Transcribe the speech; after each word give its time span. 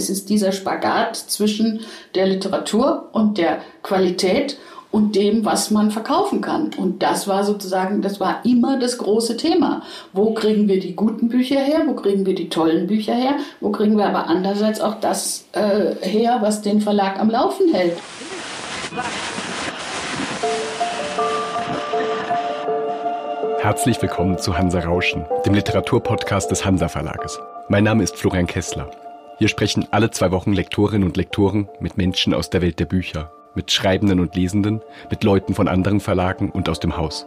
es 0.00 0.08
ist 0.10 0.30
dieser 0.30 0.52
Spagat 0.52 1.16
zwischen 1.16 1.80
der 2.14 2.26
Literatur 2.26 3.10
und 3.12 3.36
der 3.36 3.58
Qualität 3.82 4.58
und 4.90 5.14
dem, 5.14 5.44
was 5.44 5.70
man 5.70 5.90
verkaufen 5.90 6.40
kann. 6.40 6.70
Und 6.76 7.02
das 7.02 7.28
war 7.28 7.44
sozusagen, 7.44 8.02
das 8.02 8.18
war 8.18 8.40
immer 8.44 8.78
das 8.78 8.98
große 8.98 9.36
Thema. 9.36 9.82
Wo 10.12 10.34
kriegen 10.34 10.66
wir 10.66 10.80
die 10.80 10.96
guten 10.96 11.28
Bücher 11.28 11.60
her? 11.60 11.82
Wo 11.86 11.94
kriegen 11.94 12.26
wir 12.26 12.34
die 12.34 12.48
tollen 12.48 12.86
Bücher 12.86 13.14
her? 13.14 13.36
Wo 13.60 13.70
kriegen 13.70 13.96
wir 13.96 14.06
aber 14.06 14.26
andererseits 14.26 14.80
auch 14.80 14.96
das 15.00 15.44
äh, 15.52 15.94
her, 16.00 16.38
was 16.40 16.62
den 16.62 16.80
Verlag 16.80 17.20
am 17.20 17.30
Laufen 17.30 17.72
hält? 17.72 17.98
Herzlich 23.60 24.00
willkommen 24.00 24.38
zu 24.38 24.56
Hansa 24.56 24.80
Rauschen, 24.80 25.24
dem 25.44 25.54
Literaturpodcast 25.54 26.50
des 26.50 26.64
Hansa 26.64 26.88
Verlages. 26.88 27.38
Mein 27.68 27.84
Name 27.84 28.02
ist 28.02 28.16
Florian 28.16 28.46
Kessler. 28.46 28.90
Hier 29.40 29.48
sprechen 29.48 29.86
alle 29.90 30.10
zwei 30.10 30.32
Wochen 30.32 30.52
Lektorinnen 30.52 31.08
und 31.08 31.16
Lektoren 31.16 31.66
mit 31.80 31.96
Menschen 31.96 32.34
aus 32.34 32.50
der 32.50 32.60
Welt 32.60 32.78
der 32.78 32.84
Bücher 32.84 33.32
mit 33.54 33.72
Schreibenden 33.72 34.20
und 34.20 34.36
Lesenden, 34.36 34.82
mit 35.10 35.24
Leuten 35.24 35.54
von 35.54 35.66
anderen 35.66 36.00
Verlagen 36.00 36.50
und 36.50 36.68
aus 36.68 36.78
dem 36.78 36.98
Haus. 36.98 37.26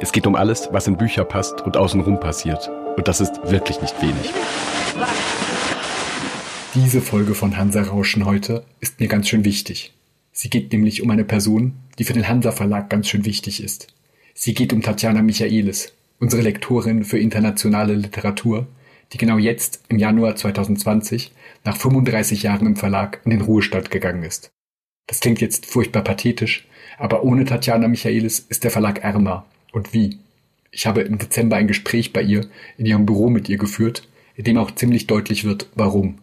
Es 0.00 0.12
geht 0.12 0.28
um 0.28 0.36
alles, 0.36 0.68
was 0.70 0.86
in 0.86 0.96
Bücher 0.96 1.24
passt 1.24 1.62
und 1.62 1.76
außenrum 1.76 2.20
passiert. 2.20 2.70
Und 2.96 3.08
das 3.08 3.20
ist 3.20 3.34
wirklich 3.50 3.82
nicht 3.82 4.00
wenig. 4.00 4.32
Diese 6.76 7.00
Folge 7.00 7.34
von 7.34 7.56
Hansa 7.56 7.82
Rauschen 7.82 8.24
heute 8.24 8.64
ist 8.78 9.00
mir 9.00 9.08
ganz 9.08 9.28
schön 9.28 9.44
wichtig. 9.44 9.92
Sie 10.30 10.50
geht 10.50 10.72
nämlich 10.72 11.02
um 11.02 11.10
eine 11.10 11.24
Person, 11.24 11.74
die 11.98 12.04
für 12.04 12.12
den 12.12 12.28
Hansa 12.28 12.52
Verlag 12.52 12.88
ganz 12.88 13.08
schön 13.08 13.24
wichtig 13.24 13.64
ist. 13.64 13.88
Sie 14.32 14.54
geht 14.54 14.72
um 14.72 14.80
Tatjana 14.80 15.22
Michaelis, 15.22 15.92
unsere 16.20 16.42
Lektorin 16.42 17.02
für 17.02 17.18
internationale 17.18 17.94
Literatur, 17.94 18.68
die 19.12 19.18
genau 19.18 19.38
jetzt 19.38 19.80
im 19.88 19.98
Januar 19.98 20.36
2020 20.36 21.32
nach 21.68 21.76
35 21.76 22.44
Jahren 22.44 22.66
im 22.66 22.76
Verlag 22.76 23.20
in 23.26 23.30
den 23.30 23.42
Ruhestand 23.42 23.90
gegangen 23.90 24.22
ist. 24.22 24.52
Das 25.06 25.20
klingt 25.20 25.42
jetzt 25.42 25.66
furchtbar 25.66 26.02
pathetisch, 26.02 26.66
aber 26.96 27.24
ohne 27.24 27.44
Tatjana 27.44 27.88
Michaelis 27.88 28.38
ist 28.38 28.64
der 28.64 28.70
Verlag 28.70 29.04
ärmer. 29.04 29.44
Und 29.72 29.92
wie? 29.92 30.18
Ich 30.70 30.86
habe 30.86 31.02
im 31.02 31.18
Dezember 31.18 31.56
ein 31.56 31.68
Gespräch 31.68 32.14
bei 32.14 32.22
ihr 32.22 32.46
in 32.78 32.86
ihrem 32.86 33.04
Büro 33.04 33.28
mit 33.28 33.50
ihr 33.50 33.58
geführt, 33.58 34.08
in 34.34 34.44
dem 34.44 34.56
auch 34.56 34.70
ziemlich 34.70 35.06
deutlich 35.08 35.44
wird, 35.44 35.68
warum. 35.74 36.20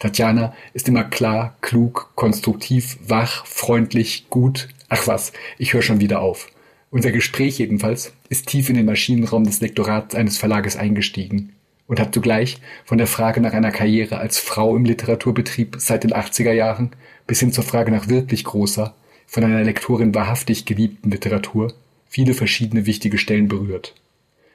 Tatjana 0.00 0.52
ist 0.74 0.88
immer 0.88 1.04
klar, 1.04 1.56
klug, 1.60 2.10
konstruktiv, 2.16 2.98
wach, 3.06 3.46
freundlich, 3.46 4.26
gut. 4.30 4.68
Ach 4.88 5.06
was, 5.06 5.32
ich 5.58 5.74
höre 5.74 5.82
schon 5.82 6.00
wieder 6.00 6.22
auf. 6.22 6.50
Unser 6.90 7.12
Gespräch 7.12 7.60
jedenfalls 7.60 8.12
ist 8.30 8.48
tief 8.48 8.68
in 8.68 8.74
den 8.74 8.86
Maschinenraum 8.86 9.44
des 9.44 9.60
Lektorats 9.60 10.16
eines 10.16 10.38
Verlages 10.38 10.76
eingestiegen 10.76 11.52
und 11.88 11.98
hat 11.98 12.14
zugleich 12.14 12.58
von 12.84 12.98
der 12.98 13.08
Frage 13.08 13.40
nach 13.40 13.54
einer 13.54 13.72
Karriere 13.72 14.18
als 14.18 14.38
Frau 14.38 14.76
im 14.76 14.84
Literaturbetrieb 14.84 15.76
seit 15.80 16.04
den 16.04 16.12
80er 16.12 16.52
Jahren 16.52 16.90
bis 17.26 17.40
hin 17.40 17.52
zur 17.52 17.64
Frage 17.64 17.90
nach 17.90 18.08
wirklich 18.08 18.44
großer, 18.44 18.94
von 19.26 19.44
einer 19.44 19.64
Lektorin 19.64 20.14
wahrhaftig 20.14 20.64
geliebten 20.64 21.10
Literatur 21.10 21.74
viele 22.08 22.34
verschiedene 22.34 22.86
wichtige 22.86 23.18
Stellen 23.18 23.48
berührt. 23.48 23.94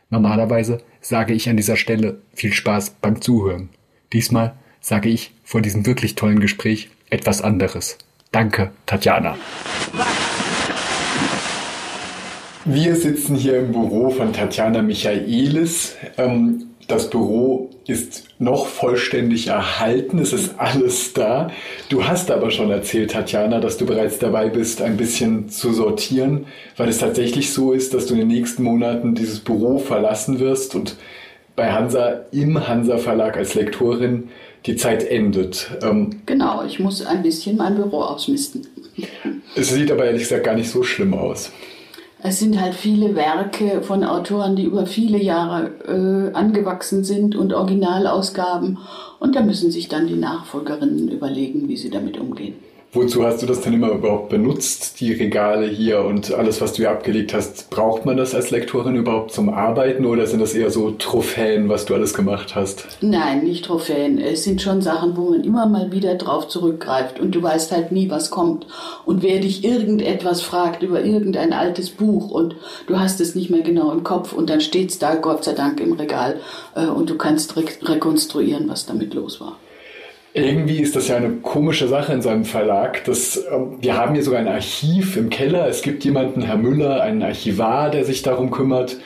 Normalerweise 0.09 0.81
sage 1.01 1.33
ich 1.33 1.49
an 1.49 1.57
dieser 1.57 1.75
Stelle 1.75 2.19
viel 2.33 2.53
Spaß 2.53 2.95
beim 3.01 3.21
Zuhören. 3.21 3.69
Diesmal 4.13 4.55
sage 4.81 5.09
ich 5.09 5.31
vor 5.43 5.61
diesem 5.61 5.85
wirklich 5.85 6.15
tollen 6.15 6.39
Gespräch 6.39 6.89
etwas 7.09 7.41
anderes. 7.41 7.97
Danke, 8.31 8.71
Tatjana. 8.85 9.37
Wir 12.65 12.95
sitzen 12.95 13.35
hier 13.35 13.59
im 13.59 13.71
Büro 13.71 14.09
von 14.09 14.33
Tatjana 14.33 14.81
Michaelis. 14.81 15.95
Ähm, 16.17 16.65
das 16.87 17.09
Büro 17.09 17.69
ist 17.87 18.25
noch 18.39 18.67
vollständig 18.67 19.47
erhalten, 19.47 20.19
es 20.19 20.33
ist 20.33 20.55
alles 20.57 21.13
da. 21.13 21.49
Du 21.89 22.05
hast 22.05 22.31
aber 22.31 22.51
schon 22.51 22.71
erzählt, 22.71 23.11
Tatjana, 23.11 23.59
dass 23.59 23.77
du 23.77 23.85
bereits 23.85 24.19
dabei 24.19 24.49
bist, 24.49 24.81
ein 24.81 24.97
bisschen 24.97 25.49
zu 25.49 25.73
sortieren, 25.73 26.45
weil 26.77 26.89
es 26.89 26.99
tatsächlich 26.99 27.51
so 27.53 27.73
ist, 27.73 27.93
dass 27.93 28.05
du 28.05 28.13
in 28.13 28.21
den 28.21 28.27
nächsten 28.29 28.63
Monaten 28.63 29.15
dieses 29.15 29.39
Büro 29.39 29.79
verlassen 29.79 30.39
wirst 30.39 30.75
und 30.75 30.95
bei 31.55 31.71
Hansa 31.71 32.21
im 32.31 32.67
Hansa 32.67 32.97
Verlag 32.97 33.37
als 33.37 33.53
Lektorin 33.53 34.29
die 34.65 34.75
Zeit 34.75 35.03
endet. 35.03 35.69
Ähm, 35.83 36.21
genau, 36.25 36.63
ich 36.65 36.79
muss 36.79 37.05
ein 37.05 37.21
bisschen 37.21 37.57
mein 37.57 37.75
Büro 37.75 38.01
ausmisten. 38.01 38.67
Es 39.55 39.69
sieht 39.69 39.91
aber 39.91 40.05
ehrlich 40.05 40.23
gesagt 40.23 40.45
gar 40.45 40.55
nicht 40.55 40.69
so 40.69 40.83
schlimm 40.83 41.13
aus. 41.13 41.51
Es 42.25 42.39
sind 42.39 42.59
halt 42.61 42.73
viele 42.73 43.15
Werke 43.15 43.81
von 43.81 44.05
Autoren, 44.05 44.55
die 44.55 44.63
über 44.63 44.85
viele 44.85 45.21
Jahre 45.21 45.71
äh, 45.85 46.33
angewachsen 46.33 47.03
sind 47.03 47.35
und 47.35 47.51
Originalausgaben. 47.51 48.77
Und 49.19 49.35
da 49.35 49.41
müssen 49.41 49.71
sich 49.71 49.89
dann 49.89 50.07
die 50.07 50.15
Nachfolgerinnen 50.15 51.09
überlegen, 51.09 51.67
wie 51.67 51.75
sie 51.75 51.89
damit 51.89 52.17
umgehen. 52.17 52.55
Wozu 52.95 53.25
hast 53.25 53.41
du 53.41 53.47
das 53.47 53.61
denn 53.61 53.73
immer 53.73 53.89
überhaupt 53.89 54.29
benutzt, 54.29 54.99
die 54.99 55.13
Regale 55.13 55.65
hier 55.65 56.01
und 56.01 56.31
alles, 56.31 56.61
was 56.61 56.73
du 56.73 56.83
hier 56.83 56.91
abgelegt 56.91 57.33
hast? 57.33 57.71
Braucht 57.71 58.05
man 58.05 58.17
das 58.17 58.35
als 58.35 58.51
Lektorin 58.51 58.95
überhaupt 58.95 59.31
zum 59.31 59.49
Arbeiten 59.49 60.05
oder 60.05 60.27
sind 60.27 60.41
das 60.41 60.53
eher 60.53 60.69
so 60.69 60.91
Trophäen, 60.91 61.69
was 61.69 61.85
du 61.85 61.95
alles 61.95 62.13
gemacht 62.13 62.53
hast? 62.53 62.85
Nein, 63.01 63.45
nicht 63.45 63.65
Trophäen. 63.65 64.19
Es 64.19 64.43
sind 64.43 64.61
schon 64.61 64.83
Sachen, 64.83 65.17
wo 65.17 65.31
man 65.31 65.43
immer 65.43 65.65
mal 65.65 65.91
wieder 65.91 66.13
drauf 66.13 66.47
zurückgreift 66.47 67.19
und 67.19 67.33
du 67.33 67.41
weißt 67.41 67.71
halt 67.71 67.91
nie, 67.91 68.11
was 68.11 68.29
kommt. 68.29 68.67
Und 69.05 69.23
wer 69.23 69.39
dich 69.39 69.63
irgendetwas 69.63 70.43
fragt 70.43 70.83
über 70.83 71.03
irgendein 71.03 71.51
altes 71.51 71.89
Buch 71.89 72.29
und 72.29 72.55
du 72.85 72.99
hast 72.99 73.19
es 73.21 73.33
nicht 73.33 73.49
mehr 73.49 73.63
genau 73.63 73.91
im 73.91 74.03
Kopf 74.03 74.33
und 74.33 74.51
dann 74.51 74.61
steht 74.61 74.91
es 74.91 74.99
da, 74.99 75.15
Gott 75.15 75.45
sei 75.45 75.53
Dank, 75.53 75.79
im 75.79 75.93
Regal 75.93 76.39
äh, 76.75 76.85
und 76.85 77.09
du 77.09 77.17
kannst 77.17 77.55
rekonstruieren, 77.57 78.69
was 78.69 78.85
damit 78.85 79.15
los 79.15 79.41
war. 79.41 79.57
Irgendwie 80.35 80.79
ist 80.79 80.95
das 80.95 81.09
ja 81.09 81.17
eine 81.17 81.29
komische 81.29 81.87
Sache 81.87 82.11
in 82.11 82.23
so 82.23 82.29
einem 82.29 82.45
Verlag. 82.45 83.03
Dass, 83.03 83.37
ähm, 83.51 83.77
wir 83.79 83.95
haben 83.95 84.15
hier 84.15 84.23
sogar 84.23 84.39
ein 84.39 84.47
Archiv 84.47 85.15
im 85.15 85.29
Keller. 85.29 85.67
Es 85.67 85.83
gibt 85.83 86.03
jemanden, 86.03 86.41
Herr 86.41 86.57
Müller, 86.57 87.03
einen 87.03 87.21
Archivar, 87.21 87.91
der 87.91 88.03
sich 88.03 88.23
darum 88.23 88.49
kümmert. 88.49 88.97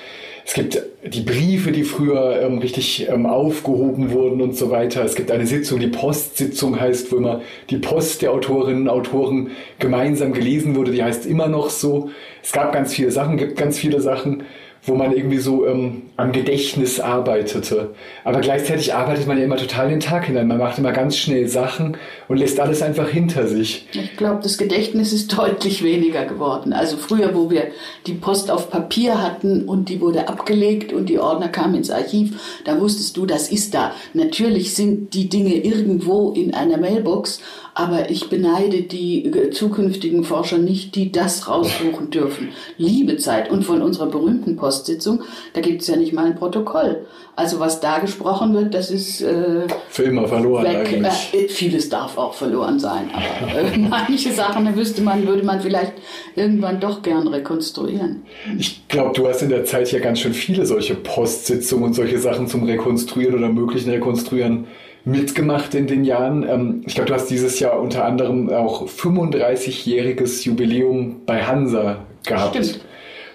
Es 0.46 0.54
gibt 0.54 0.82
die 1.06 1.22
Briefe, 1.22 1.74
die 1.74 1.84
früher 1.84 2.42
ähm, 2.42 2.60
richtig 2.60 3.10
ähm, 3.10 3.26
aufgehoben 3.26 4.12
wurden 4.12 4.42
und 4.42 4.56
so 4.56 4.72
weiter. 4.72 5.04
Es 5.04 5.16
gibt 5.16 5.30
eine 5.30 5.46
Sitzung, 5.46 5.82
die 5.82 5.88
Postsitzung 5.88 6.80
heißt, 6.80 7.12
wo 7.12 7.18
immer 7.18 7.42
die 7.70 7.80
Post 7.80 8.22
der 8.22 8.32
Autorinnen 8.32 8.84
und 8.84 8.90
Autoren 8.90 9.52
gemeinsam 9.80 10.32
gelesen 10.32 10.78
wurde. 10.78 10.92
Die 10.92 11.04
heißt 11.04 11.26
immer 11.26 11.50
noch 11.50 11.70
so. 11.70 12.10
Es 12.42 12.54
gab 12.54 12.72
ganz 12.72 12.94
viele 12.94 13.12
Sachen, 13.12 13.36
gibt 13.36 13.58
ganz 13.58 13.78
viele 13.78 14.00
Sachen 14.00 14.44
wo 14.88 14.96
man 14.96 15.12
irgendwie 15.12 15.38
so 15.38 15.68
ähm, 15.68 16.04
am 16.16 16.32
Gedächtnis 16.32 17.00
arbeitete. 17.00 17.94
Aber 18.24 18.40
gleichzeitig 18.40 18.94
arbeitet 18.94 19.28
man 19.28 19.38
ja 19.38 19.44
immer 19.44 19.58
total 19.58 19.90
den 19.90 20.00
Tag 20.00 20.26
hinein. 20.26 20.48
Man 20.48 20.58
macht 20.58 20.80
immer 20.80 20.94
ganz 20.94 21.18
schnell 21.18 21.48
Sachen 21.50 21.98
und 22.30 22.38
lässt 22.38 22.60
alles 22.60 22.82
einfach 22.82 23.10
hinter 23.10 23.48
sich. 23.48 23.88
Ich 23.92 24.16
glaube, 24.16 24.40
das 24.42 24.58
Gedächtnis 24.58 25.12
ist 25.12 25.32
deutlich 25.38 25.84
weniger 25.84 26.26
geworden. 26.26 26.72
Also 26.72 26.96
früher, 26.96 27.36
wo 27.36 27.50
wir 27.50 27.68
die 28.08 28.14
Post 28.14 28.50
auf 28.50 28.70
Papier 28.70 29.22
hatten 29.22 29.66
und 29.66 29.90
die 29.90 30.00
wurde 30.00 30.30
abgelegt 30.30 30.94
und 30.94 31.10
die 31.10 31.20
Ordner 31.20 31.50
kamen 31.50 31.76
ins 31.76 31.92
Archiv, 31.92 32.62
da 32.64 32.80
wusstest 32.80 33.18
du, 33.18 33.26
das 33.26 33.52
ist 33.52 33.74
da. 33.74 33.92
Natürlich 34.14 34.74
sind 34.74 35.14
die 35.14 35.28
Dinge 35.28 35.56
irgendwo 35.56 36.32
in 36.32 36.54
einer 36.54 36.78
Mailbox, 36.78 37.42
aber 37.80 38.10
ich 38.10 38.28
beneide 38.28 38.82
die 38.82 39.26
äh, 39.26 39.52
zukünftigen 39.52 40.24
Forscher 40.24 40.58
nicht, 40.58 40.96
die 40.96 41.12
das 41.12 41.48
raussuchen 41.48 42.10
dürfen. 42.10 42.50
Liebe 42.80 43.18
Zeit. 43.18 43.52
Und 43.52 43.64
von 43.64 43.84
unserer 43.84 44.08
berühmten 44.08 44.56
Postsitzung, 44.56 45.22
da 45.54 45.62
gibt 45.62 45.84
es 45.84 45.88
ja 45.88 45.96
nicht 45.96 46.12
mal 46.12 46.26
ein 46.26 46.34
Protokoll. 46.34 47.06
Also 47.36 47.60
was 47.60 47.80
da 47.80 48.00
gesprochen 48.00 48.56
wird, 48.56 48.74
das 48.74 48.90
ist 48.90 49.22
äh, 49.22 49.68
für 49.90 50.04
immer 50.04 50.28
verloren 50.28 50.66
weg. 50.66 50.88
eigentlich. 50.88 51.32
Äh, 51.34 51.48
vieles 51.50 51.88
darf 51.88 52.18
auch 52.18 52.34
verloren 52.34 52.80
sein, 52.80 53.12
aber 53.14 53.60
äh, 53.60 53.78
manche 53.90 54.32
Sachen 54.32 54.76
wüsste 54.76 55.04
man, 55.04 55.28
würde 55.28 55.44
man 55.44 55.62
vielleicht 55.62 55.94
irgendwann 56.36 56.80
doch 56.80 57.04
gern 57.04 57.28
rekonstruieren. 57.28 58.24
Ich 58.58 58.88
glaube, 58.88 59.14
du 59.14 59.28
hast 59.28 59.44
in 59.44 59.50
der 59.50 59.66
Zeit 59.66 59.92
ja 59.92 60.00
ganz 60.00 60.22
schön 60.22 60.34
viele 60.34 60.66
solche 60.66 60.96
Postsitzungen 60.96 61.86
und 61.86 61.94
solche 61.94 62.18
Sachen 62.18 62.48
zum 62.48 62.64
Rekonstruieren 62.64 63.36
oder 63.36 63.50
möglichen 63.50 63.92
Rekonstruieren 63.92 64.66
mitgemacht 65.06 65.74
in 65.76 65.88
den 65.88 66.04
Jahren. 66.04 66.48
Ähm, 66.48 66.84
ich 66.86 66.96
glaube, 66.96 67.10
du 67.10 67.14
hast 67.14 67.28
dieses 67.28 67.60
Jahr 67.60 67.80
unter 67.80 68.06
anderem 68.06 68.50
auch 68.50 68.88
35-jähriges 68.88 70.46
Jubiläum 70.46 71.22
bei 71.26 71.44
Hansa 71.44 71.98
gehabt. 72.26 72.56
Stimmt. 72.56 72.82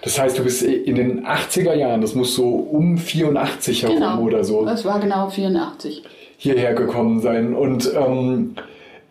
Das 0.03 0.19
heißt, 0.19 0.37
du 0.37 0.43
bist 0.43 0.63
in 0.63 0.95
den 0.95 1.25
80er 1.25 1.75
Jahren, 1.75 2.01
das 2.01 2.13
muss 2.13 2.35
so 2.35 2.49
um 2.49 2.97
84 2.97 3.83
herum 3.83 3.95
genau. 3.95 4.19
oder 4.19 4.43
so. 4.43 4.65
Das 4.65 4.83
war 4.83 4.99
genau 4.99 5.29
84. 5.29 6.03
Hierher 6.37 6.73
gekommen 6.73 7.21
sein. 7.21 7.55
Und 7.55 7.89
ähm, 7.95 8.55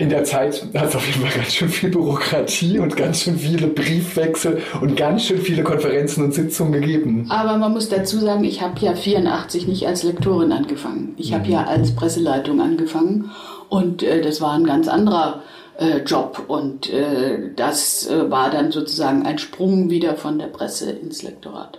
in 0.02 0.08
der 0.08 0.24
Zeit 0.24 0.66
hat 0.74 0.88
es 0.88 0.96
auf 0.96 1.06
jeden 1.06 1.20
Fall 1.20 1.38
ganz 1.38 1.54
schön 1.54 1.68
viel 1.68 1.88
Bürokratie 1.88 2.80
und 2.80 2.96
ganz 2.96 3.20
schön 3.20 3.38
viele 3.38 3.68
Briefwechsel 3.68 4.60
und 4.80 4.96
ganz 4.96 5.26
schön 5.26 5.38
viele 5.38 5.62
Konferenzen 5.62 6.24
und 6.24 6.34
Sitzungen 6.34 6.72
gegeben. 6.72 7.26
Aber 7.30 7.56
man 7.56 7.72
muss 7.72 7.88
dazu 7.88 8.18
sagen, 8.18 8.42
ich 8.42 8.62
habe 8.62 8.80
ja 8.80 8.96
84 8.96 9.68
nicht 9.68 9.86
als 9.86 10.02
Lektorin 10.02 10.50
angefangen. 10.50 11.14
Ich 11.18 11.32
habe 11.32 11.44
mhm. 11.44 11.52
ja 11.52 11.64
als 11.66 11.94
Presseleitung 11.94 12.60
angefangen 12.60 13.30
und 13.68 14.02
äh, 14.02 14.20
das 14.20 14.40
war 14.40 14.54
ein 14.54 14.64
ganz 14.64 14.88
anderer 14.88 15.42
äh, 15.78 15.98
Job 15.98 16.46
und 16.48 16.92
äh, 16.92 17.50
das 17.54 18.10
äh, 18.10 18.28
war 18.28 18.50
dann 18.50 18.72
sozusagen 18.72 19.24
ein 19.24 19.38
Sprung 19.38 19.88
wieder 19.88 20.16
von 20.16 20.36
der 20.36 20.48
Presse 20.48 20.90
ins 20.90 21.22
Lektorat. 21.22 21.78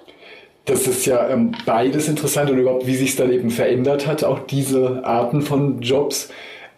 Das 0.64 0.88
ist 0.88 1.06
ja 1.06 1.28
ähm, 1.28 1.52
beides 1.66 2.08
interessant 2.08 2.50
und 2.50 2.58
überhaupt, 2.58 2.88
wie 2.88 2.96
sich 2.96 3.10
es 3.10 3.16
dann 3.18 3.34
eben 3.34 3.50
verändert 3.50 4.08
hat, 4.08 4.24
auch 4.24 4.40
diese 4.40 5.04
Arten 5.04 5.42
von 5.42 5.82
Jobs. 5.82 6.30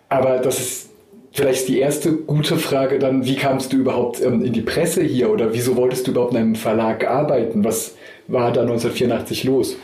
Aber 0.09 0.39
das 0.39 0.59
ist 0.59 0.94
vielleicht 1.35 1.67
die 1.67 1.79
erste 1.79 2.13
gute 2.13 2.55
Frage 2.55 2.97
dann, 2.97 3.25
wie 3.25 3.35
kamst 3.35 3.73
du 3.73 3.77
überhaupt 3.77 4.21
ähm, 4.21 4.43
in 4.43 4.53
die 4.53 4.61
Presse 4.61 5.03
hier 5.03 5.29
oder 5.29 5.53
wieso 5.53 5.75
wolltest 5.75 6.07
du 6.07 6.11
überhaupt 6.11 6.31
in 6.31 6.37
einem 6.37 6.55
Verlag 6.55 7.05
arbeiten? 7.05 7.63
Was 7.65 7.95
war 8.27 8.53
da 8.53 8.61
1984 8.61 9.43
los? 9.43 9.75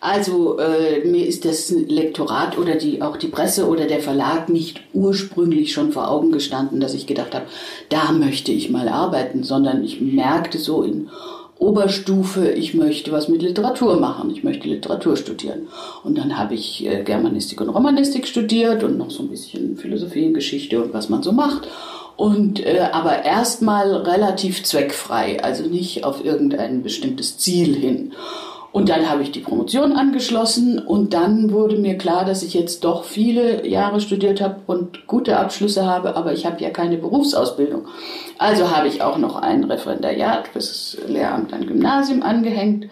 Also 0.00 0.58
äh, 0.58 1.04
mir 1.04 1.26
ist 1.26 1.44
das 1.44 1.70
Lektorat 1.70 2.58
oder 2.58 2.74
die, 2.74 3.02
auch 3.02 3.18
die 3.18 3.28
Presse 3.28 3.68
oder 3.68 3.86
der 3.86 4.00
Verlag 4.00 4.48
nicht 4.48 4.80
ursprünglich 4.94 5.72
schon 5.72 5.92
vor 5.92 6.10
Augen 6.10 6.32
gestanden, 6.32 6.80
dass 6.80 6.94
ich 6.94 7.06
gedacht 7.06 7.34
habe, 7.34 7.46
da 7.90 8.10
möchte 8.10 8.50
ich 8.50 8.70
mal 8.70 8.88
arbeiten, 8.88 9.44
sondern 9.44 9.84
ich 9.84 10.00
merkte 10.00 10.58
so 10.58 10.82
in 10.82 11.08
Oberstufe, 11.62 12.50
ich 12.50 12.74
möchte 12.74 13.12
was 13.12 13.28
mit 13.28 13.40
Literatur 13.40 14.00
machen, 14.00 14.30
ich 14.30 14.42
möchte 14.42 14.68
Literatur 14.68 15.16
studieren. 15.16 15.68
Und 16.02 16.18
dann 16.18 16.36
habe 16.36 16.54
ich 16.54 16.84
äh, 16.84 17.04
Germanistik 17.04 17.60
und 17.60 17.68
Romanistik 17.68 18.26
studiert 18.26 18.82
und 18.82 18.98
noch 18.98 19.12
so 19.12 19.22
ein 19.22 19.28
bisschen 19.28 19.76
Philosophie 19.76 20.26
und 20.26 20.34
Geschichte 20.34 20.82
und 20.82 20.92
was 20.92 21.08
man 21.08 21.22
so 21.22 21.30
macht. 21.30 21.68
Und 22.16 22.66
äh, 22.66 22.88
aber 22.92 23.24
erstmal 23.24 23.94
relativ 23.94 24.64
zweckfrei, 24.64 25.42
also 25.42 25.64
nicht 25.64 26.04
auf 26.04 26.24
irgendein 26.24 26.82
bestimmtes 26.82 27.38
Ziel 27.38 27.76
hin. 27.76 28.12
Und 28.72 28.88
dann 28.88 29.08
habe 29.08 29.22
ich 29.22 29.30
die 29.30 29.40
Promotion 29.40 29.92
angeschlossen 29.92 30.78
und 30.78 31.12
dann 31.12 31.52
wurde 31.52 31.76
mir 31.76 31.98
klar, 31.98 32.24
dass 32.24 32.42
ich 32.42 32.54
jetzt 32.54 32.84
doch 32.84 33.04
viele 33.04 33.66
Jahre 33.68 34.00
studiert 34.00 34.40
habe 34.40 34.60
und 34.66 35.06
gute 35.06 35.38
Abschlüsse 35.38 35.86
habe, 35.86 36.16
aber 36.16 36.32
ich 36.32 36.46
habe 36.46 36.62
ja 36.62 36.70
keine 36.70 36.96
Berufsausbildung. 36.96 37.86
Also 38.38 38.74
habe 38.74 38.88
ich 38.88 39.02
auch 39.02 39.18
noch 39.18 39.36
ein 39.36 39.64
Referendariat 39.64 40.48
fürs 40.48 40.96
Lehramt 41.06 41.52
an 41.52 41.66
Gymnasium 41.66 42.22
angehängt 42.22 42.86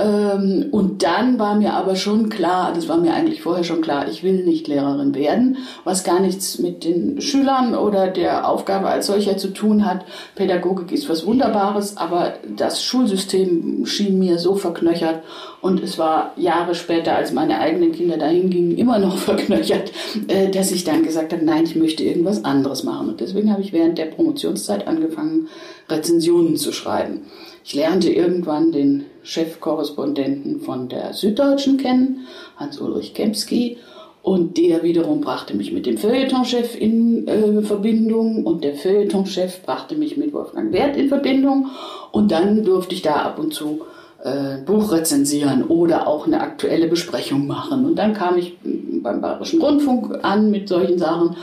und 0.00 1.02
dann 1.02 1.40
war 1.40 1.56
mir 1.56 1.74
aber 1.74 1.96
schon 1.96 2.28
klar, 2.28 2.72
das 2.72 2.88
war 2.88 2.98
mir 2.98 3.14
eigentlich 3.14 3.42
vorher 3.42 3.64
schon 3.64 3.80
klar, 3.80 4.06
ich 4.08 4.22
will 4.22 4.44
nicht 4.44 4.68
Lehrerin 4.68 5.12
werden, 5.12 5.56
was 5.82 6.04
gar 6.04 6.20
nichts 6.20 6.60
mit 6.60 6.84
den 6.84 7.20
Schülern 7.20 7.74
oder 7.74 8.06
der 8.06 8.48
Aufgabe 8.48 8.86
als 8.86 9.08
solcher 9.08 9.36
zu 9.36 9.48
tun 9.48 9.84
hat. 9.84 10.04
Pädagogik 10.36 10.92
ist 10.92 11.08
was 11.08 11.26
Wunderbares, 11.26 11.96
aber 11.96 12.34
das 12.56 12.84
Schulsystem 12.84 13.86
schien 13.86 14.20
mir 14.20 14.38
so 14.38 14.54
verknöchert 14.54 15.24
und 15.60 15.82
es 15.82 15.98
war 15.98 16.32
Jahre 16.36 16.76
später, 16.76 17.16
als 17.16 17.32
meine 17.32 17.58
eigenen 17.58 17.90
Kinder 17.90 18.18
dahin 18.18 18.50
gingen, 18.50 18.78
immer 18.78 19.00
noch 19.00 19.18
verknöchert, 19.18 19.90
äh, 20.28 20.48
dass 20.48 20.70
ich 20.70 20.84
dann 20.84 21.02
gesagt 21.02 21.32
habe, 21.32 21.44
nein, 21.44 21.64
ich 21.64 21.74
möchte 21.74 22.04
irgendwas 22.04 22.44
anderes 22.44 22.84
machen. 22.84 23.08
Und 23.08 23.20
deswegen 23.20 23.50
habe 23.50 23.62
ich 23.62 23.72
während 23.72 23.98
der 23.98 24.06
Promotionszeit 24.06 24.86
angefangen, 24.86 25.48
Rezensionen 25.88 26.56
zu 26.56 26.72
schreiben. 26.72 27.22
Ich 27.64 27.74
lernte 27.74 28.10
irgendwann 28.10 28.72
den 28.72 29.04
Chefkorrespondenten 29.28 30.60
von 30.60 30.88
der 30.88 31.12
Süddeutschen 31.12 31.76
kennen, 31.76 32.26
Hans-Ulrich 32.56 33.12
Kempski, 33.12 33.76
und 34.22 34.58
der 34.58 34.82
wiederum 34.82 35.20
brachte 35.20 35.54
mich 35.54 35.72
mit 35.72 35.86
dem 35.86 35.96
Feuilletonchef 35.96 36.78
in 36.78 37.28
äh, 37.28 37.62
Verbindung 37.62 38.44
und 38.44 38.64
der 38.64 38.74
Feuilletonchef 38.74 39.62
brachte 39.62 39.94
mich 39.94 40.16
mit 40.16 40.32
Wolfgang 40.32 40.72
Wert 40.72 40.96
in 40.96 41.08
Verbindung. 41.08 41.68
Und 42.10 42.30
dann 42.30 42.64
durfte 42.64 42.94
ich 42.94 43.02
da 43.02 43.16
ab 43.16 43.38
und 43.38 43.54
zu 43.54 43.82
äh, 44.22 44.58
Buch 44.66 44.92
rezensieren 44.92 45.64
oder 45.64 46.06
auch 46.06 46.26
eine 46.26 46.40
aktuelle 46.40 46.88
Besprechung 46.88 47.46
machen. 47.46 47.84
Und 47.84 47.96
dann 47.96 48.12
kam 48.12 48.36
ich 48.36 48.56
beim 48.62 49.20
Bayerischen 49.20 49.62
Rundfunk 49.62 50.18
an 50.22 50.50
mit 50.50 50.68
solchen 50.68 50.98
Sachen. 50.98 51.36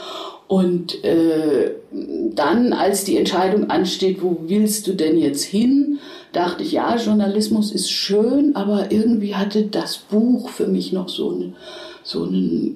Und 0.48 1.04
äh, 1.04 1.72
dann, 2.36 2.74
als 2.74 3.04
die 3.04 3.18
Entscheidung 3.18 3.70
ansteht, 3.70 4.22
wo 4.22 4.38
willst 4.42 4.86
du 4.86 4.94
denn 4.94 5.18
jetzt 5.18 5.44
hin, 5.44 6.00
dachte 6.36 6.64
ich, 6.64 6.74
ja, 6.74 6.96
Journalismus 6.98 7.72
ist 7.72 7.92
schön, 7.92 8.56
aber 8.56 8.92
irgendwie 8.92 9.36
hatte 9.36 9.64
das 9.64 9.98
Buch 9.98 10.50
für 10.50 10.68
mich 10.68 10.92
noch 10.92 11.08
so 11.08 11.30
einen, 11.30 11.56
so 12.04 12.24
einen 12.24 12.74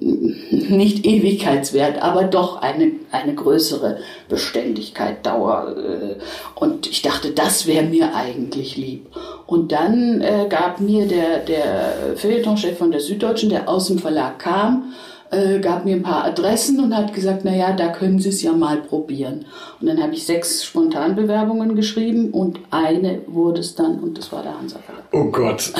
nicht 0.70 1.04
Ewigkeitswert, 1.04 2.02
aber 2.02 2.24
doch 2.24 2.62
eine, 2.62 2.92
eine 3.10 3.34
größere 3.34 3.98
Beständigkeit, 4.28 5.26
Dauer. 5.26 5.76
Äh, 5.76 6.16
und 6.54 6.86
ich 6.86 7.02
dachte, 7.02 7.32
das 7.32 7.66
wäre 7.66 7.84
mir 7.84 8.14
eigentlich 8.14 8.76
lieb. 8.76 9.06
Und 9.46 9.72
dann 9.72 10.20
äh, 10.20 10.46
gab 10.48 10.80
mir 10.80 11.06
der, 11.06 11.40
der 11.40 12.16
Feuilletonchef 12.16 12.78
von 12.78 12.90
der 12.90 13.00
Süddeutschen, 13.00 13.50
der 13.50 13.68
aus 13.68 13.88
dem 13.88 13.98
Verlag 13.98 14.38
kam, 14.38 14.94
äh, 15.30 15.60
gab 15.60 15.84
mir 15.84 15.96
ein 15.96 16.02
paar 16.02 16.24
Adressen 16.24 16.80
und 16.80 16.96
hat 16.96 17.14
gesagt, 17.14 17.42
na 17.44 17.54
ja, 17.54 17.72
da 17.72 17.88
können 17.88 18.18
Sie 18.18 18.30
es 18.30 18.42
ja 18.42 18.52
mal 18.52 18.78
probieren. 18.78 19.46
Und 19.80 19.86
dann 19.86 20.02
habe 20.02 20.14
ich 20.14 20.26
sechs 20.26 20.64
Spontanbewerbungen 20.64 21.76
geschrieben 21.76 22.30
und 22.30 22.58
eine 22.70 23.22
wurde 23.26 23.60
es 23.60 23.74
dann 23.74 24.00
und 24.00 24.18
das 24.18 24.32
war 24.32 24.42
der 24.42 24.58
Hansa 24.58 24.78
Verlag. 24.78 25.04
Oh 25.12 25.30
Gott. 25.30 25.72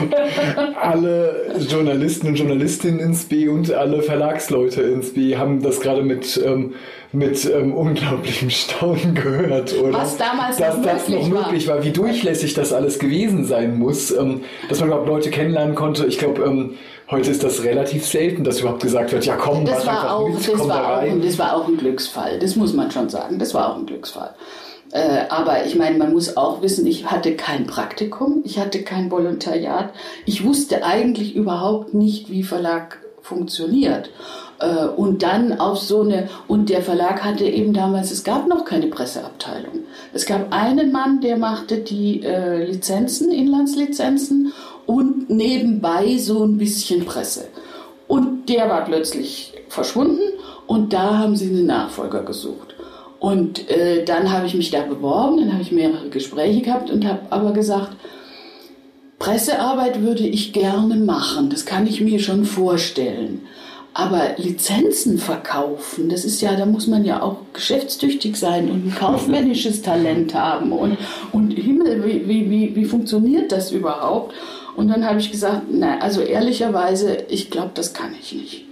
alle 0.80 1.54
Journalisten 1.68 2.28
und 2.28 2.34
Journalistinnen 2.36 3.00
ins 3.00 3.24
B 3.24 3.48
und 3.48 3.72
alle 3.72 4.02
Verlagsleute 4.02 4.82
ins 4.82 5.14
B 5.14 5.36
haben 5.36 5.62
das 5.62 5.80
gerade 5.80 6.02
mit, 6.02 6.40
ähm, 6.44 6.74
mit 7.12 7.44
ähm, 7.44 7.74
unglaublichem 7.74 8.50
Staunen 8.50 9.14
gehört. 9.14 9.76
Oder? 9.76 9.92
Was 9.92 10.16
damals 10.16 10.58
dass 10.58 10.76
noch 10.76 10.84
das 10.84 11.08
möglich 11.08 11.28
noch 11.28 11.46
möglich 11.46 11.68
war. 11.68 11.82
Wie 11.82 11.90
durchlässig 11.90 12.54
das 12.54 12.72
alles 12.72 12.98
gewesen 12.98 13.44
sein 13.44 13.78
muss, 13.78 14.10
ähm, 14.10 14.42
dass 14.68 14.80
man 14.80 14.88
überhaupt 14.88 15.08
Leute 15.08 15.30
kennenlernen 15.30 15.74
konnte. 15.74 16.06
Ich 16.06 16.18
glaube, 16.18 16.42
ähm, 16.44 16.74
Heute 17.10 17.32
ist 17.32 17.42
das 17.42 17.64
relativ 17.64 18.06
selten, 18.06 18.44
dass 18.44 18.60
überhaupt 18.60 18.82
gesagt 18.82 19.10
wird, 19.10 19.26
ja 19.26 19.34
komm, 19.34 19.64
das 19.64 19.84
war 19.84 20.14
auch, 20.14 20.28
mit, 20.28 20.36
das 20.46 20.54
komm 20.56 20.68
war 20.68 20.76
da 20.76 20.94
auch, 20.94 20.98
rein. 20.98 21.20
Das 21.20 21.38
war 21.40 21.56
auch 21.56 21.66
ein 21.66 21.76
Glücksfall, 21.76 22.38
das 22.38 22.54
muss 22.54 22.72
man 22.72 22.92
schon 22.92 23.08
sagen. 23.08 23.40
Das 23.40 23.52
war 23.52 23.72
auch 23.72 23.78
ein 23.78 23.86
Glücksfall. 23.86 24.32
Äh, 24.92 25.22
aber 25.28 25.66
ich 25.66 25.74
meine, 25.74 25.98
man 25.98 26.12
muss 26.12 26.36
auch 26.36 26.62
wissen, 26.62 26.86
ich 26.86 27.10
hatte 27.10 27.34
kein 27.34 27.66
Praktikum, 27.66 28.42
ich 28.44 28.60
hatte 28.60 28.82
kein 28.82 29.10
Volontariat. 29.10 29.92
Ich 30.24 30.44
wusste 30.44 30.84
eigentlich 30.84 31.34
überhaupt 31.34 31.94
nicht, 31.94 32.30
wie 32.30 32.44
Verlag 32.44 32.98
funktioniert. 33.22 34.10
Äh, 34.60 34.86
und 34.86 35.22
dann 35.22 35.58
auf 35.58 35.78
so 35.78 36.02
eine, 36.02 36.28
und 36.46 36.68
der 36.68 36.82
Verlag 36.82 37.24
hatte 37.24 37.44
eben 37.44 37.72
damals, 37.72 38.10
es 38.10 38.24
gab 38.24 38.46
noch 38.46 38.64
keine 38.64 38.86
Presseabteilung. 38.86 39.80
Es 40.12 40.26
gab 40.26 40.52
einen 40.52 40.92
Mann, 40.92 41.20
der 41.20 41.36
machte 41.36 41.78
die 41.78 42.22
äh, 42.22 42.64
Lizenzen, 42.64 43.32
Inlandslizenzen 43.32 44.52
und 44.86 45.30
nebenbei 45.30 46.18
so 46.18 46.44
ein 46.44 46.58
bisschen 46.58 47.04
Presse. 47.04 47.48
Und 48.06 48.48
der 48.48 48.68
war 48.68 48.84
plötzlich 48.84 49.54
verschwunden 49.68 50.20
und 50.66 50.92
da 50.92 51.18
haben 51.18 51.36
sie 51.36 51.48
einen 51.48 51.66
Nachfolger 51.66 52.22
gesucht. 52.22 52.74
Und 53.20 53.68
äh, 53.70 54.04
dann 54.04 54.32
habe 54.32 54.46
ich 54.46 54.54
mich 54.54 54.70
da 54.70 54.82
beworben, 54.82 55.38
dann 55.38 55.52
habe 55.52 55.62
ich 55.62 55.72
mehrere 55.72 56.08
Gespräche 56.08 56.62
gehabt 56.62 56.90
und 56.90 57.06
habe 57.06 57.20
aber 57.30 57.52
gesagt, 57.52 57.92
Pressearbeit 59.18 60.00
würde 60.00 60.26
ich 60.26 60.54
gerne 60.54 60.96
machen, 60.96 61.50
das 61.50 61.66
kann 61.66 61.86
ich 61.86 62.00
mir 62.00 62.18
schon 62.18 62.46
vorstellen. 62.46 63.42
Aber 63.92 64.34
Lizenzen 64.36 65.18
verkaufen, 65.18 66.08
das 66.08 66.24
ist 66.24 66.40
ja, 66.40 66.54
da 66.54 66.64
muss 66.64 66.86
man 66.86 67.04
ja 67.04 67.22
auch 67.22 67.38
geschäftstüchtig 67.52 68.36
sein 68.36 68.70
und 68.70 68.86
ein 68.86 68.94
kaufmännisches 68.94 69.82
Talent 69.82 70.34
haben. 70.34 70.72
Und, 70.72 70.96
und 71.32 71.50
Himmel, 71.50 72.04
wie, 72.04 72.28
wie, 72.28 72.50
wie, 72.50 72.76
wie 72.76 72.84
funktioniert 72.84 73.50
das 73.50 73.72
überhaupt? 73.72 74.34
Und 74.76 74.88
dann 74.88 75.04
habe 75.04 75.18
ich 75.18 75.32
gesagt, 75.32 75.62
na, 75.70 75.98
also 75.98 76.20
ehrlicherweise, 76.20 77.24
ich 77.28 77.50
glaube, 77.50 77.72
das 77.74 77.92
kann 77.92 78.14
ich 78.18 78.32
nicht. 78.32 78.64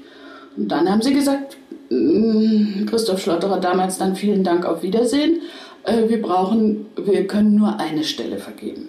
Und 0.56 0.68
dann 0.68 0.88
haben 0.90 1.02
sie 1.02 1.12
gesagt, 1.12 1.56
mm, 1.90 2.86
Christoph 2.86 3.20
Schlotterer 3.20 3.58
damals 3.58 3.98
dann 3.98 4.14
vielen 4.14 4.44
Dank 4.44 4.64
auf 4.64 4.82
Wiedersehen. 4.82 5.40
Äh, 5.84 6.08
wir 6.08 6.22
brauchen, 6.22 6.86
wir 6.96 7.26
können 7.26 7.56
nur 7.56 7.80
eine 7.80 8.04
Stelle 8.04 8.38
vergeben. 8.38 8.88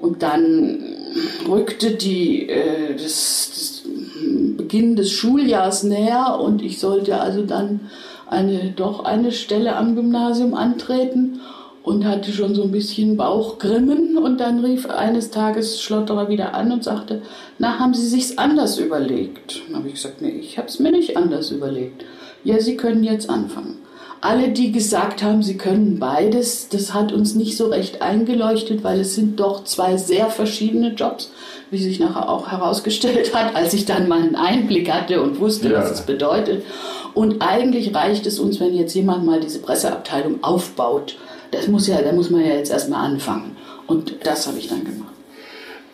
Und 0.00 0.22
dann 0.22 0.84
rückte 1.48 1.92
die, 1.92 2.48
äh, 2.48 2.94
das, 2.94 3.50
das 3.54 3.82
Beginn 4.56 4.96
des 4.96 5.10
Schuljahrs 5.10 5.82
näher 5.82 6.38
und 6.40 6.62
ich 6.62 6.78
sollte 6.78 7.20
also 7.20 7.42
dann 7.42 7.80
eine, 8.26 8.72
doch 8.74 9.04
eine 9.04 9.32
Stelle 9.32 9.76
am 9.76 9.94
Gymnasium 9.94 10.54
antreten 10.54 11.40
und 11.82 12.06
hatte 12.06 12.32
schon 12.32 12.54
so 12.54 12.62
ein 12.62 12.72
bisschen 12.72 13.16
Bauchgrimmen 13.16 14.16
und 14.16 14.40
dann 14.40 14.64
rief 14.64 14.88
eines 14.88 15.30
Tages 15.30 15.82
Schlotterer 15.82 16.28
wieder 16.28 16.54
an 16.54 16.72
und 16.72 16.82
sagte, 16.82 17.22
na, 17.58 17.78
haben 17.78 17.94
Sie 17.94 18.06
sich's 18.06 18.38
anders 18.38 18.78
überlegt? 18.78 19.62
Dann 19.66 19.76
habe 19.76 19.88
ich 19.88 19.94
gesagt, 19.94 20.22
nee, 20.22 20.30
ich 20.30 20.56
habe 20.56 20.68
es 20.68 20.78
mir 20.78 20.92
nicht 20.92 21.16
anders 21.16 21.50
überlegt. 21.50 22.04
Ja, 22.42 22.58
Sie 22.58 22.76
können 22.76 23.04
jetzt 23.04 23.28
anfangen. 23.28 23.76
Alle, 24.24 24.48
die 24.48 24.72
gesagt 24.72 25.22
haben, 25.22 25.42
sie 25.42 25.58
können 25.58 25.98
beides, 25.98 26.70
das 26.70 26.94
hat 26.94 27.12
uns 27.12 27.34
nicht 27.34 27.58
so 27.58 27.66
recht 27.66 28.00
eingeleuchtet, 28.00 28.82
weil 28.82 29.00
es 29.00 29.14
sind 29.14 29.38
doch 29.38 29.64
zwei 29.64 29.98
sehr 29.98 30.30
verschiedene 30.30 30.94
Jobs, 30.94 31.30
wie 31.70 31.78
sich 31.78 31.98
nachher 32.00 32.28
auch 32.28 32.50
herausgestellt 32.50 33.34
hat, 33.34 33.54
als 33.56 33.74
ich 33.74 33.84
dann 33.84 34.08
mal 34.08 34.22
einen 34.22 34.36
Einblick 34.36 34.92
hatte 34.92 35.22
und 35.22 35.40
wusste, 35.40 35.70
ja. 35.70 35.80
was 35.80 35.90
es 35.90 36.02
bedeutet. 36.02 36.64
Und 37.14 37.42
eigentlich 37.42 37.94
reicht 37.94 38.26
es 38.26 38.38
uns, 38.38 38.60
wenn 38.60 38.74
jetzt 38.74 38.94
jemand 38.94 39.24
mal 39.24 39.40
diese 39.40 39.60
Presseabteilung 39.60 40.42
aufbaut 40.42 41.16
das 41.54 41.68
muss 41.68 41.86
ja, 41.86 42.02
da 42.02 42.12
muss 42.12 42.30
man 42.30 42.40
ja 42.40 42.54
jetzt 42.54 42.70
erstmal 42.70 43.04
anfangen. 43.04 43.56
Und 43.86 44.16
das 44.24 44.46
habe 44.46 44.58
ich 44.58 44.68
dann 44.68 44.84
gemacht. 44.84 45.14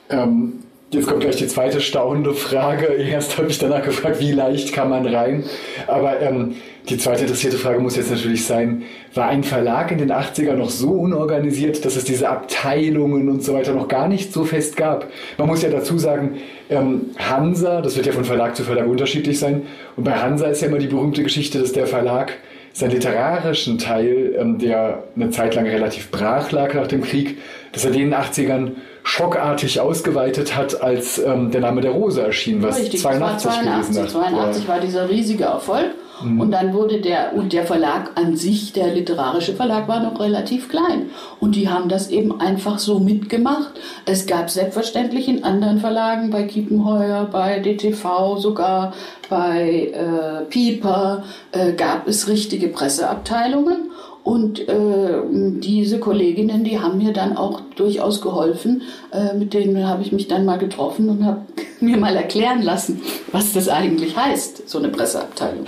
Ähm, 0.08 0.60
Jetzt 0.92 1.06
kommt 1.06 1.20
gleich 1.20 1.36
die 1.36 1.46
zweite 1.46 1.80
staunende 1.80 2.34
Frage. 2.34 2.86
Erst 2.86 3.38
habe 3.38 3.48
ich 3.48 3.60
danach 3.60 3.84
gefragt, 3.84 4.18
wie 4.18 4.32
leicht 4.32 4.72
kann 4.72 4.90
man 4.90 5.06
rein? 5.06 5.44
Aber 5.86 6.20
ähm, 6.20 6.56
die 6.88 6.98
zweite 6.98 7.22
interessierte 7.22 7.58
Frage 7.58 7.78
muss 7.78 7.94
jetzt 7.94 8.10
natürlich 8.10 8.44
sein, 8.44 8.82
war 9.14 9.28
ein 9.28 9.44
Verlag 9.44 9.92
in 9.92 9.98
den 9.98 10.10
80ern 10.10 10.54
noch 10.54 10.70
so 10.70 10.90
unorganisiert, 10.90 11.84
dass 11.84 11.94
es 11.94 12.02
diese 12.02 12.28
Abteilungen 12.28 13.28
und 13.28 13.44
so 13.44 13.54
weiter 13.54 13.72
noch 13.72 13.86
gar 13.86 14.08
nicht 14.08 14.32
so 14.32 14.44
fest 14.44 14.76
gab? 14.76 15.06
Man 15.38 15.46
muss 15.46 15.62
ja 15.62 15.70
dazu 15.70 15.96
sagen, 15.96 16.38
ähm, 16.68 17.10
Hansa, 17.18 17.82
das 17.82 17.94
wird 17.94 18.06
ja 18.06 18.12
von 18.12 18.24
Verlag 18.24 18.56
zu 18.56 18.64
Verlag 18.64 18.88
unterschiedlich 18.88 19.38
sein, 19.38 19.62
und 19.94 20.02
bei 20.02 20.14
Hansa 20.14 20.46
ist 20.48 20.60
ja 20.60 20.66
immer 20.66 20.78
die 20.78 20.88
berühmte 20.88 21.22
Geschichte, 21.22 21.60
dass 21.60 21.70
der 21.70 21.86
Verlag 21.86 22.32
seinen 22.72 22.90
literarischen 22.90 23.78
Teil, 23.78 24.34
ähm, 24.36 24.58
der 24.58 25.04
eine 25.14 25.30
Zeit 25.30 25.54
lang 25.54 25.66
relativ 25.66 26.10
brach 26.10 26.50
lag 26.50 26.74
nach 26.74 26.88
dem 26.88 27.02
Krieg, 27.02 27.38
dass 27.70 27.84
er 27.84 27.92
den 27.92 28.02
in 28.02 28.10
den 28.10 28.18
80ern 28.18 28.70
schockartig 29.02 29.80
ausgeweitet 29.80 30.56
hat, 30.56 30.80
als 30.82 31.18
ähm, 31.18 31.50
der 31.50 31.60
Name 31.60 31.80
der 31.80 31.92
Rose 31.92 32.22
erschien, 32.22 32.62
was 32.62 32.78
Richtig, 32.78 33.00
82, 33.00 33.46
war 33.46 33.54
82 33.54 33.96
gewesen 33.96 34.08
82 34.08 34.68
war 34.68 34.80
dieser 34.80 35.08
riesige 35.08 35.44
Erfolg. 35.44 35.90
Mhm. 36.22 36.40
Und 36.40 36.50
dann 36.50 36.72
wurde 36.74 37.00
der, 37.00 37.34
und 37.34 37.52
der 37.52 37.64
Verlag 37.64 38.10
an 38.14 38.36
sich, 38.36 38.72
der 38.72 38.92
literarische 38.92 39.54
Verlag, 39.54 39.88
war 39.88 40.00
noch 40.02 40.20
relativ 40.20 40.68
klein. 40.68 41.10
Und 41.38 41.56
die 41.56 41.68
haben 41.68 41.88
das 41.88 42.10
eben 42.10 42.40
einfach 42.40 42.78
so 42.78 42.98
mitgemacht. 42.98 43.72
Es 44.04 44.26
gab 44.26 44.50
selbstverständlich 44.50 45.28
in 45.28 45.44
anderen 45.44 45.80
Verlagen, 45.80 46.30
bei 46.30 46.44
Kiepenheuer, 46.44 47.28
bei 47.30 47.60
DTV 47.60 48.38
sogar, 48.38 48.92
bei 49.28 49.92
äh, 49.94 50.44
Pieper, 50.46 51.24
äh, 51.52 51.72
gab 51.72 52.06
es 52.06 52.28
richtige 52.28 52.68
Presseabteilungen. 52.68 53.89
Und 54.22 54.68
äh, 54.68 55.22
diese 55.30 55.98
Kolleginnen, 55.98 56.62
die 56.64 56.78
haben 56.78 56.98
mir 56.98 57.12
dann 57.12 57.36
auch 57.36 57.60
durchaus 57.76 58.20
geholfen. 58.20 58.82
Äh, 59.12 59.34
mit 59.34 59.54
denen 59.54 59.86
habe 59.86 60.02
ich 60.02 60.12
mich 60.12 60.28
dann 60.28 60.44
mal 60.44 60.58
getroffen 60.58 61.08
und 61.08 61.24
habe 61.24 61.42
mir 61.80 61.96
mal 61.96 62.14
erklären 62.16 62.62
lassen, 62.62 63.00
was 63.32 63.52
das 63.52 63.68
eigentlich 63.68 64.16
heißt, 64.16 64.68
so 64.68 64.78
eine 64.78 64.88
Presseabteilung. 64.88 65.64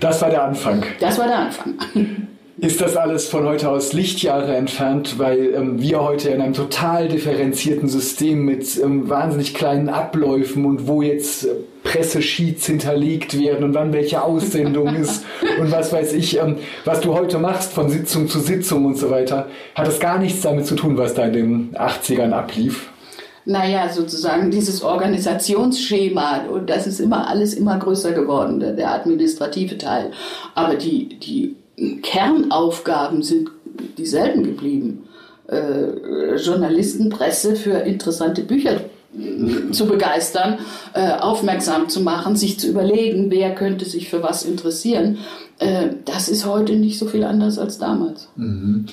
Das 0.00 0.20
war 0.20 0.30
der 0.30 0.44
Anfang. 0.44 0.84
Das 0.98 1.18
war 1.18 1.26
der 1.26 1.38
Anfang. 1.38 1.74
ist 2.60 2.80
das 2.80 2.96
alles 2.96 3.28
von 3.28 3.46
heute 3.46 3.70
aus 3.70 3.92
Lichtjahre 3.92 4.54
entfernt, 4.54 5.18
weil 5.18 5.54
ähm, 5.54 5.80
wir 5.80 6.02
heute 6.02 6.28
in 6.28 6.42
einem 6.42 6.52
total 6.52 7.08
differenzierten 7.08 7.88
System 7.88 8.44
mit 8.44 8.78
ähm, 8.78 9.08
wahnsinnig 9.08 9.54
kleinen 9.54 9.88
Abläufen 9.88 10.66
und 10.66 10.86
wo 10.86 11.00
jetzt 11.00 11.46
äh, 11.46 11.48
Pressesheets 11.84 12.66
hinterlegt 12.66 13.38
werden 13.38 13.64
und 13.64 13.74
wann 13.74 13.94
welche 13.94 14.22
Aussendung 14.22 14.94
ist 15.00 15.24
und 15.58 15.72
was 15.72 15.92
weiß 15.92 16.12
ich, 16.12 16.38
ähm, 16.38 16.56
was 16.84 17.00
du 17.00 17.14
heute 17.14 17.38
machst 17.38 17.72
von 17.72 17.88
Sitzung 17.88 18.28
zu 18.28 18.40
Sitzung 18.40 18.84
und 18.84 18.98
so 18.98 19.10
weiter, 19.10 19.48
hat 19.74 19.86
das 19.86 19.98
gar 19.98 20.18
nichts 20.18 20.42
damit 20.42 20.66
zu 20.66 20.76
tun, 20.76 20.98
was 20.98 21.14
da 21.14 21.26
in 21.26 21.32
den 21.32 21.76
80ern 21.76 22.32
ablief 22.32 22.90
naja, 23.46 23.88
sozusagen 23.88 24.50
dieses 24.50 24.82
Organisationsschema 24.82 26.44
und 26.52 26.68
das 26.68 26.86
ist 26.86 27.00
immer 27.00 27.26
alles 27.26 27.54
immer 27.54 27.78
größer 27.78 28.12
geworden, 28.12 28.60
der 28.60 28.92
administrative 28.92 29.78
Teil. 29.78 30.12
Aber 30.54 30.76
die, 30.76 31.18
die 31.18 31.56
Kernaufgaben 32.02 33.22
sind 33.22 33.50
dieselben 33.96 34.44
geblieben. 34.44 35.04
Äh, 35.48 36.36
Journalisten, 36.36 37.08
Presse 37.08 37.56
für 37.56 37.78
interessante 37.78 38.42
Bücher 38.42 38.82
äh, 39.18 39.72
zu 39.72 39.86
begeistern, 39.86 40.58
äh, 40.92 41.12
aufmerksam 41.12 41.88
zu 41.88 42.02
machen, 42.02 42.36
sich 42.36 42.60
zu 42.60 42.68
überlegen, 42.68 43.30
wer 43.30 43.54
könnte 43.54 43.84
sich 43.84 44.08
für 44.08 44.22
was 44.22 44.44
interessieren. 44.44 45.18
Äh, 45.58 45.88
das 46.04 46.28
ist 46.28 46.46
heute 46.46 46.74
nicht 46.74 46.98
so 46.98 47.06
viel 47.06 47.24
anders 47.24 47.58
als 47.58 47.78
damals. 47.78 48.28
Mhm. 48.36 48.86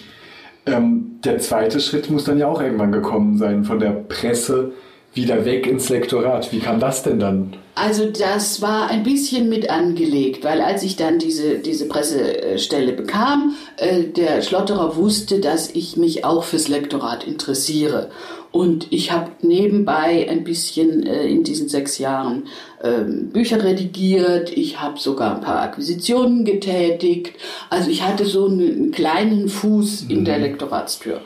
Ähm, 0.66 1.20
der 1.24 1.40
zweite 1.40 1.80
Schritt 1.80 2.10
muss 2.10 2.24
dann 2.24 2.40
ja 2.40 2.48
auch 2.48 2.62
irgendwann 2.62 2.92
gekommen 2.92 3.38
sein, 3.38 3.64
von 3.64 3.80
der 3.80 3.92
Presse 3.92 4.72
wieder 5.18 5.44
weg 5.46 5.68
ins 5.68 5.90
Lektorat. 5.90 6.52
Wie 6.52 6.60
kam 6.60 6.80
das 6.80 7.04
denn 7.04 7.20
dann? 7.20 7.56
Also 7.76 8.06
das 8.10 8.62
war 8.62 8.90
ein 8.90 9.04
bisschen 9.04 9.50
mit 9.50 9.70
angelegt, 9.70 10.44
weil 10.44 10.62
als 10.62 10.82
ich 10.82 10.96
dann 10.96 11.20
diese, 11.20 11.60
diese 11.60 11.88
Pressestelle 11.88 12.94
bekam, 12.94 13.56
äh, 13.78 14.04
der 14.04 14.42
Schlotterer 14.42 14.96
wusste, 14.96 15.40
dass 15.40 15.70
ich 15.70 15.96
mich 15.96 16.26
auch 16.26 16.44
fürs 16.44 16.70
Lektorat 16.70 17.24
interessiere. 17.26 18.10
Und 18.52 18.92
ich 18.92 19.12
habe 19.12 19.30
nebenbei 19.42 20.28
ein 20.28 20.44
bisschen 20.44 21.06
äh, 21.06 21.28
in 21.28 21.44
diesen 21.44 21.70
sechs 21.70 22.00
Jahren 22.00 22.48
ähm, 22.84 23.30
Bücher 23.30 23.64
redigiert, 23.64 24.56
ich 24.56 24.82
habe 24.82 25.00
sogar 25.00 25.36
ein 25.36 25.42
paar 25.42 25.62
Akquisitionen 25.62 26.46
getätigt. 26.46 27.34
Also 27.70 27.92
ich 27.92 28.04
hatte 28.04 28.26
so 28.26 28.48
einen 28.48 28.92
kleinen 28.92 29.50
Fuß 29.50 30.06
in 30.10 30.26
der 30.26 30.38
mhm. 30.38 30.44
Lektoratstür. 30.46 31.22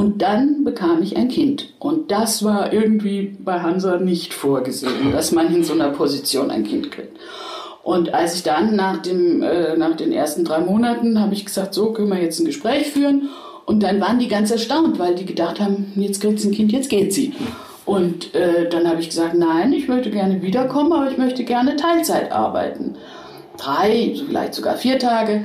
Und 0.00 0.22
dann 0.22 0.64
bekam 0.64 1.02
ich 1.02 1.18
ein 1.18 1.28
Kind. 1.28 1.74
Und 1.78 2.10
das 2.10 2.42
war 2.42 2.72
irgendwie 2.72 3.36
bei 3.38 3.60
Hansa 3.60 3.98
nicht 3.98 4.32
vorgesehen, 4.32 5.12
dass 5.12 5.30
man 5.30 5.54
in 5.54 5.62
so 5.62 5.74
einer 5.74 5.90
Position 5.90 6.50
ein 6.50 6.64
Kind 6.64 6.90
kriegt. 6.90 7.18
Und 7.82 8.14
als 8.14 8.34
ich 8.34 8.42
dann 8.42 8.76
nach, 8.76 9.02
dem, 9.02 9.42
äh, 9.42 9.76
nach 9.76 9.94
den 9.96 10.10
ersten 10.10 10.42
drei 10.42 10.60
Monaten 10.60 11.20
habe 11.20 11.34
ich 11.34 11.44
gesagt, 11.44 11.74
so 11.74 11.92
können 11.92 12.08
wir 12.08 12.18
jetzt 12.18 12.40
ein 12.40 12.46
Gespräch 12.46 12.86
führen. 12.86 13.28
Und 13.66 13.82
dann 13.82 14.00
waren 14.00 14.18
die 14.18 14.28
ganz 14.28 14.50
erstaunt, 14.50 14.98
weil 14.98 15.16
die 15.16 15.26
gedacht 15.26 15.60
haben, 15.60 15.92
jetzt 15.96 16.22
kriegt 16.22 16.40
sie 16.40 16.48
ein 16.48 16.54
Kind, 16.54 16.72
jetzt 16.72 16.88
geht 16.88 17.12
sie. 17.12 17.34
Und 17.84 18.34
äh, 18.34 18.70
dann 18.70 18.88
habe 18.88 19.00
ich 19.00 19.10
gesagt, 19.10 19.34
nein, 19.34 19.74
ich 19.74 19.86
möchte 19.86 20.10
gerne 20.10 20.40
wiederkommen, 20.40 20.94
aber 20.94 21.10
ich 21.10 21.18
möchte 21.18 21.44
gerne 21.44 21.76
Teilzeit 21.76 22.32
arbeiten. 22.32 22.94
Drei, 23.58 24.14
vielleicht 24.26 24.54
sogar 24.54 24.76
vier 24.76 24.98
Tage. 24.98 25.44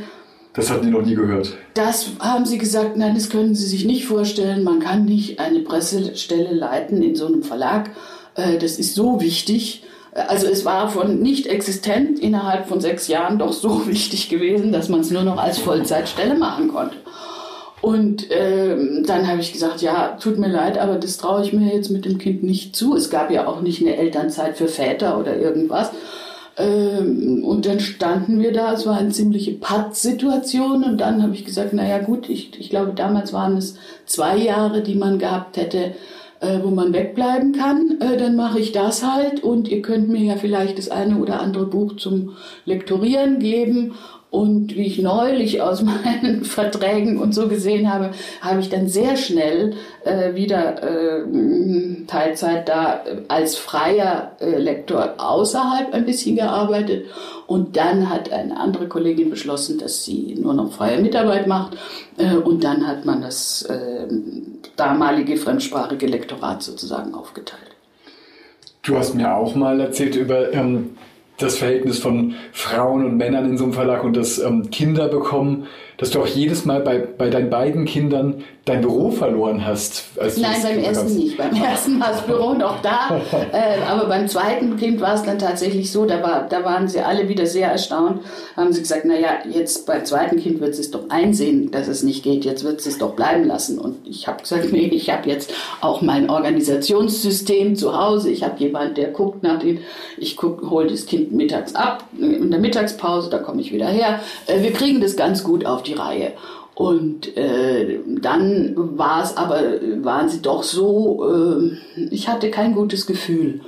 Das 0.55 0.69
hatten 0.71 0.85
die 0.85 0.91
noch 0.91 1.01
nie 1.01 1.15
gehört. 1.15 1.53
Das 1.73 2.07
haben 2.19 2.45
sie 2.45 2.57
gesagt, 2.57 2.95
nein, 2.95 3.15
das 3.15 3.29
können 3.29 3.55
sie 3.55 3.67
sich 3.67 3.83
nicht 3.83 4.05
vorstellen. 4.05 4.63
Man 4.63 4.79
kann 4.79 5.05
nicht 5.05 5.39
eine 5.39 5.59
Pressestelle 5.59 6.53
leiten 6.53 7.03
in 7.03 7.15
so 7.15 7.27
einem 7.27 7.43
Verlag. 7.43 7.91
Äh, 8.35 8.57
das 8.57 8.79
ist 8.79 8.95
so 8.95 9.19
wichtig. 9.19 9.83
Also 10.13 10.47
es 10.47 10.63
war 10.63 10.89
von 10.89 11.19
nicht 11.19 11.47
existent 11.47 12.19
innerhalb 12.19 12.67
von 12.67 12.79
sechs 12.79 13.09
Jahren 13.09 13.37
doch 13.37 13.51
so 13.51 13.85
wichtig 13.87 14.29
gewesen, 14.29 14.71
dass 14.71 14.87
man 14.87 15.01
es 15.01 15.11
nur 15.11 15.23
noch 15.23 15.37
als 15.37 15.57
Vollzeitstelle 15.57 16.35
machen 16.35 16.69
konnte. 16.69 16.95
Und 17.81 18.31
äh, 18.31 19.03
dann 19.03 19.27
habe 19.27 19.41
ich 19.41 19.53
gesagt, 19.53 19.81
ja, 19.81 20.17
tut 20.19 20.39
mir 20.39 20.47
leid, 20.47 20.77
aber 20.77 20.95
das 20.95 21.17
traue 21.17 21.43
ich 21.43 21.53
mir 21.53 21.75
jetzt 21.75 21.91
mit 21.91 22.05
dem 22.05 22.17
Kind 22.17 22.41
nicht 22.41 22.75
zu. 22.75 22.95
Es 22.95 23.09
gab 23.09 23.29
ja 23.29 23.45
auch 23.45 23.61
nicht 23.61 23.81
eine 23.81 23.97
Elternzeit 23.97 24.57
für 24.57 24.67
Väter 24.67 25.19
oder 25.19 25.37
irgendwas. 25.37 25.91
Ähm, 26.57 27.43
und 27.43 27.65
dann 27.65 27.79
standen 27.79 28.39
wir 28.39 28.53
da, 28.53 28.73
es 28.73 28.85
war 28.85 28.97
eine 28.97 29.09
ziemliche 29.09 29.53
Pattsituation. 29.53 30.83
Und 30.83 30.97
dann 30.99 31.21
habe 31.21 31.33
ich 31.33 31.45
gesagt, 31.45 31.73
naja 31.73 31.99
gut, 31.99 32.29
ich, 32.29 32.59
ich 32.59 32.69
glaube 32.69 32.93
damals 32.93 33.33
waren 33.33 33.57
es 33.57 33.77
zwei 34.05 34.37
Jahre, 34.37 34.81
die 34.81 34.95
man 34.95 35.19
gehabt 35.19 35.57
hätte, 35.57 35.95
äh, 36.39 36.59
wo 36.63 36.69
man 36.69 36.93
wegbleiben 36.93 37.53
kann, 37.53 37.97
äh, 37.99 38.17
dann 38.17 38.35
mache 38.35 38.59
ich 38.59 38.71
das 38.71 39.05
halt. 39.05 39.43
Und 39.43 39.67
ihr 39.67 39.81
könnt 39.81 40.09
mir 40.09 40.21
ja 40.21 40.35
vielleicht 40.35 40.77
das 40.77 40.89
eine 40.89 41.17
oder 41.17 41.41
andere 41.41 41.65
Buch 41.65 41.95
zum 41.97 42.35
Lektorieren 42.65 43.39
geben 43.39 43.93
und 44.31 44.75
wie 44.75 44.87
ich 44.87 45.01
neulich 45.01 45.61
aus 45.61 45.81
meinen 46.03 46.43
Verträgen 46.43 47.19
und 47.19 47.33
so 47.33 47.47
gesehen 47.47 47.91
habe, 47.91 48.11
habe 48.41 48.59
ich 48.59 48.69
dann 48.69 48.87
sehr 48.87 49.15
schnell 49.15 49.73
äh, 50.03 50.35
wieder 50.35 50.83
äh, 50.83 52.05
Teilzeit 52.07 52.67
da 52.67 53.03
äh, 53.05 53.21
als 53.27 53.55
freier 53.55 54.33
äh, 54.39 54.57
Lektor 54.57 55.15
außerhalb 55.17 55.93
ein 55.93 56.05
bisschen 56.05 56.35
gearbeitet. 56.35 57.05
Und 57.47 57.77
dann 57.77 58.09
hat 58.09 58.31
eine 58.31 58.59
andere 58.59 58.87
Kollegin 58.87 59.29
beschlossen, 59.29 59.77
dass 59.77 60.03
sie 60.03 60.35
nur 60.41 60.53
noch 60.53 60.71
freie 60.73 60.99
Mitarbeit 60.99 61.47
macht. 61.47 61.77
Äh, 62.17 62.35
und 62.35 62.63
dann 62.63 62.87
hat 62.87 63.05
man 63.05 63.21
das 63.21 63.61
äh, 63.63 64.07
damalige 64.75 65.37
fremdsprachige 65.37 66.07
Lektorat 66.07 66.61
sozusagen 66.61 67.13
aufgeteilt. 67.13 67.61
Du 68.81 68.97
hast 68.97 69.15
mir 69.15 69.33
auch 69.33 69.55
mal 69.55 69.79
erzählt 69.79 70.15
über 70.15 70.53
ähm, 70.53 70.97
das 71.37 71.57
Verhältnis 71.57 71.99
von 71.99 72.35
Frauen 72.51 73.05
und 73.05 73.17
Männern 73.17 73.45
in 73.45 73.57
so 73.57 73.65
einem 73.65 73.73
Verlag 73.73 74.03
und 74.03 74.15
das 74.15 74.39
ähm, 74.39 74.69
Kinder 74.69 75.07
bekommen, 75.07 75.67
dass 75.97 76.09
du 76.11 76.19
auch 76.19 76.27
jedes 76.27 76.65
Mal 76.65 76.81
bei, 76.81 76.97
bei 76.99 77.29
deinen 77.29 77.49
beiden 77.49 77.85
Kindern 77.85 78.43
dein 78.65 78.81
Büro 78.81 79.11
verloren 79.11 79.65
hast. 79.65 80.05
Nein, 80.17 80.55
beim 80.63 80.79
ersten 80.79 81.05
hast. 81.05 81.15
nicht. 81.15 81.37
Beim 81.37 81.55
ersten 81.63 81.99
war 81.99 82.09
das 82.09 82.21
Büro 82.23 82.53
noch 82.53 82.81
da. 82.81 83.21
äh, 83.51 83.81
aber 83.87 84.07
beim 84.07 84.27
zweiten 84.27 84.75
Kind 84.75 84.99
war 85.01 85.13
es 85.13 85.23
dann 85.23 85.37
tatsächlich 85.37 85.91
so, 85.91 86.05
da, 86.05 86.21
war, 86.23 86.47
da 86.49 86.63
waren 86.63 86.87
sie 86.87 86.99
alle 86.99 87.29
wieder 87.29 87.45
sehr 87.45 87.69
erstaunt. 87.69 88.21
Haben 88.57 88.73
sie 88.73 88.81
gesagt, 88.81 89.05
naja, 89.05 89.37
jetzt 89.49 89.85
beim 89.85 90.03
zweiten 90.03 90.37
Kind 90.37 90.59
wird 90.61 90.73
sie 90.73 90.81
es 90.81 90.91
doch 90.91 91.09
einsehen, 91.09 91.69
dass 91.69 91.87
es 91.87 92.01
nicht 92.01 92.23
geht. 92.23 92.43
Jetzt 92.43 92.63
wird 92.63 92.81
sie 92.81 92.89
es 92.89 92.97
doch 92.97 93.15
bleiben 93.15 93.45
lassen. 93.45 93.77
Und 93.77 94.07
ich 94.07 94.27
habe 94.27 94.41
gesagt, 94.41 94.71
nee, 94.71 94.87
ich 94.87 95.11
habe 95.11 95.29
jetzt 95.29 95.53
auch 95.81 96.01
mein 96.01 96.29
Organisationssystem 96.29 97.75
zu 97.75 97.95
Hause. 97.97 98.31
Ich 98.31 98.43
habe 98.43 98.59
jemanden, 98.59 98.95
der 98.95 99.09
guckt 99.09 99.43
nach 99.43 99.59
dem, 99.59 99.77
ich 100.17 100.37
hole 100.41 100.87
das 100.87 101.05
Kind 101.05 101.31
mittags 101.31 101.75
ab, 101.75 102.03
in 102.17 102.49
der 102.49 102.59
Mittagspause, 102.59 103.29
da 103.29 103.37
komme 103.37 103.61
ich 103.61 103.71
wieder 103.71 103.87
her. 103.87 104.21
Äh, 104.47 104.63
wir 104.63 104.73
kriegen 104.73 105.01
das 105.01 105.15
ganz 105.15 105.43
gut 105.43 105.67
auf 105.67 105.83
die 105.87 105.93
Reihe. 105.93 106.33
Und 106.75 107.37
äh, 107.37 107.99
dann 108.19 108.73
war 108.75 109.23
es 109.23 109.37
aber, 109.37 109.61
waren 110.03 110.27
sie 110.27 110.41
doch 110.41 110.63
so, 110.63 111.25
äh, 111.31 111.77
ich 112.11 112.27
hatte 112.27 112.51
kein 112.51 112.75
gutes 112.75 113.05
Gefühl. 113.07 113.61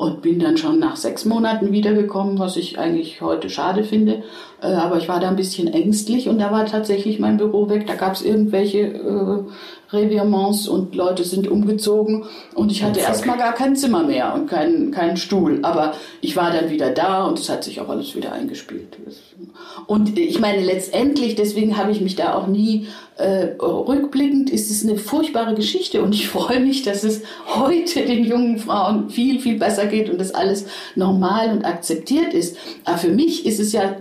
und 0.00 0.22
bin 0.22 0.38
dann 0.38 0.56
schon 0.56 0.78
nach 0.78 0.96
sechs 0.96 1.26
Monaten 1.26 1.72
wiedergekommen, 1.72 2.38
was 2.38 2.56
ich 2.56 2.78
eigentlich 2.78 3.20
heute 3.20 3.50
schade 3.50 3.84
finde. 3.84 4.22
Äh, 4.62 4.66
aber 4.66 4.98
ich 4.98 5.08
war 5.08 5.20
da 5.20 5.28
ein 5.28 5.36
bisschen 5.36 5.68
ängstlich 5.68 6.28
und 6.28 6.38
da 6.38 6.50
war 6.50 6.66
tatsächlich 6.66 7.18
mein 7.18 7.36
Büro 7.36 7.68
weg. 7.68 7.86
Da 7.86 7.94
gab 7.94 8.14
es 8.14 8.22
irgendwelche 8.22 8.78
äh, 8.78 9.44
Revirements 9.92 10.68
und 10.68 10.94
Leute 10.94 11.24
sind 11.24 11.48
umgezogen 11.48 12.24
und 12.54 12.70
ich 12.70 12.84
hatte 12.84 13.00
erstmal 13.00 13.38
gar 13.38 13.54
kein 13.54 13.74
Zimmer 13.74 14.04
mehr 14.04 14.34
und 14.34 14.48
keinen 14.48 14.92
keinen 14.92 15.16
Stuhl. 15.16 15.60
Aber 15.62 15.94
ich 16.20 16.36
war 16.36 16.52
dann 16.52 16.70
wieder 16.70 16.90
da 16.90 17.24
und 17.24 17.38
es 17.38 17.48
hat 17.48 17.64
sich 17.64 17.80
auch 17.80 17.88
alles 17.88 18.14
wieder 18.14 18.32
eingespielt. 18.32 18.98
Und 19.86 20.18
ich 20.18 20.38
meine, 20.38 20.62
letztendlich, 20.62 21.34
deswegen 21.34 21.76
habe 21.76 21.90
ich 21.90 22.00
mich 22.00 22.14
da 22.14 22.34
auch 22.34 22.46
nie 22.46 22.86
äh, 23.16 23.48
rückblickend, 23.60 24.50
ist 24.50 24.70
es 24.70 24.84
eine 24.84 24.96
furchtbare 24.96 25.54
Geschichte 25.54 26.02
und 26.02 26.14
ich 26.14 26.28
freue 26.28 26.60
mich, 26.60 26.82
dass 26.82 27.02
es 27.02 27.22
heute 27.46 28.04
den 28.04 28.24
jungen 28.24 28.58
Frauen 28.58 29.10
viel, 29.10 29.40
viel 29.40 29.58
besser 29.58 29.86
geht 29.86 30.10
und 30.10 30.20
das 30.20 30.34
alles 30.34 30.66
normal 30.94 31.50
und 31.50 31.64
akzeptiert 31.64 32.34
ist. 32.34 32.56
Aber 32.84 32.98
für 32.98 33.10
mich 33.10 33.46
ist 33.46 33.58
es 33.58 33.72
ja 33.72 33.96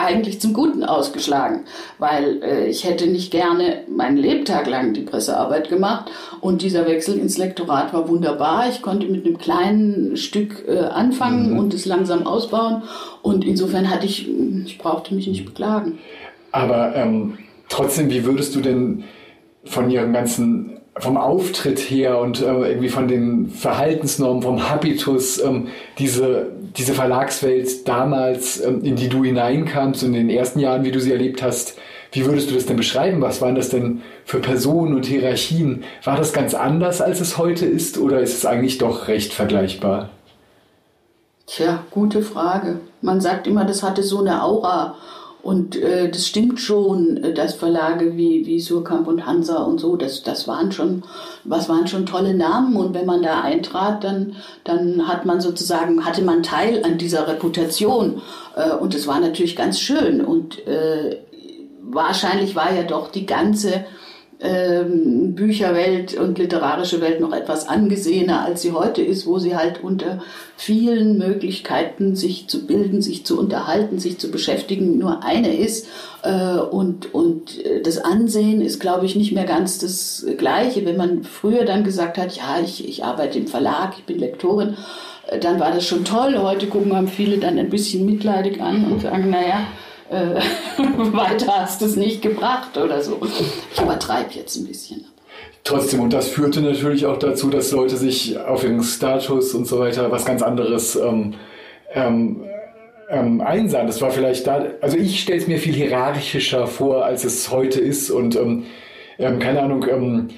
eigentlich 0.00 0.40
zum 0.40 0.52
Guten 0.52 0.84
ausgeschlagen, 0.84 1.64
weil 1.98 2.42
äh, 2.42 2.66
ich 2.66 2.84
hätte 2.84 3.06
nicht 3.06 3.30
gerne 3.30 3.84
meinen 3.88 4.16
Lebtag 4.16 4.66
lang 4.68 4.92
die 4.94 5.02
Pressearbeit 5.02 5.68
gemacht 5.68 6.10
und 6.40 6.62
dieser 6.62 6.86
Wechsel 6.86 7.18
ins 7.18 7.38
Lektorat 7.38 7.92
war 7.92 8.08
wunderbar. 8.08 8.68
Ich 8.68 8.82
konnte 8.82 9.06
mit 9.06 9.26
einem 9.26 9.38
kleinen 9.38 10.16
Stück 10.16 10.64
äh, 10.68 10.78
anfangen 10.78 11.52
mhm. 11.52 11.58
und 11.58 11.74
es 11.74 11.86
langsam 11.86 12.26
ausbauen 12.26 12.82
und 13.22 13.44
insofern 13.44 13.90
hatte 13.90 14.06
ich, 14.06 14.28
ich 14.64 14.78
brauchte 14.78 15.14
mich 15.14 15.26
nicht 15.26 15.44
beklagen. 15.44 15.98
Aber 16.52 16.94
ähm, 16.96 17.38
trotzdem, 17.68 18.10
wie 18.10 18.24
würdest 18.24 18.54
du 18.54 18.60
denn 18.60 19.04
von 19.64 19.90
ihrem 19.90 20.12
ganzen 20.12 20.79
vom 21.00 21.16
Auftritt 21.16 21.78
her 21.78 22.18
und 22.18 22.40
äh, 22.40 22.44
irgendwie 22.44 22.88
von 22.88 23.08
den 23.08 23.50
Verhaltensnormen, 23.50 24.42
vom 24.42 24.68
Habitus, 24.68 25.42
ähm, 25.42 25.68
diese, 25.98 26.52
diese 26.76 26.94
Verlagswelt 26.94 27.88
damals, 27.88 28.62
ähm, 28.64 28.84
in 28.84 28.96
die 28.96 29.08
du 29.08 29.24
hineinkamst, 29.24 30.02
in 30.02 30.12
den 30.12 30.30
ersten 30.30 30.60
Jahren, 30.60 30.84
wie 30.84 30.92
du 30.92 31.00
sie 31.00 31.12
erlebt 31.12 31.42
hast, 31.42 31.76
wie 32.12 32.24
würdest 32.24 32.50
du 32.50 32.54
das 32.54 32.66
denn 32.66 32.76
beschreiben? 32.76 33.20
Was 33.20 33.40
waren 33.40 33.54
das 33.54 33.68
denn 33.68 34.02
für 34.24 34.40
Personen 34.40 34.94
und 34.94 35.06
Hierarchien? 35.06 35.84
War 36.04 36.16
das 36.16 36.32
ganz 36.32 36.54
anders, 36.54 37.00
als 37.00 37.20
es 37.20 37.38
heute 37.38 37.66
ist, 37.66 37.98
oder 37.98 38.20
ist 38.20 38.36
es 38.36 38.46
eigentlich 38.46 38.78
doch 38.78 39.08
recht 39.08 39.32
vergleichbar? 39.32 40.10
Tja, 41.46 41.84
gute 41.90 42.22
Frage. 42.22 42.80
Man 43.00 43.20
sagt 43.20 43.46
immer, 43.46 43.64
das 43.64 43.82
hatte 43.82 44.02
so 44.02 44.20
eine 44.20 44.42
Aura. 44.42 44.96
Und 45.42 45.76
äh, 45.76 46.10
das 46.10 46.26
stimmt 46.26 46.60
schon, 46.60 47.16
äh, 47.18 47.32
dass 47.32 47.54
Verlage 47.54 48.16
wie, 48.16 48.46
wie 48.46 48.60
Surkamp 48.60 49.06
und 49.06 49.26
Hansa 49.26 49.62
und 49.62 49.78
so, 49.78 49.96
das, 49.96 50.22
das 50.22 50.46
waren 50.46 50.70
schon, 50.72 51.02
was 51.44 51.68
waren 51.68 51.86
schon 51.86 52.06
tolle 52.06 52.34
Namen. 52.34 52.76
Und 52.76 52.94
wenn 52.94 53.06
man 53.06 53.22
da 53.22 53.40
eintrat, 53.40 54.04
dann, 54.04 54.36
dann 54.64 55.08
hat 55.08 55.24
man 55.24 55.40
sozusagen, 55.40 56.04
hatte 56.04 56.22
man 56.22 56.42
Teil 56.42 56.84
an 56.84 56.98
dieser 56.98 57.26
Reputation. 57.26 58.20
Äh, 58.54 58.72
und 58.72 58.94
das 58.94 59.06
war 59.06 59.20
natürlich 59.20 59.56
ganz 59.56 59.80
schön. 59.80 60.24
Und 60.24 60.66
äh, 60.66 61.18
wahrscheinlich 61.82 62.54
war 62.54 62.72
ja 62.74 62.82
doch 62.82 63.10
die 63.10 63.26
ganze 63.26 63.84
ähm, 64.42 65.34
Bücherwelt 65.34 66.14
und 66.14 66.38
literarische 66.38 67.00
Welt 67.00 67.20
noch 67.20 67.32
etwas 67.32 67.68
angesehener, 67.68 68.44
als 68.44 68.62
sie 68.62 68.72
heute 68.72 69.02
ist, 69.02 69.26
wo 69.26 69.38
sie 69.38 69.54
halt 69.56 69.82
unter 69.84 70.22
vielen 70.56 71.18
Möglichkeiten, 71.18 72.16
sich 72.16 72.48
zu 72.48 72.66
bilden, 72.66 73.02
sich 73.02 73.26
zu 73.26 73.38
unterhalten, 73.38 73.98
sich 73.98 74.18
zu 74.18 74.30
beschäftigen, 74.30 74.98
nur 74.98 75.22
eine 75.24 75.56
ist. 75.56 75.88
Äh, 76.22 76.56
und, 76.56 77.12
und 77.14 77.64
äh, 77.64 77.82
das 77.82 77.98
Ansehen 77.98 78.62
ist, 78.62 78.80
glaube 78.80 79.04
ich, 79.04 79.14
nicht 79.14 79.32
mehr 79.32 79.44
ganz 79.44 79.78
das 79.78 80.26
Gleiche. 80.38 80.86
Wenn 80.86 80.96
man 80.96 81.22
früher 81.22 81.64
dann 81.64 81.84
gesagt 81.84 82.16
hat, 82.16 82.34
ja, 82.36 82.60
ich, 82.64 82.88
ich 82.88 83.04
arbeite 83.04 83.38
im 83.38 83.46
Verlag, 83.46 83.94
ich 83.98 84.04
bin 84.04 84.18
Lektorin, 84.18 84.76
äh, 85.28 85.38
dann 85.38 85.60
war 85.60 85.72
das 85.72 85.86
schon 85.86 86.04
toll. 86.04 86.38
Heute 86.38 86.66
gucken 86.66 86.96
haben 86.96 87.08
viele 87.08 87.38
dann 87.38 87.58
ein 87.58 87.70
bisschen 87.70 88.06
mitleidig 88.06 88.60
an 88.60 88.90
und 88.90 89.02
sagen, 89.02 89.28
naja, 89.28 89.66
äh, 90.10 90.40
weiter 91.12 91.60
hast 91.60 91.80
du 91.80 91.86
es 91.86 91.96
nicht 91.96 92.22
gebracht 92.22 92.76
oder 92.76 93.02
so. 93.02 93.20
Ich 93.22 93.80
übertreibe 93.80 94.30
jetzt 94.34 94.56
ein 94.56 94.66
bisschen. 94.66 95.04
Trotzdem, 95.62 96.00
und 96.00 96.12
das 96.12 96.28
führte 96.28 96.62
natürlich 96.62 97.06
auch 97.06 97.18
dazu, 97.18 97.50
dass 97.50 97.70
Leute 97.72 97.96
sich 97.96 98.38
auf 98.38 98.64
ihren 98.64 98.82
Status 98.82 99.54
und 99.54 99.66
so 99.66 99.78
weiter 99.78 100.10
was 100.10 100.24
ganz 100.24 100.42
anderes 100.42 100.96
ähm, 100.96 101.34
ähm, 101.92 102.42
ähm, 103.10 103.40
einsahen. 103.40 103.86
Das 103.86 104.00
war 104.00 104.10
vielleicht 104.10 104.46
da, 104.46 104.64
also 104.80 104.96
ich 104.96 105.20
stelle 105.20 105.38
es 105.38 105.46
mir 105.46 105.58
viel 105.58 105.74
hierarchischer 105.74 106.66
vor, 106.66 107.04
als 107.04 107.24
es 107.24 107.50
heute 107.50 107.80
ist 107.80 108.10
und 108.10 108.36
ähm, 108.36 108.64
ähm, 109.18 109.38
keine 109.38 109.62
Ahnung, 109.62 109.84
ähm, 109.88 110.28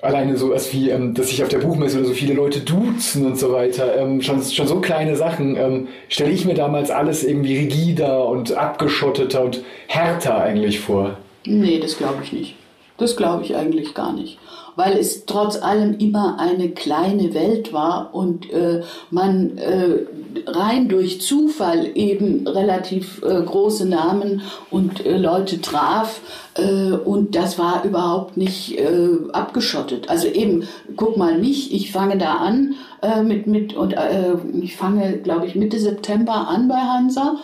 alleine 0.00 0.36
so 0.36 0.50
was 0.50 0.72
wie, 0.72 0.90
ähm, 0.90 1.14
dass 1.14 1.28
sich 1.28 1.42
auf 1.42 1.48
der 1.48 1.58
Buchmesse 1.58 1.98
oder 1.98 2.08
so 2.08 2.14
viele 2.14 2.34
Leute 2.34 2.60
duzen 2.60 3.26
und 3.26 3.38
so 3.38 3.52
weiter, 3.52 3.96
ähm, 3.96 4.22
schon, 4.22 4.42
schon 4.42 4.68
so 4.68 4.80
kleine 4.80 5.16
Sachen, 5.16 5.56
ähm, 5.56 5.88
stelle 6.08 6.30
ich 6.30 6.44
mir 6.44 6.54
damals 6.54 6.90
alles 6.90 7.24
irgendwie 7.24 7.56
rigider 7.58 8.26
und 8.26 8.52
abgeschotteter 8.52 9.42
und 9.42 9.62
härter 9.88 10.40
eigentlich 10.40 10.80
vor. 10.80 11.16
Nee, 11.44 11.80
das 11.80 11.98
glaube 11.98 12.22
ich 12.22 12.32
nicht. 12.32 12.54
Das 12.96 13.16
glaube 13.16 13.44
ich 13.44 13.56
eigentlich 13.56 13.94
gar 13.94 14.12
nicht 14.12 14.38
weil 14.78 14.96
es 14.96 15.26
trotz 15.26 15.60
allem 15.60 15.98
immer 15.98 16.38
eine 16.38 16.68
kleine 16.70 17.34
Welt 17.34 17.72
war 17.72 18.14
und 18.14 18.48
äh, 18.52 18.82
man 19.10 19.58
äh, 19.58 20.06
rein 20.46 20.88
durch 20.88 21.20
Zufall 21.20 21.90
eben 21.96 22.46
relativ 22.46 23.20
äh, 23.24 23.42
große 23.42 23.88
Namen 23.88 24.42
und 24.70 25.04
äh, 25.04 25.16
Leute 25.16 25.60
traf 25.60 26.20
äh, 26.54 26.92
und 26.92 27.34
das 27.34 27.58
war 27.58 27.82
überhaupt 27.84 28.36
nicht 28.36 28.78
äh, 28.78 29.08
abgeschottet. 29.32 30.08
Also 30.10 30.28
eben, 30.28 30.68
guck 30.94 31.16
mal 31.16 31.36
mich, 31.36 31.74
ich 31.74 31.90
fange 31.90 32.16
da 32.16 32.34
an 32.34 32.76
mit 33.24 33.46
mit 33.46 33.74
und 33.74 33.94
ich 34.60 34.76
fange, 34.76 35.18
glaube 35.18 35.46
ich, 35.46 35.54
Mitte 35.54 35.78
September 35.78 36.48
an 36.48 36.66
bei 36.66 36.74
Hansa 36.74 37.36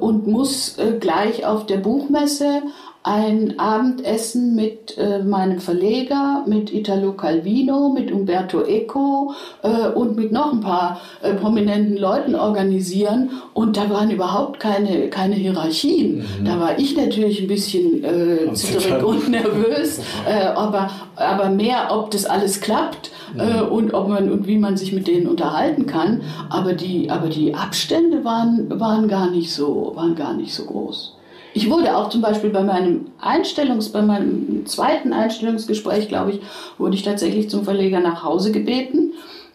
und 0.00 0.26
muss 0.26 0.76
gleich 1.00 1.44
auf 1.44 1.66
der 1.66 1.76
Buchmesse 1.76 2.62
ein 3.04 3.58
Abendessen 3.58 4.54
mit 4.54 4.96
äh, 4.96 5.22
meinem 5.22 5.60
Verleger, 5.60 6.42
mit 6.46 6.72
Italo 6.72 7.12
Calvino, 7.12 7.90
mit 7.90 8.10
Umberto 8.10 8.62
Eco 8.62 9.34
äh, 9.62 9.88
und 9.90 10.16
mit 10.16 10.32
noch 10.32 10.54
ein 10.54 10.62
paar 10.62 11.02
äh, 11.22 11.34
prominenten 11.34 11.98
Leuten 11.98 12.34
organisieren. 12.34 13.30
Und 13.52 13.76
da 13.76 13.90
waren 13.90 14.10
überhaupt 14.10 14.58
keine, 14.58 15.10
keine 15.10 15.34
Hierarchien. 15.34 16.24
Mhm. 16.40 16.44
Da 16.46 16.58
war 16.58 16.78
ich 16.78 16.96
natürlich 16.96 17.42
ein 17.42 17.46
bisschen 17.46 18.02
äh, 18.04 18.50
zitterig 18.54 19.04
und 19.04 19.28
nervös, 19.28 20.00
äh, 20.26 20.46
aber, 20.54 20.88
aber 21.16 21.50
mehr, 21.50 21.88
ob 21.90 22.10
das 22.10 22.24
alles 22.24 22.62
klappt. 22.62 23.10
Äh, 23.36 23.64
mhm. 23.64 23.68
und 23.68 23.94
ob 23.94 24.08
man 24.08 24.30
und 24.30 24.46
wie 24.46 24.58
man 24.58 24.76
sich 24.76 24.92
mit 24.92 25.08
denen 25.08 25.26
unterhalten 25.26 25.86
kann, 25.86 26.22
aber 26.50 26.72
die 26.72 27.10
aber 27.10 27.28
die 27.28 27.52
Abstände 27.52 28.24
waren 28.24 28.68
waren 28.78 29.08
gar 29.08 29.28
nicht 29.28 29.52
so 29.52 29.92
waren 29.96 30.14
gar 30.14 30.34
nicht 30.34 30.54
so 30.54 30.66
groß. 30.66 31.16
Ich 31.54 31.70
wurde 31.70 31.96
auch 31.96 32.08
zum 32.08 32.20
Beispiel 32.20 32.50
bei 32.50 32.62
meinem 32.62 33.06
Einstellungs, 33.20 33.90
bei 33.90 34.02
meinem 34.02 34.66
zweiten 34.66 35.12
Einstellungsgespräch, 35.12 36.08
glaube 36.08 36.32
ich, 36.32 36.40
wurde 36.78 36.96
ich 36.96 37.04
tatsächlich 37.04 37.48
zum 37.48 37.64
Verleger 37.64 38.00
nach 38.00 38.24
Hause 38.24 38.50
gebeten 38.50 39.12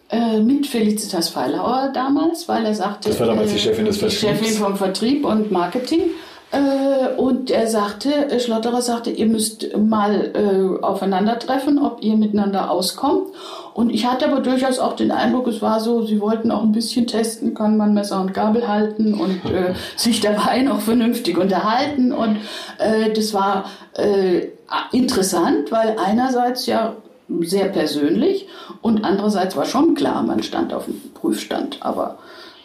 äh, 0.10 0.40
mit 0.40 0.66
Felicitas 0.66 1.30
Feilauer 1.30 1.92
damals, 1.94 2.48
weil 2.48 2.66
er 2.66 2.74
sagte, 2.74 3.10
das 3.10 3.20
war 3.20 3.28
damals 3.28 3.52
äh, 3.52 3.56
die 3.56 3.60
Chefin 3.60 3.86
des 3.86 3.98
Vertriebs, 3.98 4.22
Chefin 4.22 4.54
vom 4.54 4.76
Vertrieb 4.78 5.26
und 5.26 5.52
Marketing. 5.52 6.02
Äh, 6.52 7.16
und 7.18 7.52
er 7.52 7.68
sagte, 7.68 8.10
äh, 8.32 8.40
Schlotterer 8.40 8.82
sagte, 8.82 9.12
ihr 9.12 9.28
müsst 9.28 9.78
mal 9.78 10.32
äh, 10.34 10.84
aufeinandertreffen, 10.84 11.78
ob 11.78 12.02
ihr 12.02 12.16
miteinander 12.16 12.72
auskommt. 12.72 13.28
Und 13.80 13.92
ich 13.92 14.06
hatte 14.06 14.28
aber 14.28 14.42
durchaus 14.42 14.78
auch 14.78 14.98
den 14.98 15.10
Eindruck, 15.10 15.48
es 15.48 15.62
war 15.62 15.80
so, 15.80 16.06
sie 16.06 16.20
wollten 16.20 16.52
auch 16.52 16.64
ein 16.64 16.74
bisschen 16.74 17.08
testen, 17.08 17.54
kann 17.54 17.78
man 17.78 17.94
Messer 17.94 18.20
und 18.20 18.34
Gabel 18.34 18.68
halten 18.68 19.14
und 19.14 19.46
äh, 19.54 19.74
sich 19.96 20.20
dabei 20.20 20.64
noch 20.64 20.82
vernünftig 20.82 21.38
unterhalten. 21.38 22.12
Und 22.12 22.42
äh, 22.78 23.14
das 23.14 23.34
war 23.34 23.72
äh, 23.94 24.48
interessant, 24.92 25.72
weil 25.72 25.96
einerseits 25.98 26.66
ja 26.66 26.98
sehr 27.40 27.70
persönlich 27.70 28.48
und 28.82 29.06
andererseits 29.06 29.56
war 29.56 29.64
schon 29.64 29.96
klar, 29.96 30.24
man 30.24 30.44
stand 30.44 30.74
auf 30.74 30.84
dem 30.84 31.00
Prüfstand. 31.14 31.78
Aber 31.80 32.18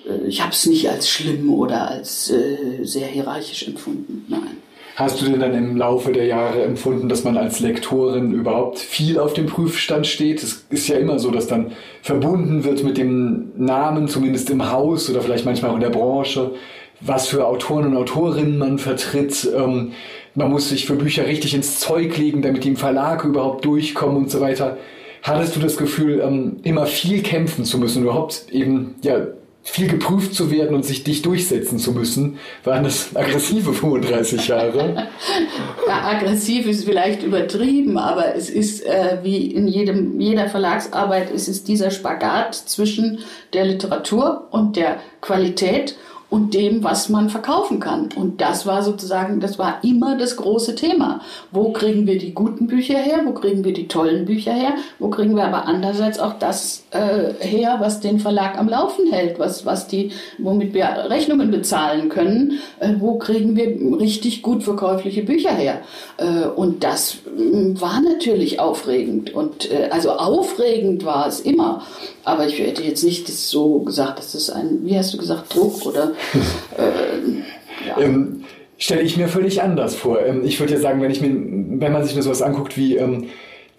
äh, 0.08 0.26
ich 0.26 0.40
habe 0.40 0.50
es 0.50 0.66
nicht 0.66 0.90
als 0.90 1.08
schlimm 1.08 1.48
oder 1.54 1.90
als 1.92 2.28
äh, 2.28 2.82
sehr 2.82 3.06
hierarchisch 3.06 3.68
empfunden. 3.68 4.26
Nein. 4.26 4.63
Hast 4.96 5.20
du 5.20 5.24
denn 5.24 5.40
dann 5.40 5.54
im 5.54 5.76
Laufe 5.76 6.12
der 6.12 6.26
Jahre 6.26 6.62
empfunden, 6.62 7.08
dass 7.08 7.24
man 7.24 7.36
als 7.36 7.58
Lektorin 7.58 8.32
überhaupt 8.32 8.78
viel 8.78 9.18
auf 9.18 9.32
dem 9.32 9.46
Prüfstand 9.46 10.06
steht? 10.06 10.40
Es 10.40 10.66
ist 10.70 10.86
ja 10.86 10.96
immer 10.96 11.18
so, 11.18 11.32
dass 11.32 11.48
dann 11.48 11.72
verbunden 12.00 12.62
wird 12.62 12.84
mit 12.84 12.96
dem 12.96 13.50
Namen, 13.56 14.06
zumindest 14.06 14.50
im 14.50 14.70
Haus 14.70 15.10
oder 15.10 15.20
vielleicht 15.20 15.46
manchmal 15.46 15.72
auch 15.72 15.76
in 15.76 15.80
der 15.80 15.90
Branche, 15.90 16.52
was 17.00 17.26
für 17.26 17.44
Autoren 17.44 17.86
und 17.86 17.96
Autorinnen 17.96 18.56
man 18.56 18.78
vertritt. 18.78 19.48
Ähm, 19.56 19.92
man 20.36 20.50
muss 20.50 20.68
sich 20.68 20.86
für 20.86 20.94
Bücher 20.94 21.26
richtig 21.26 21.54
ins 21.54 21.80
Zeug 21.80 22.16
legen, 22.16 22.42
damit 22.42 22.62
die 22.62 22.68
im 22.68 22.76
Verlag 22.76 23.24
überhaupt 23.24 23.64
durchkommen 23.64 24.16
und 24.16 24.30
so 24.30 24.40
weiter. 24.40 24.76
Hattest 25.22 25.56
du 25.56 25.60
das 25.60 25.76
Gefühl, 25.76 26.20
ähm, 26.20 26.58
immer 26.62 26.86
viel 26.86 27.20
kämpfen 27.22 27.64
zu 27.64 27.78
müssen, 27.78 28.04
überhaupt 28.04 28.46
eben 28.52 28.94
ja 29.02 29.26
viel 29.66 29.88
geprüft 29.88 30.34
zu 30.34 30.50
werden 30.50 30.76
und 30.76 30.84
sich 30.84 31.04
dicht 31.04 31.24
durchsetzen 31.24 31.78
zu 31.78 31.92
müssen, 31.92 32.38
waren 32.64 32.84
das 32.84 33.16
aggressive 33.16 33.72
35 33.72 34.46
Jahre. 34.46 35.08
ja, 35.88 36.04
aggressiv 36.04 36.66
ist 36.66 36.84
vielleicht 36.84 37.22
übertrieben, 37.22 37.96
aber 37.96 38.36
es 38.36 38.50
ist 38.50 38.84
äh, 38.84 39.18
wie 39.22 39.46
in 39.46 39.66
jedem, 39.66 40.20
jeder 40.20 40.48
Verlagsarbeit, 40.48 41.32
es 41.34 41.48
ist 41.48 41.66
dieser 41.66 41.90
Spagat 41.90 42.54
zwischen 42.54 43.20
der 43.54 43.64
Literatur 43.64 44.48
und 44.50 44.76
der 44.76 45.00
Qualität 45.22 45.96
und 46.30 46.54
dem, 46.54 46.82
was 46.82 47.08
man 47.08 47.28
verkaufen 47.30 47.80
kann. 47.80 48.08
Und 48.16 48.40
das 48.40 48.66
war 48.66 48.82
sozusagen, 48.82 49.40
das 49.40 49.58
war 49.58 49.78
immer 49.82 50.16
das 50.16 50.36
große 50.36 50.74
Thema. 50.74 51.20
Wo 51.52 51.72
kriegen 51.72 52.06
wir 52.06 52.18
die 52.18 52.34
guten 52.34 52.66
Bücher 52.66 52.98
her? 52.98 53.20
Wo 53.24 53.32
kriegen 53.32 53.64
wir 53.64 53.72
die 53.72 53.88
tollen 53.88 54.24
Bücher 54.24 54.52
her? 54.52 54.74
Wo 54.98 55.08
kriegen 55.08 55.36
wir 55.36 55.44
aber 55.44 55.66
andererseits 55.66 56.18
auch 56.18 56.34
das 56.38 56.84
äh, 56.90 57.34
her, 57.38 57.76
was 57.78 58.00
den 58.00 58.18
Verlag 58.18 58.58
am 58.58 58.68
Laufen 58.68 59.12
hält, 59.12 59.38
was, 59.38 59.64
was 59.64 59.86
die, 59.86 60.10
womit 60.38 60.74
wir 60.74 60.86
Rechnungen 61.08 61.50
bezahlen 61.50 62.08
können? 62.08 62.58
Äh, 62.80 62.94
wo 62.98 63.18
kriegen 63.18 63.54
wir 63.54 64.00
richtig 64.00 64.42
gut 64.42 64.62
verkäufliche 64.64 65.22
Bücher 65.22 65.52
her? 65.52 65.82
Äh, 66.16 66.46
und 66.48 66.82
das 66.82 67.18
äh, 67.26 67.80
war 67.80 68.00
natürlich 68.00 68.58
aufregend. 68.58 69.32
Und 69.32 69.70
äh, 69.70 69.88
also 69.90 70.10
aufregend 70.12 71.04
war 71.04 71.26
es 71.26 71.40
immer. 71.40 71.82
Aber 72.24 72.46
ich 72.46 72.58
hätte 72.58 72.82
jetzt 72.82 73.04
nicht 73.04 73.28
so 73.28 73.80
gesagt, 73.80 74.18
dass 74.18 74.32
das 74.32 74.50
ein, 74.50 74.80
wie 74.82 74.96
hast 74.96 75.12
du 75.12 75.18
gesagt, 75.18 75.54
Druck 75.54 75.84
oder 75.86 76.12
äh, 76.78 77.88
ja. 77.88 77.98
ähm, 78.00 78.44
Stelle 78.76 79.02
ich 79.02 79.16
mir 79.16 79.28
völlig 79.28 79.62
anders 79.62 79.94
vor. 79.94 80.20
Ähm, 80.20 80.44
ich 80.44 80.58
würde 80.58 80.74
ja 80.74 80.80
sagen, 80.80 81.00
wenn, 81.00 81.10
ich 81.10 81.20
mir, 81.20 81.30
wenn 81.30 81.92
man 81.92 82.04
sich 82.04 82.14
nur 82.14 82.22
sowas 82.22 82.42
anguckt 82.42 82.76
wie 82.76 82.96
ähm, 82.96 83.28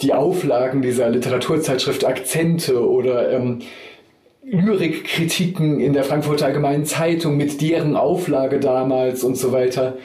die 0.01 0.13
Auflagen 0.13 0.81
dieser 0.81 1.09
Literaturzeitschrift 1.09 2.05
Akzente 2.05 2.87
oder 2.87 3.31
ähm, 3.31 3.59
Lyrikkritiken 4.43 5.79
in 5.79 5.93
der 5.93 6.03
Frankfurter 6.03 6.45
Allgemeinen 6.45 6.85
Zeitung 6.85 7.35
mit 7.35 7.61
deren 7.61 7.95
Auflage 7.95 8.59
damals 8.59 9.23
und 9.23 9.37
so 9.37 9.51
weiter. 9.51 9.97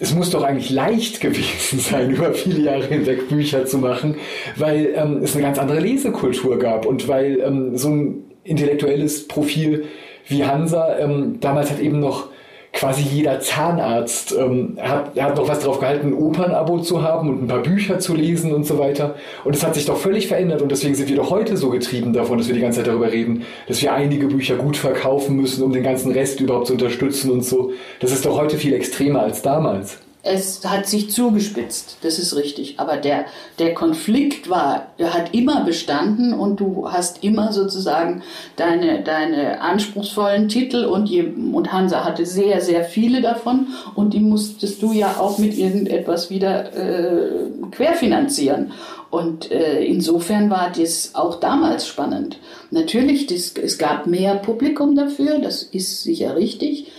Es 0.00 0.14
muss 0.14 0.30
doch 0.30 0.42
eigentlich 0.44 0.70
leicht 0.70 1.20
gewesen 1.20 1.80
sein, 1.80 2.10
über 2.10 2.32
viele 2.32 2.60
Jahre 2.60 2.86
hinweg 2.86 3.28
Bücher 3.28 3.66
zu 3.66 3.78
machen, 3.78 4.16
weil 4.56 4.92
ähm, 4.94 5.20
es 5.22 5.34
eine 5.34 5.44
ganz 5.44 5.58
andere 5.58 5.80
Lesekultur 5.80 6.58
gab 6.58 6.86
und 6.86 7.08
weil 7.08 7.40
ähm, 7.40 7.76
so 7.76 7.88
ein 7.88 8.24
intellektuelles 8.44 9.28
Profil 9.28 9.86
wie 10.26 10.44
Hansa. 10.44 10.98
Ähm, 10.98 11.38
damals 11.40 11.70
hat 11.70 11.80
eben 11.80 12.00
noch 12.00 12.27
quasi 12.72 13.02
jeder 13.02 13.40
Zahnarzt 13.40 14.34
ähm, 14.38 14.78
hat, 14.80 15.18
hat 15.18 15.36
noch 15.36 15.48
was 15.48 15.60
drauf 15.60 15.80
gehalten, 15.80 16.08
ein 16.08 16.14
Opernabo 16.14 16.80
zu 16.80 17.02
haben 17.02 17.28
und 17.28 17.42
ein 17.42 17.48
paar 17.48 17.62
Bücher 17.62 17.98
zu 17.98 18.14
lesen 18.14 18.52
und 18.52 18.64
so 18.66 18.78
weiter. 18.78 19.14
Und 19.44 19.54
es 19.56 19.64
hat 19.64 19.74
sich 19.74 19.86
doch 19.86 19.96
völlig 19.96 20.28
verändert 20.28 20.62
und 20.62 20.70
deswegen 20.70 20.94
sind 20.94 21.08
wir 21.08 21.16
doch 21.16 21.30
heute 21.30 21.56
so 21.56 21.70
getrieben 21.70 22.12
davon, 22.12 22.38
dass 22.38 22.48
wir 22.48 22.54
die 22.54 22.60
ganze 22.60 22.78
Zeit 22.78 22.86
darüber 22.86 23.10
reden, 23.10 23.44
dass 23.66 23.82
wir 23.82 23.92
einige 23.92 24.26
Bücher 24.28 24.56
gut 24.56 24.76
verkaufen 24.76 25.36
müssen, 25.36 25.62
um 25.64 25.72
den 25.72 25.82
ganzen 25.82 26.12
Rest 26.12 26.40
überhaupt 26.40 26.66
zu 26.66 26.74
unterstützen 26.74 27.30
und 27.30 27.44
so. 27.44 27.72
Das 28.00 28.12
ist 28.12 28.24
doch 28.24 28.38
heute 28.38 28.56
viel 28.58 28.74
extremer 28.74 29.22
als 29.22 29.42
damals 29.42 29.98
es 30.22 30.64
hat 30.64 30.86
sich 30.86 31.10
zugespitzt, 31.10 31.98
das 32.02 32.18
ist 32.18 32.34
richtig. 32.34 32.80
Aber 32.80 32.96
der, 32.96 33.26
der 33.58 33.72
Konflikt 33.72 34.50
war, 34.50 34.88
der 34.98 35.14
hat 35.14 35.32
immer 35.32 35.64
bestanden 35.64 36.32
und 36.32 36.58
du 36.58 36.90
hast 36.90 37.22
immer 37.22 37.52
sozusagen 37.52 38.22
deine, 38.56 39.02
deine 39.02 39.60
anspruchsvollen 39.60 40.48
Titel 40.48 40.84
und, 40.84 41.08
je, 41.08 41.22
und 41.22 41.72
Hansa 41.72 42.04
hatte 42.04 42.26
sehr, 42.26 42.60
sehr 42.60 42.84
viele 42.84 43.20
davon 43.20 43.68
und 43.94 44.12
die 44.12 44.20
musstest 44.20 44.82
du 44.82 44.92
ja 44.92 45.16
auch 45.18 45.38
mit 45.38 45.56
irgendetwas 45.56 46.30
wieder 46.30 46.74
äh, 46.74 47.30
querfinanzieren. 47.70 48.72
Und 49.10 49.50
äh, 49.50 49.84
insofern 49.84 50.50
war 50.50 50.70
das 50.76 51.14
auch 51.14 51.40
damals 51.40 51.86
spannend. 51.86 52.38
Natürlich, 52.70 53.26
das, 53.26 53.54
es 53.54 53.78
gab 53.78 54.06
mehr 54.06 54.34
Publikum 54.34 54.96
dafür, 54.96 55.38
das 55.38 55.62
ist 55.62 56.02
sicher 56.02 56.36
richtig. 56.36 56.90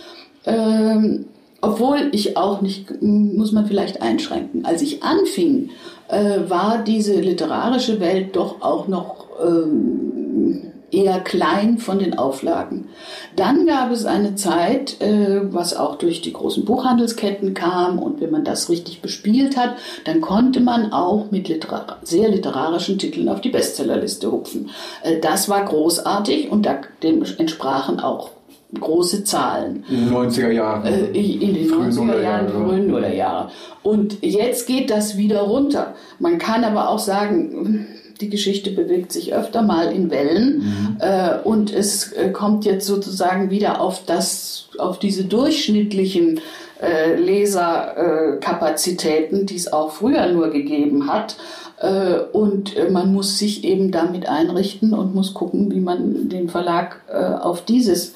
Ähm, 0.46 1.26
obwohl 1.60 2.08
ich 2.12 2.36
auch 2.36 2.60
nicht, 2.60 3.02
muss 3.02 3.52
man 3.52 3.66
vielleicht 3.66 4.02
einschränken, 4.02 4.64
als 4.64 4.82
ich 4.82 5.02
anfing, 5.02 5.70
äh, 6.08 6.48
war 6.48 6.82
diese 6.82 7.20
literarische 7.20 8.00
Welt 8.00 8.34
doch 8.36 8.62
auch 8.62 8.88
noch 8.88 9.26
ähm, 9.44 10.70
eher 10.90 11.20
klein 11.20 11.78
von 11.78 11.98
den 11.98 12.18
Auflagen. 12.18 12.88
Dann 13.36 13.66
gab 13.66 13.90
es 13.90 14.04
eine 14.04 14.34
Zeit, 14.34 15.00
äh, 15.00 15.40
was 15.52 15.76
auch 15.76 15.96
durch 15.96 16.20
die 16.20 16.32
großen 16.32 16.64
Buchhandelsketten 16.64 17.54
kam 17.54 17.98
und 17.98 18.20
wenn 18.20 18.30
man 18.30 18.44
das 18.44 18.68
richtig 18.68 19.00
bespielt 19.00 19.56
hat, 19.56 19.76
dann 20.04 20.20
konnte 20.20 20.60
man 20.60 20.92
auch 20.92 21.30
mit 21.30 21.48
literar 21.48 21.98
sehr 22.02 22.28
literarischen 22.28 22.98
Titeln 22.98 23.28
auf 23.28 23.40
die 23.40 23.50
Bestsellerliste 23.50 24.30
hupfen. 24.32 24.70
Äh, 25.02 25.20
das 25.20 25.48
war 25.48 25.64
großartig 25.64 26.50
und 26.50 26.66
da, 26.66 26.80
dem 27.02 27.22
entsprachen 27.38 28.00
auch 28.00 28.30
große 28.78 29.24
Zahlen. 29.24 29.84
In 29.88 30.06
den 30.06 30.14
90er 30.14 30.50
Jahren. 30.50 30.86
Äh, 30.86 31.06
in 31.06 31.54
den 31.54 31.70
90er 31.70 32.20
Jahren, 32.20 32.48
frühen 32.48 32.86
Nullerjahre. 32.86 33.50
Und 33.82 34.18
jetzt 34.22 34.66
geht 34.66 34.90
das 34.90 35.16
wieder 35.16 35.40
runter. 35.42 35.94
Man 36.18 36.38
kann 36.38 36.64
aber 36.64 36.88
auch 36.88 36.98
sagen, 36.98 37.86
die 38.20 38.30
Geschichte 38.30 38.70
bewegt 38.70 39.12
sich 39.12 39.34
öfter 39.34 39.62
mal 39.62 39.92
in 39.92 40.10
Wellen 40.10 40.58
mhm. 40.58 40.96
äh, 41.00 41.38
und 41.42 41.72
es 41.72 42.12
äh, 42.12 42.30
kommt 42.30 42.64
jetzt 42.64 42.86
sozusagen 42.86 43.50
wieder 43.50 43.80
auf 43.80 44.04
das, 44.06 44.68
auf 44.78 44.98
diese 44.98 45.24
durchschnittlichen 45.24 46.40
äh, 46.80 47.16
Leserkapazitäten, 47.16 49.44
die 49.44 49.56
es 49.56 49.72
auch 49.72 49.90
früher 49.92 50.32
nur 50.32 50.50
gegeben 50.50 51.12
hat. 51.12 51.36
Äh, 51.78 52.20
und 52.32 52.76
äh, 52.76 52.88
man 52.90 53.12
muss 53.12 53.38
sich 53.38 53.64
eben 53.64 53.90
damit 53.90 54.26
einrichten 54.28 54.94
und 54.94 55.14
muss 55.14 55.34
gucken, 55.34 55.70
wie 55.70 55.80
man 55.80 56.30
den 56.30 56.48
Verlag 56.48 57.02
äh, 57.08 57.16
auf 57.16 57.64
dieses 57.64 58.14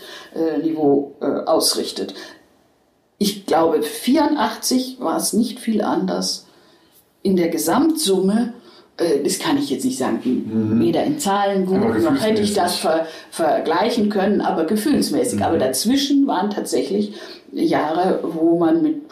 Niveau 0.63 1.15
ausrichtet. 1.47 2.15
Ich 3.19 3.47
glaube, 3.47 3.83
84 3.83 4.97
war 4.99 5.17
es 5.17 5.33
nicht 5.33 5.61
viel 5.61 5.81
anders. 5.81 6.49
In 7.23 7.37
der 7.37 7.51
Gesamtsumme 7.51 8.54
das 8.97 9.41
kann 9.41 9.59
ich 9.59 9.71
jetzt 9.71 9.85
nicht 9.85 9.99
sagen, 9.99 10.21
mhm. 10.25 10.81
weder 10.81 11.03
in 11.03 11.19
Zahlen 11.19 11.67
gut, 11.67 12.01
noch 12.03 12.23
hätte 12.23 12.43
ich 12.43 12.55
das 12.55 12.77
ver 12.77 13.07
vergleichen 13.31 14.09
können, 14.09 14.41
aber 14.41 14.65
gefühlsmäßig. 14.65 15.41
Mhm. 15.41 15.45
Aber 15.45 15.59
dazwischen 15.59 16.27
waren 16.29 16.51
tatsächlich 16.51 17.15
Jahre, 17.51 18.21
wo 18.23 18.59
man 18.59 18.83
mit 18.83 19.03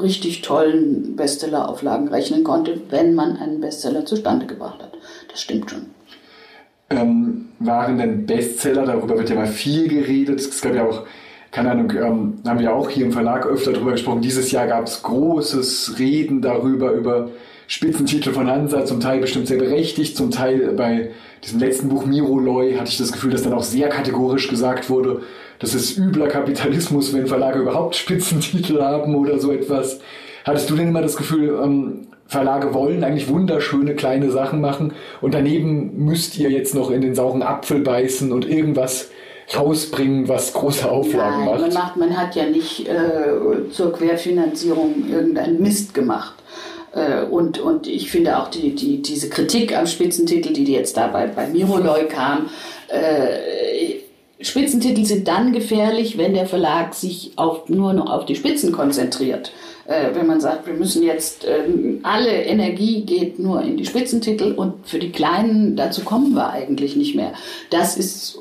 richtig 0.00 0.42
tollen 0.42 1.16
Bestseller-Auflagen 1.16 2.08
rechnen 2.08 2.44
konnte, 2.44 2.80
wenn 2.90 3.14
man 3.14 3.36
einen 3.36 3.60
Bestseller 3.60 4.04
zustande 4.04 4.46
gebracht 4.46 4.82
hat. 4.82 4.92
Das 5.30 5.40
stimmt 5.40 5.70
schon. 5.70 5.86
Ähm, 6.90 7.48
waren 7.60 7.98
denn 7.98 8.26
Bestseller, 8.26 8.84
darüber 8.84 9.16
wird 9.16 9.30
ja 9.30 9.36
mal 9.36 9.46
viel 9.46 9.88
geredet, 9.88 10.40
es 10.40 10.60
gab 10.60 10.74
ja 10.74 10.84
auch, 10.84 11.04
keine 11.52 11.70
Ahnung, 11.70 11.92
ähm, 11.92 12.34
haben 12.44 12.58
wir 12.58 12.74
auch 12.74 12.90
hier 12.90 13.06
im 13.06 13.12
Verlag 13.12 13.46
öfter 13.46 13.72
darüber 13.72 13.92
gesprochen, 13.92 14.22
dieses 14.22 14.50
Jahr 14.50 14.66
gab 14.66 14.86
es 14.86 15.02
großes 15.02 15.98
Reden 15.98 16.42
darüber, 16.42 16.92
über 16.92 17.30
Spitzentitel 17.70 18.32
von 18.32 18.50
Hansa, 18.50 18.84
zum 18.84 18.98
Teil 18.98 19.20
bestimmt 19.20 19.46
sehr 19.46 19.56
berechtigt, 19.56 20.16
zum 20.16 20.32
Teil 20.32 20.72
bei 20.76 21.10
diesem 21.44 21.60
letzten 21.60 21.88
Buch 21.88 22.04
Miro 22.04 22.36
Loy 22.36 22.74
hatte 22.74 22.90
ich 22.90 22.98
das 22.98 23.12
Gefühl, 23.12 23.30
dass 23.30 23.44
dann 23.44 23.52
auch 23.52 23.62
sehr 23.62 23.88
kategorisch 23.88 24.48
gesagt 24.48 24.90
wurde, 24.90 25.22
das 25.60 25.72
ist 25.72 25.96
übler 25.96 26.26
Kapitalismus, 26.26 27.14
wenn 27.14 27.28
Verlage 27.28 27.60
überhaupt 27.60 27.94
Spitzentitel 27.94 28.82
haben 28.82 29.14
oder 29.14 29.38
so 29.38 29.52
etwas. 29.52 30.00
Hattest 30.44 30.68
du 30.68 30.74
denn 30.74 30.88
immer 30.88 31.00
das 31.00 31.16
Gefühl, 31.16 31.60
ähm, 31.62 32.08
Verlage 32.26 32.74
wollen 32.74 33.04
eigentlich 33.04 33.28
wunderschöne 33.28 33.94
kleine 33.94 34.32
Sachen 34.32 34.60
machen 34.60 34.92
und 35.20 35.34
daneben 35.34 36.04
müsst 36.04 36.36
ihr 36.38 36.50
jetzt 36.50 36.74
noch 36.74 36.90
in 36.90 37.02
den 37.02 37.14
sauren 37.14 37.42
Apfel 37.42 37.82
beißen 37.82 38.32
und 38.32 38.48
irgendwas 38.48 39.10
rausbringen, 39.56 40.28
was 40.28 40.54
große 40.54 40.90
Auflagen 40.90 41.44
Nein, 41.44 41.46
macht? 41.46 41.60
Man, 41.60 41.72
macht, 41.72 41.96
man 41.96 42.16
hat 42.16 42.34
ja 42.34 42.46
nicht 42.46 42.88
äh, 42.88 43.70
zur 43.70 43.92
Querfinanzierung 43.92 45.08
irgendeinen 45.08 45.62
Mist 45.62 45.94
gemacht. 45.94 46.34
Äh, 46.94 47.24
und, 47.24 47.58
und 47.58 47.86
ich 47.86 48.10
finde 48.10 48.38
auch 48.38 48.48
die, 48.48 48.74
die, 48.74 49.02
diese 49.02 49.28
Kritik 49.28 49.76
am 49.76 49.86
Spitzentitel, 49.86 50.52
die 50.52 50.64
jetzt 50.72 50.96
da 50.96 51.08
bei, 51.08 51.26
bei 51.26 51.46
Miroloy 51.46 52.06
kam, 52.08 52.50
äh, 52.88 54.00
Spitzentitel 54.42 55.04
sind 55.04 55.28
dann 55.28 55.52
gefährlich, 55.52 56.16
wenn 56.16 56.32
der 56.32 56.46
Verlag 56.46 56.94
sich 56.94 57.32
auf, 57.36 57.68
nur 57.68 57.92
noch 57.92 58.10
auf 58.10 58.24
die 58.24 58.34
Spitzen 58.34 58.72
konzentriert. 58.72 59.52
Äh, 59.86 60.14
wenn 60.14 60.26
man 60.26 60.40
sagt, 60.40 60.66
wir 60.66 60.72
müssen 60.72 61.02
jetzt, 61.02 61.44
äh, 61.44 61.64
alle 62.02 62.44
Energie 62.44 63.02
geht 63.02 63.38
nur 63.38 63.60
in 63.62 63.76
die 63.76 63.84
Spitzentitel 63.84 64.52
und 64.52 64.86
für 64.88 64.98
die 64.98 65.12
Kleinen, 65.12 65.76
dazu 65.76 66.02
kommen 66.02 66.34
wir 66.34 66.50
eigentlich 66.50 66.96
nicht 66.96 67.14
mehr. 67.14 67.34
Das 67.68 67.98
ist 67.98 68.38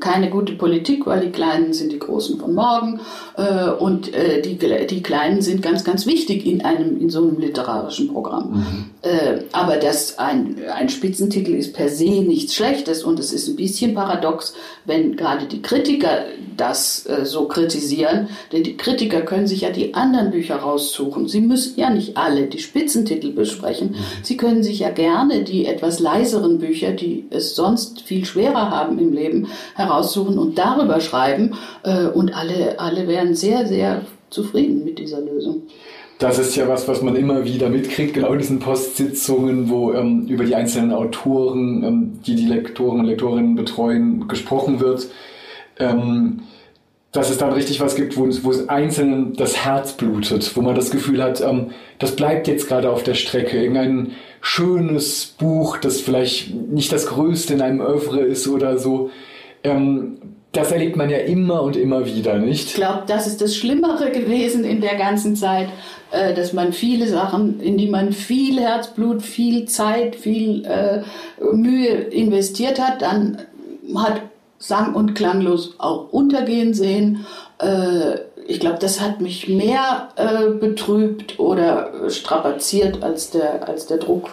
keine 0.00 0.30
gute 0.30 0.54
Politik, 0.54 1.06
weil 1.06 1.20
die 1.20 1.30
Kleinen 1.30 1.72
sind 1.72 1.92
die 1.92 1.98
Großen 1.98 2.38
von 2.38 2.54
morgen 2.54 3.00
äh, 3.36 3.70
und 3.70 4.12
äh, 4.14 4.40
die, 4.42 4.58
die 4.58 5.02
Kleinen 5.02 5.42
sind 5.42 5.62
ganz, 5.62 5.84
ganz 5.84 6.06
wichtig 6.06 6.46
in 6.46 6.64
einem 6.64 7.00
in 7.00 7.10
so 7.10 7.22
einem 7.22 7.38
literarischen 7.38 8.08
Programm. 8.08 8.52
Mhm. 8.52 8.84
Äh, 9.02 9.44
aber 9.52 9.76
das 9.76 10.18
ein, 10.18 10.56
ein 10.74 10.88
Spitzentitel 10.88 11.54
ist 11.54 11.74
per 11.74 11.88
se 11.88 12.22
nichts 12.22 12.54
Schlechtes 12.54 13.04
und 13.04 13.18
es 13.18 13.32
ist 13.32 13.48
ein 13.48 13.56
bisschen 13.56 13.94
paradox, 13.94 14.54
wenn 14.84 15.16
gerade 15.16 15.46
die 15.46 15.62
Kritiker 15.62 16.24
das 16.56 17.06
äh, 17.06 17.24
so 17.24 17.46
kritisieren, 17.46 18.28
denn 18.52 18.62
die 18.62 18.76
Kritiker 18.76 19.22
können 19.22 19.46
sich 19.46 19.62
ja 19.62 19.70
die 19.70 19.94
anderen 19.94 20.30
Bücher 20.30 20.56
raussuchen. 20.56 21.28
Sie 21.28 21.40
müssen 21.40 21.78
ja 21.78 21.90
nicht 21.90 22.16
alle 22.16 22.46
die 22.46 22.58
Spitzentitel 22.58 23.32
besprechen. 23.32 23.90
Mhm. 23.90 23.96
Sie 24.22 24.36
können 24.36 24.62
sich 24.62 24.80
ja 24.80 24.90
gerne 24.90 25.44
die 25.44 25.66
etwas 25.66 26.00
leiseren 26.00 26.58
Bücher, 26.58 26.92
die 26.92 27.26
es 27.30 27.54
sonst 27.54 28.02
viel 28.02 28.24
schwerer 28.24 28.70
haben 28.70 28.98
im 28.98 29.12
Leben, 29.12 29.48
heraussuchen 29.74 30.38
und 30.38 30.58
darüber 30.58 31.00
schreiben. 31.00 31.54
Äh, 31.82 32.06
und 32.06 32.34
alle, 32.34 32.78
alle 32.78 33.08
wären 33.08 33.34
sehr, 33.34 33.66
sehr 33.66 34.02
zufrieden 34.30 34.84
mit 34.84 34.98
dieser 34.98 35.20
Lösung. 35.20 35.62
Das 36.18 36.38
ist 36.38 36.54
ja 36.54 36.68
was, 36.68 36.86
was 36.86 37.00
man 37.00 37.16
immer 37.16 37.46
wieder 37.46 37.70
mitkriegt, 37.70 38.12
genau 38.12 38.32
in 38.34 38.38
diesen 38.38 38.58
Postsitzungen, 38.58 39.70
wo 39.70 39.94
ähm, 39.94 40.26
über 40.26 40.44
die 40.44 40.54
einzelnen 40.54 40.92
Autoren, 40.92 41.82
ähm, 41.82 42.20
die 42.26 42.34
die 42.34 42.46
Lektoren 42.46 43.00
und 43.00 43.06
Lektorinnen 43.06 43.54
betreuen, 43.54 44.28
gesprochen 44.28 44.80
wird. 44.80 45.08
Ähm, 45.78 46.42
dass 47.12 47.30
es 47.30 47.38
dann 47.38 47.52
richtig 47.52 47.80
was 47.80 47.96
gibt, 47.96 48.16
wo, 48.16 48.28
wo 48.42 48.50
es 48.50 48.68
Einzelnen 48.68 49.32
das 49.32 49.64
Herz 49.64 49.94
blutet, 49.94 50.56
wo 50.56 50.60
man 50.60 50.76
das 50.76 50.90
Gefühl 50.90 51.22
hat, 51.22 51.40
ähm, 51.40 51.70
das 51.98 52.14
bleibt 52.14 52.46
jetzt 52.46 52.68
gerade 52.68 52.90
auf 52.90 53.02
der 53.02 53.14
Strecke. 53.14 53.58
Irgendein 53.58 54.12
schönes 54.40 55.26
Buch, 55.26 55.78
das 55.78 56.00
vielleicht 56.00 56.54
nicht 56.54 56.92
das 56.92 57.06
Größte 57.06 57.54
in 57.54 57.62
einem 57.62 57.80
Oeuvre 57.80 58.20
ist 58.20 58.46
oder 58.46 58.78
so. 58.78 59.10
Ähm, 59.64 60.18
das 60.52 60.72
erlebt 60.72 60.96
man 60.96 61.10
ja 61.10 61.18
immer 61.18 61.62
und 61.62 61.76
immer 61.76 62.04
wieder, 62.06 62.38
nicht? 62.38 62.68
Ich 62.68 62.74
glaube, 62.74 63.04
das 63.06 63.28
ist 63.28 63.40
das 63.40 63.54
Schlimmere 63.54 64.10
gewesen 64.10 64.64
in 64.64 64.80
der 64.80 64.96
ganzen 64.96 65.36
Zeit, 65.36 65.68
äh, 66.10 66.34
dass 66.34 66.52
man 66.52 66.72
viele 66.72 67.06
Sachen, 67.06 67.60
in 67.60 67.78
die 67.78 67.88
man 67.88 68.12
viel 68.12 68.58
Herzblut, 68.58 69.22
viel 69.22 69.66
Zeit, 69.66 70.16
viel 70.16 70.64
äh, 70.64 71.02
Mühe 71.54 71.88
investiert 71.88 72.80
hat, 72.80 73.02
dann 73.02 73.38
hat 73.94 74.22
sang- 74.58 74.94
und 74.94 75.14
klanglos 75.14 75.76
auch 75.78 76.12
untergehen 76.12 76.74
sehen. 76.74 77.26
Äh, 77.58 78.18
ich 78.48 78.58
glaube, 78.58 78.78
das 78.80 79.00
hat 79.00 79.20
mich 79.20 79.48
mehr 79.48 80.08
äh, 80.16 80.50
betrübt 80.50 81.38
oder 81.38 82.10
strapaziert 82.10 83.04
als 83.04 83.30
der, 83.30 83.68
als 83.68 83.86
der 83.86 83.98
Druck. 83.98 84.30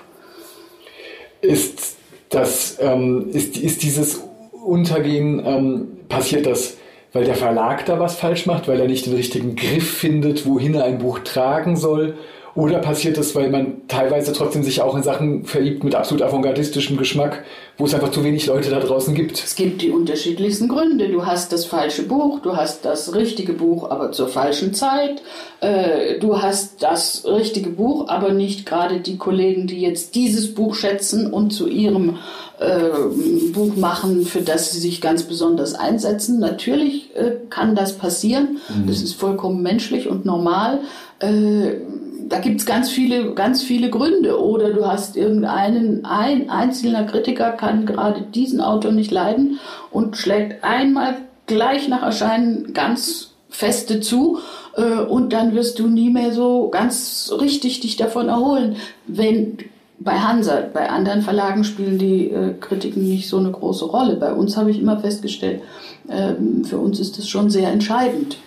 Ist, 1.42 1.98
das, 2.30 2.78
ähm, 2.82 3.30
ist, 3.32 3.56
ist 3.58 3.84
dieses 3.84 4.24
Untergehen, 4.68 5.42
ähm, 5.46 5.88
passiert 6.10 6.46
das 6.46 6.78
weil 7.14 7.26
der 7.26 7.36
Verlag 7.36 7.86
da 7.86 8.00
was 8.00 8.16
falsch 8.18 8.46
macht, 8.46 8.68
weil 8.68 8.80
er 8.80 8.88
nicht 8.88 9.06
den 9.06 9.16
richtigen 9.16 9.56
Griff 9.56 9.98
findet, 9.98 10.46
wohin 10.46 10.76
er 10.76 10.84
ein 10.84 11.00
Buch 11.00 11.20
tragen 11.20 11.76
soll? 11.76 12.16
Oder 12.58 12.80
passiert 12.80 13.20
es, 13.20 13.36
weil 13.36 13.52
man 13.52 13.88
teilweise 13.88 14.34
trotzdem 14.34 14.64
sich 14.64 14.82
auch 14.82 14.96
in 14.96 15.04
Sachen 15.04 15.46
verliebt 15.46 15.84
mit 15.84 15.94
absolut 15.94 16.24
avantgardistischem 16.24 16.98
Geschmack, 16.98 17.44
wo 17.78 17.86
es 17.86 17.94
einfach 17.94 18.10
zu 18.10 18.24
wenig 18.24 18.48
Leute 18.48 18.72
da 18.72 18.80
draußen 18.80 19.14
gibt? 19.14 19.44
Es 19.44 19.56
gibt 19.56 19.84
die 19.84 19.92
unterschiedlichsten 19.92 20.68
Gründe. 20.68 21.10
Du 21.10 21.24
hast 21.24 21.54
das 21.54 21.66
falsche 21.66 22.02
Buch, 22.02 22.40
du 22.40 22.56
hast 22.56 22.84
das 22.84 23.14
richtige 23.14 23.54
Buch, 23.54 23.92
aber 23.92 24.12
zur 24.12 24.28
falschen 24.28 24.74
Zeit. 24.74 25.22
Äh, 25.60 26.18
du 26.20 26.42
hast 26.42 26.82
das 26.82 27.26
richtige 27.28 27.70
Buch, 27.70 28.10
aber 28.10 28.32
nicht 28.32 28.66
gerade 28.66 29.02
die 29.02 29.18
Kollegen, 29.18 29.68
die 29.68 29.80
jetzt 29.80 30.16
dieses 30.16 30.56
Buch 30.56 30.74
schätzen 30.74 31.32
und 31.32 31.52
zu 31.52 31.68
ihrem 31.68 32.16
äh, 32.60 32.90
Buch 33.54 33.76
machen, 33.76 34.26
für 34.26 34.42
das 34.42 34.72
sie 34.72 34.80
sich 34.80 35.00
ganz 35.00 35.22
besonders 35.22 35.76
einsetzen. 35.76 36.40
Natürlich 36.40 37.16
äh, 37.16 37.34
kann 37.52 37.76
das 37.76 37.94
passieren. 37.94 38.58
Mhm. 38.68 38.88
Das 38.88 39.04
ist 39.04 39.14
vollkommen 39.14 39.62
menschlich 39.62 40.08
und 40.08 40.26
normal. 40.26 40.80
Da 42.30 42.40
gibt 42.40 42.60
es 42.60 42.66
ganz 42.66 42.90
viele, 42.90 43.34
ganz 43.34 43.64
viele 43.64 43.90
Gründe. 43.90 44.42
Oder 44.42 44.74
du 44.74 44.86
hast 44.86 45.16
irgendeinen, 45.16 46.06
ein 46.06 46.50
einzelner 46.50 47.06
Kritiker 47.06 47.52
kann 47.52 47.86
gerade 47.86 48.22
diesen 48.22 48.62
Autor 48.62 48.92
nicht 48.92 49.12
leiden 49.12 49.60
und 49.92 50.18
schlägt 50.18 50.64
einmal 50.64 51.16
gleich 51.46 51.88
nach 51.88 52.04
Erscheinen 52.04 52.74
ganz 52.74 53.32
feste 53.50 54.02
zu 54.02 54.40
äh, 54.76 55.02
und 55.02 55.32
dann 55.34 55.56
wirst 55.56 55.80
du 55.80 55.88
nie 55.88 56.10
mehr 56.10 56.34
so 56.34 56.70
ganz 56.70 57.32
richtig 57.40 57.80
dich 57.80 57.96
davon 57.96 58.28
erholen. 58.28 58.76
Wenn 59.08 59.58
bei 60.00 60.20
Hansa, 60.20 60.64
bei 60.72 60.90
anderen 60.90 61.22
Verlagen 61.22 61.64
spielen 61.64 61.98
die 61.98 62.30
äh, 62.30 62.54
Kritiken 62.60 63.08
nicht 63.08 63.28
so 63.28 63.38
eine 63.38 63.52
große 63.52 63.86
Rolle. 63.86 64.16
Bei 64.16 64.34
uns 64.34 64.58
habe 64.58 64.70
ich 64.70 64.80
immer 64.80 65.00
festgestellt, 65.00 65.62
äh, 66.08 66.34
für 66.64 66.78
uns 66.78 67.00
ist 67.00 67.18
das 67.18 67.28
schon 67.28 67.50
sehr 67.50 67.72
entscheidend. 67.72 68.38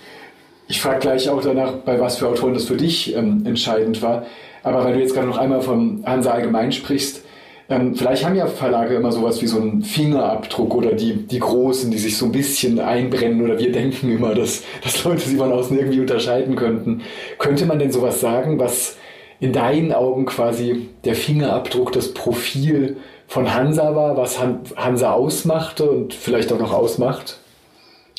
Ich 0.70 0.80
frage 0.80 1.00
gleich 1.00 1.28
auch 1.28 1.42
danach, 1.42 1.72
bei 1.84 1.98
was 1.98 2.18
für 2.18 2.28
Autoren 2.28 2.54
das 2.54 2.66
für 2.66 2.76
dich 2.76 3.16
ähm, 3.16 3.44
entscheidend 3.44 4.02
war. 4.02 4.24
Aber 4.62 4.84
weil 4.84 4.94
du 4.94 5.00
jetzt 5.00 5.14
gerade 5.14 5.26
noch 5.26 5.36
einmal 5.36 5.62
von 5.62 6.04
Hansa 6.06 6.30
allgemein 6.30 6.70
sprichst, 6.70 7.24
ähm, 7.68 7.96
vielleicht 7.96 8.24
haben 8.24 8.36
ja 8.36 8.46
Verlage 8.46 8.94
immer 8.94 9.10
sowas 9.10 9.42
wie 9.42 9.48
so 9.48 9.60
einen 9.60 9.82
Fingerabdruck 9.82 10.72
oder 10.76 10.92
die, 10.92 11.26
die 11.26 11.40
Großen, 11.40 11.90
die 11.90 11.98
sich 11.98 12.16
so 12.16 12.26
ein 12.26 12.30
bisschen 12.30 12.78
einbrennen 12.78 13.42
oder 13.42 13.58
wir 13.58 13.72
denken 13.72 14.12
immer, 14.12 14.32
dass, 14.32 14.62
dass 14.84 15.02
Leute 15.02 15.28
sie 15.28 15.38
von 15.38 15.50
außen 15.50 15.76
irgendwie 15.76 15.98
unterscheiden 15.98 16.54
könnten. 16.54 17.02
Könnte 17.38 17.66
man 17.66 17.80
denn 17.80 17.90
sowas 17.90 18.20
sagen, 18.20 18.60
was 18.60 18.96
in 19.40 19.52
deinen 19.52 19.92
Augen 19.92 20.24
quasi 20.24 20.88
der 21.04 21.16
Fingerabdruck, 21.16 21.90
das 21.90 22.14
Profil 22.14 22.98
von 23.26 23.52
Hansa 23.52 23.96
war, 23.96 24.16
was 24.16 24.38
Hansa 24.76 25.14
ausmachte 25.14 25.90
und 25.90 26.14
vielleicht 26.14 26.52
auch 26.52 26.60
noch 26.60 26.72
ausmacht? 26.72 27.40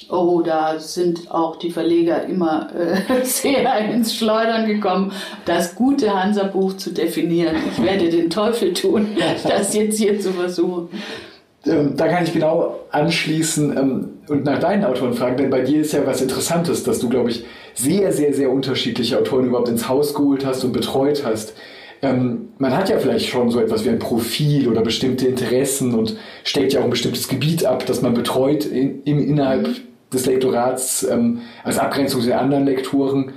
Oh, 0.09 0.41
da 0.41 0.79
sind 0.79 1.31
auch 1.31 1.57
die 1.57 1.71
Verleger 1.71 2.25
immer 2.25 2.69
äh, 2.75 3.23
sehr 3.23 3.77
ins 3.89 4.15
Schleudern 4.15 4.67
gekommen, 4.67 5.11
das 5.45 5.75
gute 5.75 6.13
Hansa-Buch 6.13 6.77
zu 6.77 6.91
definieren. 6.91 7.55
Ich 7.71 7.83
werde 7.83 8.09
den 8.09 8.29
Teufel 8.29 8.73
tun, 8.73 9.09
das 9.43 9.73
jetzt 9.73 9.97
hier 9.97 10.19
zu 10.19 10.31
versuchen. 10.33 10.89
Ähm, 11.65 11.93
da 11.95 12.07
kann 12.07 12.23
ich 12.23 12.33
genau 12.33 12.79
anschließen 12.91 13.77
ähm, 13.77 14.09
und 14.27 14.45
nach 14.45 14.59
deinen 14.59 14.83
Autoren 14.83 15.13
fragen, 15.13 15.37
denn 15.37 15.49
bei 15.49 15.61
dir 15.61 15.81
ist 15.81 15.93
ja 15.93 16.05
was 16.05 16.21
Interessantes, 16.21 16.83
dass 16.83 16.99
du, 16.99 17.07
glaube 17.07 17.29
ich, 17.29 17.45
sehr, 17.75 18.11
sehr, 18.11 18.33
sehr 18.33 18.51
unterschiedliche 18.51 19.19
Autoren 19.19 19.45
überhaupt 19.45 19.69
ins 19.69 19.87
Haus 19.87 20.13
geholt 20.15 20.45
hast 20.45 20.63
und 20.63 20.71
betreut 20.71 21.23
hast. 21.23 21.53
Ähm, 22.01 22.49
man 22.57 22.75
hat 22.75 22.89
ja 22.89 22.97
vielleicht 22.97 23.27
schon 23.27 23.51
so 23.51 23.59
etwas 23.59 23.85
wie 23.85 23.89
ein 23.89 23.99
Profil 23.99 24.67
oder 24.67 24.81
bestimmte 24.81 25.27
Interessen 25.27 25.93
und 25.93 26.17
stellt 26.43 26.73
ja 26.73 26.79
auch 26.79 26.85
ein 26.85 26.89
bestimmtes 26.89 27.27
Gebiet 27.27 27.63
ab, 27.63 27.85
das 27.85 28.01
man 28.01 28.15
betreut 28.15 28.65
in, 28.65 29.03
in, 29.03 29.19
innerhalb 29.19 29.67
mhm 29.67 29.90
des 30.13 30.26
Lektorats 30.26 31.04
ähm, 31.04 31.41
als 31.63 31.80
Abgrenzung 31.80 32.21
zu 32.21 32.28
den 32.28 32.38
anderen 32.38 32.65
Lektoren. 32.65 33.34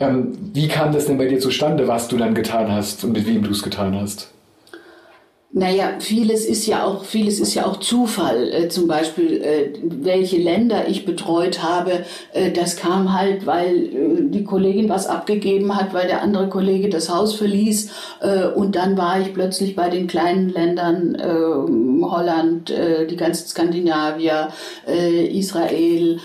Ähm, 0.00 0.32
wie 0.52 0.68
kam 0.68 0.92
das 0.92 1.06
denn 1.06 1.18
bei 1.18 1.26
dir 1.26 1.40
zustande, 1.40 1.88
was 1.88 2.08
du 2.08 2.16
dann 2.16 2.34
getan 2.34 2.70
hast 2.70 3.04
und 3.04 3.12
mit 3.12 3.26
wem 3.26 3.42
du 3.42 3.50
es 3.50 3.62
getan 3.62 3.98
hast? 4.00 4.32
Naja, 5.50 5.94
vieles 5.98 6.44
ist 6.44 6.66
ja 6.66 6.84
auch, 6.84 7.04
vieles 7.04 7.40
ist 7.40 7.54
ja 7.54 7.64
auch 7.64 7.78
Zufall. 7.80 8.52
Äh, 8.52 8.68
zum 8.68 8.86
Beispiel, 8.86 9.40
äh, 9.42 9.72
welche 9.82 10.36
Länder 10.36 10.88
ich 10.88 11.06
betreut 11.06 11.62
habe, 11.62 12.04
äh, 12.34 12.52
das 12.52 12.76
kam 12.76 13.18
halt, 13.18 13.46
weil 13.46 13.76
äh, 13.76 13.90
die 14.28 14.44
Kollegin 14.44 14.90
was 14.90 15.06
abgegeben 15.06 15.74
hat, 15.74 15.94
weil 15.94 16.06
der 16.06 16.20
andere 16.20 16.50
Kollege 16.50 16.90
das 16.90 17.08
Haus 17.08 17.34
verließ. 17.34 17.90
Äh, 18.20 18.48
und 18.48 18.76
dann 18.76 18.98
war 18.98 19.20
ich 19.20 19.32
plötzlich 19.32 19.74
bei 19.74 19.88
den 19.88 20.06
kleinen 20.06 20.50
Ländern, 20.50 21.14
äh, 21.14 22.04
Holland, 22.04 22.72
die 23.10 23.16
ganzen 23.16 23.48
Skandinavier, 23.48 24.48
Israel. 24.86 26.20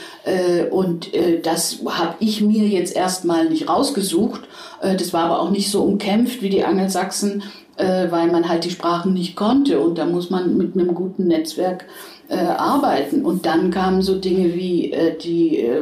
und 0.71 1.09
das 1.43 1.79
habe 1.85 2.15
ich 2.19 2.41
mir 2.41 2.67
jetzt 2.67 2.95
erstmal 2.95 3.49
nicht 3.49 3.67
rausgesucht. 3.67 4.41
das 4.81 5.13
war 5.13 5.25
aber 5.25 5.41
auch 5.41 5.49
nicht 5.49 5.69
so 5.69 5.83
umkämpft 5.83 6.41
wie 6.41 6.49
die 6.49 6.63
Angelsachsen 6.63 7.43
äh, 7.77 8.11
weil 8.11 8.31
man 8.31 8.47
halt 8.49 8.65
die 8.65 8.69
Sprachen 8.69 9.13
nicht 9.13 9.35
konnte 9.35 9.79
und 9.79 9.97
da 9.97 10.05
muss 10.05 10.29
man 10.29 10.57
mit 10.57 10.75
einem 10.75 10.93
guten 10.93 11.27
Netzwerk 11.27 11.85
äh, 12.29 12.37
arbeiten. 12.37 13.25
Und 13.25 13.45
dann 13.45 13.71
kamen 13.71 14.01
so 14.01 14.15
Dinge 14.15 14.53
wie, 14.53 14.91
äh, 14.91 15.17
die, 15.17 15.59
äh, 15.59 15.81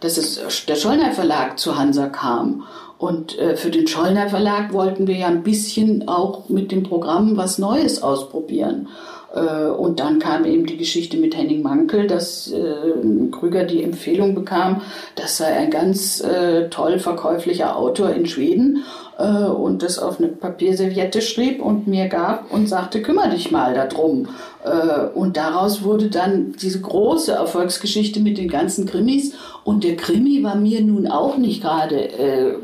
dass 0.00 0.16
es, 0.18 0.66
der 0.66 0.76
Schollner 0.76 1.12
Verlag 1.12 1.58
zu 1.58 1.78
Hansa 1.78 2.08
kam. 2.08 2.64
Und 2.98 3.38
äh, 3.38 3.56
für 3.56 3.70
den 3.70 3.86
Schollner 3.86 4.28
Verlag 4.28 4.72
wollten 4.72 5.06
wir 5.06 5.16
ja 5.16 5.26
ein 5.26 5.42
bisschen 5.42 6.08
auch 6.08 6.48
mit 6.48 6.72
dem 6.72 6.84
Programm 6.84 7.36
was 7.36 7.58
Neues 7.58 8.02
ausprobieren. 8.02 8.88
Äh, 9.34 9.66
und 9.66 10.00
dann 10.00 10.20
kam 10.20 10.44
eben 10.44 10.64
die 10.64 10.76
Geschichte 10.76 11.16
mit 11.16 11.36
Henning 11.36 11.62
Mankel, 11.62 12.06
dass 12.06 12.50
äh, 12.52 13.30
Krüger 13.30 13.64
die 13.64 13.82
Empfehlung 13.82 14.34
bekam, 14.34 14.80
das 15.16 15.36
sei 15.36 15.46
ein 15.46 15.70
ganz 15.70 16.20
äh, 16.20 16.68
toll 16.70 16.98
verkäuflicher 16.98 17.76
Autor 17.76 18.10
in 18.10 18.26
Schweden 18.26 18.84
äh, 19.18 19.46
und 19.46 19.82
das 19.82 19.98
auf 19.98 20.18
eine 20.18 20.28
Papierserviette 20.28 21.22
schrieb 21.22 21.62
und 21.62 21.86
mir 21.86 22.08
gab 22.08 22.52
und 22.52 22.68
sagte, 22.68 23.02
kümmere 23.02 23.30
dich 23.30 23.50
mal 23.50 23.74
darum. 23.74 24.28
Äh, 24.64 25.06
und 25.14 25.36
daraus 25.36 25.82
wurde 25.82 26.08
dann 26.08 26.52
diese 26.60 26.80
große 26.80 27.32
Erfolgsgeschichte 27.32 28.20
mit 28.20 28.38
den 28.38 28.48
ganzen 28.48 28.86
Krimis. 28.86 29.34
Und 29.64 29.84
der 29.84 29.96
Krimi 29.96 30.42
war 30.42 30.56
mir 30.56 30.82
nun 30.82 31.06
auch 31.06 31.36
nicht 31.36 31.62
gerade 31.62 31.96
äh, 31.96 32.54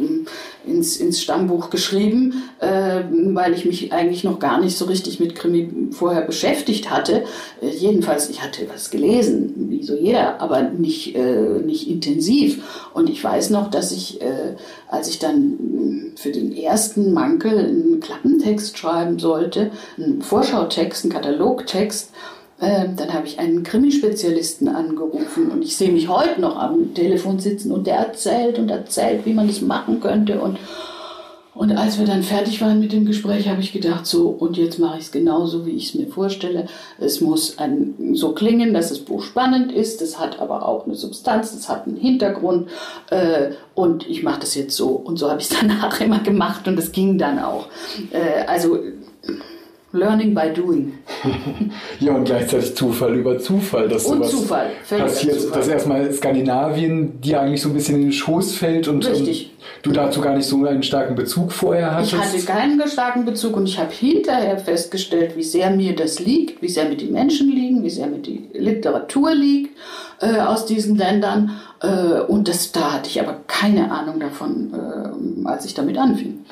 ins, 0.67 0.97
ins 0.97 1.23
Stammbuch 1.23 1.71
geschrieben, 1.71 2.43
äh, 2.59 3.03
weil 3.11 3.55
ich 3.55 3.65
mich 3.65 3.93
eigentlich 3.93 4.25
noch 4.25 4.39
gar 4.39 4.61
nicht 4.61 4.77
so 4.77 4.85
richtig 4.85 5.21
mit 5.21 5.35
Krimi 5.35 5.93
vorher 5.93 6.23
beschäftigt 6.23 6.91
hatte. 6.91 7.25
Äh, 7.61 7.69
jedenfalls, 7.69 8.29
ich 8.31 8.43
hatte 8.43 8.67
was 8.73 8.91
gelesen, 8.91 9.71
wie 9.71 9.83
so 9.83 9.97
jeder, 9.97 10.41
aber 10.41 10.63
nicht, 10.63 11.15
äh, 11.17 11.61
nicht 11.65 11.89
intensiv. 11.89 12.89
Und 12.95 13.09
ich 13.09 13.23
weiß 13.23 13.51
noch, 13.51 13.71
dass 13.71 13.93
ich, 13.93 14.21
äh, 14.21 14.57
als 14.89 15.09
ich 15.09 15.19
dann 15.19 16.13
für 16.17 16.33
den 16.33 16.55
ersten 16.55 17.13
Mankel 17.13 17.59
einen 17.59 18.01
Klappentext 18.01 18.77
schreiben 18.79 19.19
sollte, 19.19 19.71
einen 19.97 20.23
Vorschautext, 20.23 21.05
einen 21.05 21.13
Katalogtext, 21.13 22.11
Ähm, 22.61 22.97
dann 22.97 23.13
habe 23.13 23.27
ich 23.27 23.39
einen 23.39 23.63
Krimispezialisten 23.63 24.69
angerufen 24.69 25.51
und 25.51 25.63
ich 25.63 25.77
sehe 25.77 25.93
mich 25.93 26.09
heute 26.09 26.41
noch 26.41 26.57
am 26.57 26.95
Telefon 26.95 27.39
sitzen 27.39 27.73
und 27.73 27.87
der 27.87 27.97
erzählt 27.97 28.59
und 28.59 28.71
erzählt, 28.71 29.25
wie 29.25 29.33
man 29.33 29.47
das 29.47 29.63
machen 29.63 30.01
könnte 30.01 30.41
und 30.41 30.59
und 31.61 31.77
als 31.77 31.99
wir 31.99 32.07
dann 32.07 32.23
fertig 32.23 32.63
waren 32.63 32.81
mit 32.81 32.93
dem 32.93 33.05
Gespräch, 33.05 33.49
habe 33.49 33.61
ich 33.61 33.73
gedacht, 33.73 34.07
so, 34.07 34.29
und 34.29 34.57
jetzt 34.57 34.79
mache 34.79 34.97
ich 34.97 35.05
es 35.05 35.13
genauso, 35.13 35.67
wie 35.67 35.73
ich 35.73 35.89
es 35.89 35.95
mir 35.95 36.07
vorstelle. 36.07 36.67
Es 36.99 37.21
muss 37.21 37.59
ein, 37.59 38.15
so 38.15 38.33
klingen, 38.33 38.73
dass 38.73 38.89
das 38.89 39.01
Buch 39.01 39.23
spannend 39.23 39.71
ist, 39.71 40.01
das 40.01 40.19
hat 40.19 40.41
aber 40.41 40.67
auch 40.67 40.87
eine 40.87 40.95
Substanz, 40.95 41.53
das 41.53 41.69
hat 41.69 41.87
einen 41.87 41.97
Hintergrund 41.97 42.71
äh, 43.11 43.51
und 43.75 44.09
ich 44.09 44.23
mache 44.23 44.41
das 44.41 44.55
jetzt 44.55 44.75
so. 44.75 44.89
Und 44.89 45.19
so 45.19 45.29
habe 45.29 45.41
ich 45.41 45.51
es 45.51 45.59
danach 45.61 46.01
immer 46.01 46.21
gemacht 46.21 46.67
und 46.67 46.79
es 46.79 46.93
ging 46.93 47.19
dann 47.19 47.39
auch. 47.39 47.67
Äh, 48.11 48.47
also 48.47 48.79
Learning 49.93 50.35
by 50.35 50.53
doing. 50.55 50.93
ja, 52.01 52.13
und 52.13 52.25
gleichzeitig 52.25 52.77
Zufall 52.77 53.17
über 53.17 53.39
Zufall. 53.39 53.89
Dass 53.89 54.07
und 54.07 54.25
Zufall. 54.25 54.71
Passiert, 54.89 55.41
Zufall. 55.41 55.59
dass 55.59 55.69
erstmal 55.69 56.13
Skandinavien 56.13 57.21
dir 57.21 57.41
eigentlich 57.41 57.61
so 57.61 57.71
ein 57.71 57.75
bisschen 57.75 57.97
in 57.97 58.03
den 58.03 58.13
Schoß 58.13 58.55
fällt 58.55 58.87
und, 58.87 59.05
und, 59.05 59.51
du 59.83 59.91
dazu 59.91 60.21
gar 60.21 60.37
nicht 60.37 60.47
so 60.47 60.65
einen 60.65 60.85
starken 60.85 61.17
Bezug 61.17 61.51
vorher 61.51 61.95
hattest. 61.95 62.13
Ich 62.13 62.21
hatte 62.21 62.45
keinen 62.45 62.89
starken 62.89 63.25
Bezug 63.25 63.57
und 63.57 63.67
ich 63.67 63.79
habe 63.79 63.93
hinterher 63.93 64.59
festgestellt, 64.59 65.37
wie 65.37 65.43
sehr 65.43 65.71
mir 65.71 65.97
das 65.97 66.21
liegt, 66.21 66.63
wie 66.63 66.69
sehr 66.69 66.89
mir 66.89 66.97
die 66.97 67.11
Menschen 67.11 67.51
liegen, 67.51 67.83
wie 67.83 67.91
sehr 67.91 68.07
mir 68.07 68.19
die 68.19 68.49
Literatur 68.53 69.35
liegt 69.35 69.77
äh, 70.21 70.39
aus 70.39 70.67
diesen 70.67 70.97
Ländern. 70.97 71.59
Äh, 71.83 72.21
und 72.29 72.47
das, 72.47 72.71
da 72.71 72.93
hatte 72.93 73.09
ich 73.09 73.21
aber 73.21 73.41
keine 73.49 73.91
Ahnung 73.91 74.21
davon, 74.21 74.73
äh, 74.73 75.49
als 75.49 75.65
ich 75.65 75.75
damit 75.75 75.99
anfing. 75.99 76.45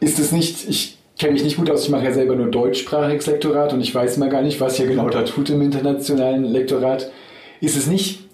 Ist 0.00 0.18
es 0.18 0.32
nicht, 0.32 0.68
ich 0.68 0.98
kenne 1.22 1.34
mich 1.34 1.44
nicht 1.44 1.56
gut 1.56 1.70
aus, 1.70 1.84
ich 1.84 1.90
mache 1.90 2.04
ja 2.04 2.12
selber 2.12 2.34
nur 2.34 2.48
deutschsprachiges 2.48 3.26
Lektorat 3.26 3.72
und 3.72 3.80
ich 3.80 3.94
weiß 3.94 4.16
mal 4.16 4.28
gar 4.28 4.42
nicht, 4.42 4.60
was 4.60 4.76
hier 4.76 4.86
genau 4.86 5.08
da 5.08 5.22
tut 5.22 5.48
im 5.50 5.62
internationalen 5.62 6.44
Lektorat. 6.44 7.10
Ist 7.60 7.76
es 7.76 7.86
nicht 7.86 8.24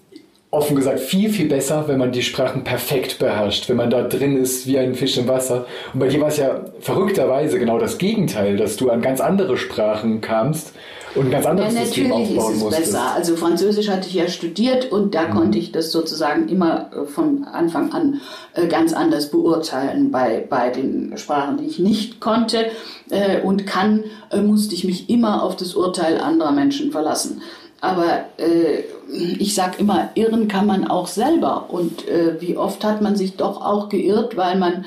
offen 0.49 0.75
gesagt 0.75 0.99
viel, 0.99 1.29
viel 1.29 1.47
besser, 1.47 1.87
wenn 1.87 1.99
man 1.99 2.11
die 2.11 2.23
Sprachen 2.23 2.63
perfekt 2.63 3.19
beherrscht, 3.19 3.69
wenn 3.69 3.77
man 3.77 3.91
da 3.91 4.01
drin 4.01 4.35
ist 4.35 4.65
wie 4.65 4.79
ein 4.79 4.95
Fisch 4.95 5.17
im 5.17 5.27
Wasser. 5.27 5.67
Und 5.93 5.99
bei 5.99 6.07
dir 6.07 6.19
war 6.19 6.29
es 6.29 6.37
ja 6.37 6.65
verrückterweise 6.79 7.59
genau 7.59 7.77
das 7.77 7.99
Gegenteil, 7.99 8.57
dass 8.57 8.75
du 8.75 8.89
an 8.89 9.01
ganz 9.01 9.21
andere 9.21 9.57
Sprachen 9.57 10.21
kamst 10.21 10.73
und 11.15 11.25
ein 11.25 11.31
ganz 11.31 11.45
anderes 11.45 11.73
ja, 11.73 11.85
System 11.85 12.11
aufbauen 12.11 12.27
ist 12.29 12.57
es 12.57 12.63
musstest. 12.63 12.93
besser. 12.93 13.11
Also 13.13 13.35
Französisch 13.35 13.89
hatte 13.89 14.07
ich 14.07 14.13
ja 14.13 14.27
studiert 14.27 14.91
und 14.91 15.15
da 15.15 15.27
mhm. 15.27 15.33
konnte 15.33 15.57
ich 15.57 15.71
das 15.71 15.91
sozusagen 15.91 16.47
immer 16.49 16.91
äh, 16.93 17.05
von 17.05 17.45
Anfang 17.45 17.91
an 17.93 18.21
äh, 18.53 18.67
ganz 18.67 18.93
anders 18.93 19.31
beurteilen. 19.31 20.11
Bei, 20.11 20.45
bei 20.47 20.69
den 20.69 21.17
Sprachen, 21.17 21.57
die 21.57 21.65
ich 21.65 21.79
nicht 21.79 22.19
konnte 22.19 22.67
äh, 23.09 23.41
und 23.41 23.65
kann, 23.65 24.03
musste 24.43 24.75
ich 24.75 24.83
mich 24.83 25.09
immer 25.09 25.43
auf 25.43 25.55
das 25.55 25.73
Urteil 25.73 26.19
anderer 26.19 26.51
Menschen 26.51 26.91
verlassen. 26.91 27.41
Aber 27.81 28.25
äh, 28.37 28.83
ich 29.11 29.55
sag 29.55 29.79
immer, 29.79 30.09
irren 30.15 30.47
kann 30.47 30.67
man 30.67 30.87
auch 30.87 31.07
selber. 31.07 31.65
Und 31.69 32.07
äh, 32.07 32.39
wie 32.41 32.57
oft 32.57 32.83
hat 32.83 33.01
man 33.01 33.15
sich 33.15 33.37
doch 33.37 33.61
auch 33.61 33.89
geirrt, 33.89 34.37
weil 34.37 34.57
man, 34.57 34.85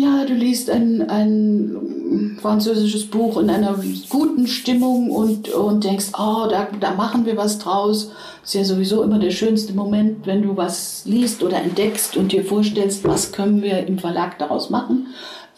ja, 0.00 0.24
du 0.24 0.34
liest 0.34 0.70
ein, 0.70 1.08
ein 1.08 2.38
französisches 2.40 3.06
Buch 3.06 3.38
in 3.38 3.50
einer 3.50 3.78
guten 4.08 4.46
Stimmung 4.46 5.10
und, 5.10 5.50
und 5.50 5.84
denkst, 5.84 6.12
oh, 6.18 6.46
da, 6.48 6.68
da 6.80 6.94
machen 6.94 7.26
wir 7.26 7.36
was 7.36 7.58
draus. 7.58 8.10
ist 8.42 8.54
ja 8.54 8.64
sowieso 8.64 9.02
immer 9.02 9.18
der 9.18 9.30
schönste 9.30 9.74
Moment, 9.74 10.26
wenn 10.26 10.42
du 10.42 10.56
was 10.56 11.02
liest 11.04 11.42
oder 11.42 11.58
entdeckst 11.58 12.16
und 12.16 12.32
dir 12.32 12.44
vorstellst, 12.44 13.04
was 13.04 13.32
können 13.32 13.62
wir 13.62 13.86
im 13.86 13.98
Verlag 13.98 14.38
daraus 14.38 14.70
machen 14.70 15.08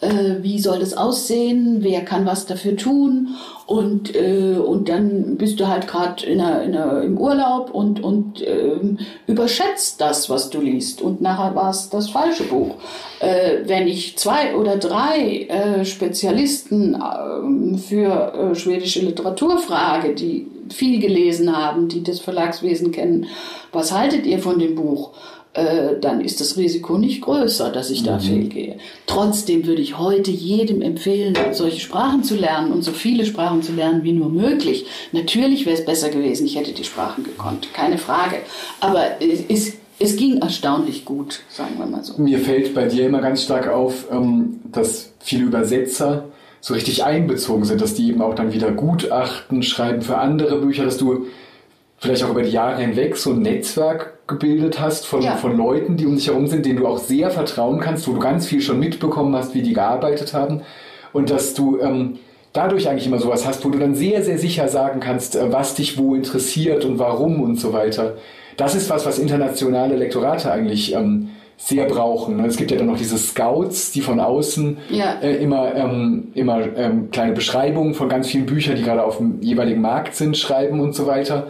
äh, 0.03 0.43
wie 0.43 0.59
soll 0.59 0.79
das 0.79 0.95
aussehen, 0.95 1.77
wer 1.81 2.01
kann 2.01 2.25
was 2.25 2.45
dafür 2.45 2.75
tun 2.75 3.29
und, 3.65 4.13
äh, 4.15 4.57
und 4.57 4.89
dann 4.89 5.37
bist 5.37 5.59
du 5.59 5.67
halt 5.67 5.87
gerade 5.87 6.25
im 6.25 7.17
Urlaub 7.17 7.71
und, 7.71 8.03
und 8.03 8.41
äh, 8.41 8.75
überschätzt 9.25 10.01
das, 10.01 10.29
was 10.29 10.49
du 10.49 10.59
liest 10.61 11.01
und 11.01 11.21
nachher 11.21 11.55
war 11.55 11.69
es 11.69 11.89
das 11.89 12.09
falsche 12.09 12.43
Buch. 12.43 12.75
Äh, 13.19 13.59
wenn 13.65 13.87
ich 13.87 14.17
zwei 14.17 14.55
oder 14.55 14.77
drei 14.77 15.47
äh, 15.47 15.85
Spezialisten 15.85 16.95
äh, 16.95 17.77
für 17.77 18.33
äh, 18.33 18.55
schwedische 18.55 18.99
Literatur 18.99 19.57
frage, 19.57 20.13
die 20.13 20.47
viel 20.69 20.99
gelesen 20.99 21.55
haben, 21.55 21.87
die 21.87 22.03
das 22.03 22.19
Verlagswesen 22.19 22.91
kennen, 22.91 23.27
was 23.71 23.91
haltet 23.91 24.25
ihr 24.25 24.39
von 24.39 24.59
dem 24.59 24.75
Buch? 24.75 25.11
Äh, 25.53 25.99
dann 26.01 26.21
ist 26.21 26.41
das 26.41 26.57
Risiko 26.57 26.97
nicht 26.97 27.21
größer, 27.21 27.69
dass 27.71 27.91
ich 27.91 28.01
da 28.01 28.15
mhm. 28.15 28.21
fehlgehe. 28.21 28.77
Trotzdem 29.05 29.67
würde 29.67 29.83
ich 29.83 29.99
heute 29.99 30.31
jedem 30.31 30.81
empfehlen, 30.81 31.37
solche 31.51 31.79
Sprachen 31.79 32.23
zu 32.23 32.35
lernen 32.35 32.71
und 32.71 32.81
so 32.81 32.91
viele 32.91 33.23
Sprachen 33.23 33.61
zu 33.61 33.71
lernen 33.71 34.03
wie 34.03 34.13
nur 34.13 34.29
möglich. 34.29 34.87
Natürlich 35.11 35.67
wäre 35.67 35.77
es 35.77 35.85
besser 35.85 36.09
gewesen, 36.09 36.47
ich 36.47 36.55
hätte 36.55 36.71
die 36.71 36.83
Sprachen 36.83 37.23
gekonnt, 37.23 37.71
keine 37.71 37.99
Frage. 37.99 38.37
Aber 38.79 39.21
es, 39.47 39.73
es 39.99 40.15
ging 40.15 40.39
erstaunlich 40.39 41.05
gut, 41.05 41.41
sagen 41.49 41.75
wir 41.77 41.85
mal 41.85 42.03
so. 42.03 42.19
Mir 42.19 42.39
fällt 42.39 42.73
bei 42.73 42.87
dir 42.87 43.05
immer 43.05 43.21
ganz 43.21 43.43
stark 43.43 43.67
auf, 43.67 44.07
ähm, 44.11 44.59
dass 44.71 45.11
viele 45.19 45.43
Übersetzer 45.43 46.25
so 46.61 46.73
richtig 46.73 47.03
einbezogen 47.03 47.65
sind, 47.65 47.79
dass 47.79 47.93
die 47.93 48.09
eben 48.09 48.23
auch 48.23 48.33
dann 48.33 48.53
wieder 48.53 48.71
Gutachten 48.71 49.61
schreiben 49.61 50.01
für 50.01 50.17
andere 50.17 50.61
Bücher, 50.61 50.85
dass 50.85 50.97
du 50.97 51.27
vielleicht 51.97 52.23
auch 52.23 52.31
über 52.31 52.41
die 52.41 52.51
Jahre 52.51 52.81
hinweg 52.81 53.15
so 53.15 53.31
ein 53.31 53.41
Netzwerk 53.41 54.27
gebildet 54.27 54.79
hast 54.79 55.05
von, 55.05 55.21
ja. 55.21 55.35
von 55.35 55.55
Leuten, 55.57 55.97
die 55.97 56.05
um 56.05 56.15
dich 56.15 56.27
herum 56.27 56.47
sind, 56.47 56.65
denen 56.65 56.79
du 56.79 56.87
auch 56.87 56.97
sehr 56.97 57.29
vertrauen 57.29 57.79
kannst, 57.79 58.07
wo 58.07 58.13
du 58.13 58.19
ganz 58.19 58.47
viel 58.47 58.61
schon 58.61 58.79
mitbekommen 58.79 59.35
hast, 59.35 59.53
wie 59.53 59.61
die 59.61 59.73
gearbeitet 59.73 60.33
haben 60.33 60.61
und 61.11 61.29
dass 61.29 61.53
du 61.53 61.79
ähm, 61.79 62.19
dadurch 62.53 62.89
eigentlich 62.89 63.07
immer 63.07 63.19
sowas 63.19 63.45
hast, 63.45 63.65
wo 63.65 63.69
du 63.69 63.79
dann 63.79 63.95
sehr, 63.95 64.23
sehr 64.23 64.37
sicher 64.37 64.67
sagen 64.67 64.99
kannst, 64.99 65.35
äh, 65.35 65.51
was 65.51 65.75
dich 65.75 65.97
wo 65.97 66.15
interessiert 66.15 66.85
und 66.85 66.99
warum 66.99 67.41
und 67.41 67.59
so 67.59 67.73
weiter. 67.73 68.15
Das 68.57 68.75
ist 68.75 68.89
was, 68.89 69.05
was 69.05 69.17
internationale 69.17 69.95
Lektorate 69.95 70.51
eigentlich 70.51 70.93
ähm, 70.93 71.29
sehr 71.57 71.85
brauchen. 71.85 72.43
Es 72.43 72.57
gibt 72.57 72.71
ja 72.71 72.77
dann 72.77 72.87
noch 72.87 72.97
diese 72.97 73.17
Scouts, 73.17 73.91
die 73.91 74.01
von 74.01 74.19
außen 74.19 74.77
ja. 74.89 75.19
äh, 75.21 75.35
immer, 75.35 75.73
ähm, 75.75 76.31
immer 76.33 76.61
ähm, 76.75 77.09
kleine 77.11 77.33
Beschreibungen 77.33 77.93
von 77.93 78.09
ganz 78.09 78.27
vielen 78.27 78.45
Büchern, 78.45 78.75
die 78.75 78.83
gerade 78.83 79.03
auf 79.03 79.17
dem 79.17 79.41
jeweiligen 79.41 79.81
Markt 79.81 80.15
sind, 80.15 80.37
schreiben 80.37 80.79
und 80.79 80.93
so 80.93 81.07
weiter. 81.07 81.47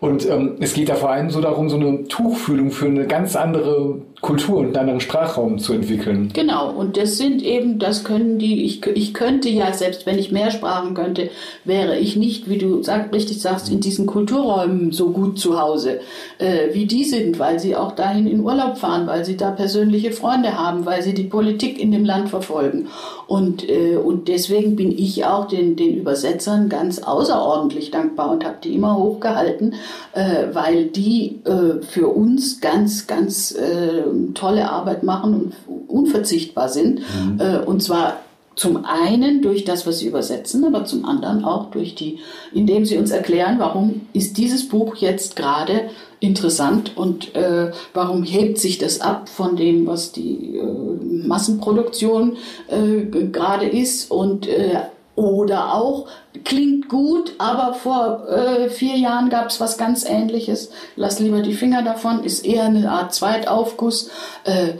Und 0.00 0.28
ähm, 0.28 0.56
es 0.60 0.74
geht 0.74 0.88
da 0.88 0.94
vor 0.94 1.10
allem 1.10 1.30
so 1.30 1.40
darum, 1.40 1.68
so 1.68 1.76
eine 1.76 2.04
Tuchfühlung 2.04 2.70
für 2.70 2.86
eine 2.86 3.06
ganz 3.06 3.34
andere 3.34 3.98
Kultur 4.26 4.58
und 4.58 4.66
einen 4.66 4.76
anderen 4.76 5.00
Sprachraum 5.00 5.60
zu 5.60 5.72
entwickeln. 5.72 6.30
Genau, 6.32 6.68
und 6.70 6.96
das 6.96 7.16
sind 7.16 7.42
eben, 7.42 7.78
das 7.78 8.02
können 8.02 8.40
die, 8.40 8.64
ich, 8.64 8.84
ich 8.84 9.14
könnte 9.14 9.48
ja, 9.48 9.72
selbst 9.72 10.04
wenn 10.04 10.18
ich 10.18 10.32
mehr 10.32 10.50
Sprachen 10.50 10.94
könnte, 10.94 11.30
wäre 11.64 11.96
ich 11.96 12.16
nicht, 12.16 12.50
wie 12.50 12.58
du 12.58 12.82
sag, 12.82 13.12
richtig 13.14 13.40
sagst, 13.40 13.70
in 13.70 13.80
diesen 13.80 14.06
Kulturräumen 14.06 14.90
so 14.90 15.10
gut 15.10 15.38
zu 15.38 15.60
Hause, 15.60 16.00
äh, 16.38 16.74
wie 16.74 16.86
die 16.86 17.04
sind, 17.04 17.38
weil 17.38 17.60
sie 17.60 17.76
auch 17.76 17.92
dahin 17.92 18.26
in 18.26 18.40
Urlaub 18.40 18.78
fahren, 18.78 19.06
weil 19.06 19.24
sie 19.24 19.36
da 19.36 19.52
persönliche 19.52 20.10
Freunde 20.10 20.58
haben, 20.58 20.86
weil 20.86 21.02
sie 21.02 21.14
die 21.14 21.24
Politik 21.24 21.80
in 21.80 21.92
dem 21.92 22.04
Land 22.04 22.28
verfolgen. 22.28 22.88
Und, 23.28 23.68
äh, 23.68 23.96
und 23.96 24.26
deswegen 24.26 24.74
bin 24.74 24.90
ich 24.90 25.24
auch 25.24 25.46
den, 25.46 25.76
den 25.76 25.96
Übersetzern 25.96 26.68
ganz 26.68 26.98
außerordentlich 26.98 27.92
dankbar 27.92 28.32
und 28.32 28.44
habe 28.44 28.56
die 28.64 28.74
immer 28.74 28.96
hochgehalten, 28.96 29.74
äh, 30.14 30.46
weil 30.52 30.86
die 30.86 31.40
äh, 31.44 31.80
für 31.82 32.08
uns 32.08 32.60
ganz, 32.60 33.06
ganz 33.06 33.52
äh, 33.52 34.15
tolle 34.34 34.70
Arbeit 34.70 35.02
machen 35.02 35.34
und 35.66 35.88
unverzichtbar 35.88 36.68
sind. 36.68 37.00
Mhm. 37.00 37.40
Äh, 37.40 37.58
und 37.58 37.82
zwar 37.82 38.18
zum 38.56 38.86
einen 38.86 39.42
durch 39.42 39.64
das, 39.64 39.86
was 39.86 39.98
sie 39.98 40.06
übersetzen, 40.06 40.64
aber 40.64 40.86
zum 40.86 41.04
anderen 41.04 41.44
auch 41.44 41.70
durch 41.70 41.94
die, 41.94 42.18
indem 42.54 42.86
sie 42.86 42.96
uns 42.96 43.10
erklären, 43.10 43.56
warum 43.58 44.02
ist 44.14 44.38
dieses 44.38 44.68
Buch 44.68 44.96
jetzt 44.96 45.36
gerade 45.36 45.90
interessant 46.20 46.96
und 46.96 47.34
äh, 47.34 47.70
warum 47.92 48.24
hebt 48.24 48.58
sich 48.58 48.78
das 48.78 49.02
ab 49.02 49.28
von 49.28 49.56
dem, 49.56 49.86
was 49.86 50.12
die 50.12 50.56
äh, 50.56 51.26
Massenproduktion 51.26 52.38
äh, 52.68 53.26
gerade 53.26 53.66
ist 53.66 54.10
und 54.10 54.48
äh, 54.48 54.78
oder 55.16 55.74
auch, 55.74 56.06
klingt 56.44 56.88
gut, 56.88 57.34
aber 57.38 57.74
vor 57.74 58.28
äh, 58.28 58.68
vier 58.68 58.96
Jahren 58.96 59.30
gab 59.30 59.48
es 59.48 59.60
was 59.60 59.78
ganz 59.78 60.08
Ähnliches. 60.08 60.70
Lass 60.94 61.18
lieber 61.18 61.42
die 61.42 61.54
Finger 61.54 61.82
davon, 61.82 62.22
ist 62.22 62.46
eher 62.46 62.64
eine 62.64 62.90
Art 62.90 63.14
Zweitaufguss. 63.14 64.10
Äh, 64.44 64.74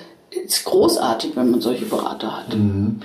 ist 0.44 0.64
großartig, 0.66 1.34
wenn 1.34 1.50
man 1.50 1.60
solche 1.62 1.86
Berater 1.86 2.36
hat. 2.36 2.54
Mhm. 2.54 3.00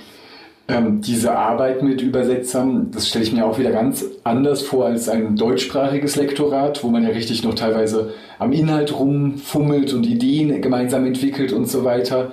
Ähm, 0.68 1.00
diese 1.00 1.36
Arbeit 1.36 1.82
mit 1.82 2.02
Übersetzern, 2.02 2.90
das 2.92 3.08
stelle 3.08 3.24
ich 3.24 3.32
mir 3.32 3.46
auch 3.46 3.58
wieder 3.58 3.72
ganz 3.72 4.04
anders 4.22 4.62
vor 4.62 4.86
als 4.86 5.08
ein 5.08 5.36
deutschsprachiges 5.36 6.16
Lektorat, 6.16 6.84
wo 6.84 6.88
man 6.88 7.02
ja 7.02 7.08
richtig 7.08 7.42
noch 7.42 7.54
teilweise 7.54 8.12
am 8.38 8.52
Inhalt 8.52 8.96
rumfummelt 8.98 9.92
und 9.92 10.06
Ideen 10.06 10.60
gemeinsam 10.60 11.06
entwickelt 11.06 11.52
und 11.52 11.68
so 11.68 11.84
weiter. 11.84 12.32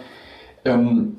Ähm, 0.65 1.15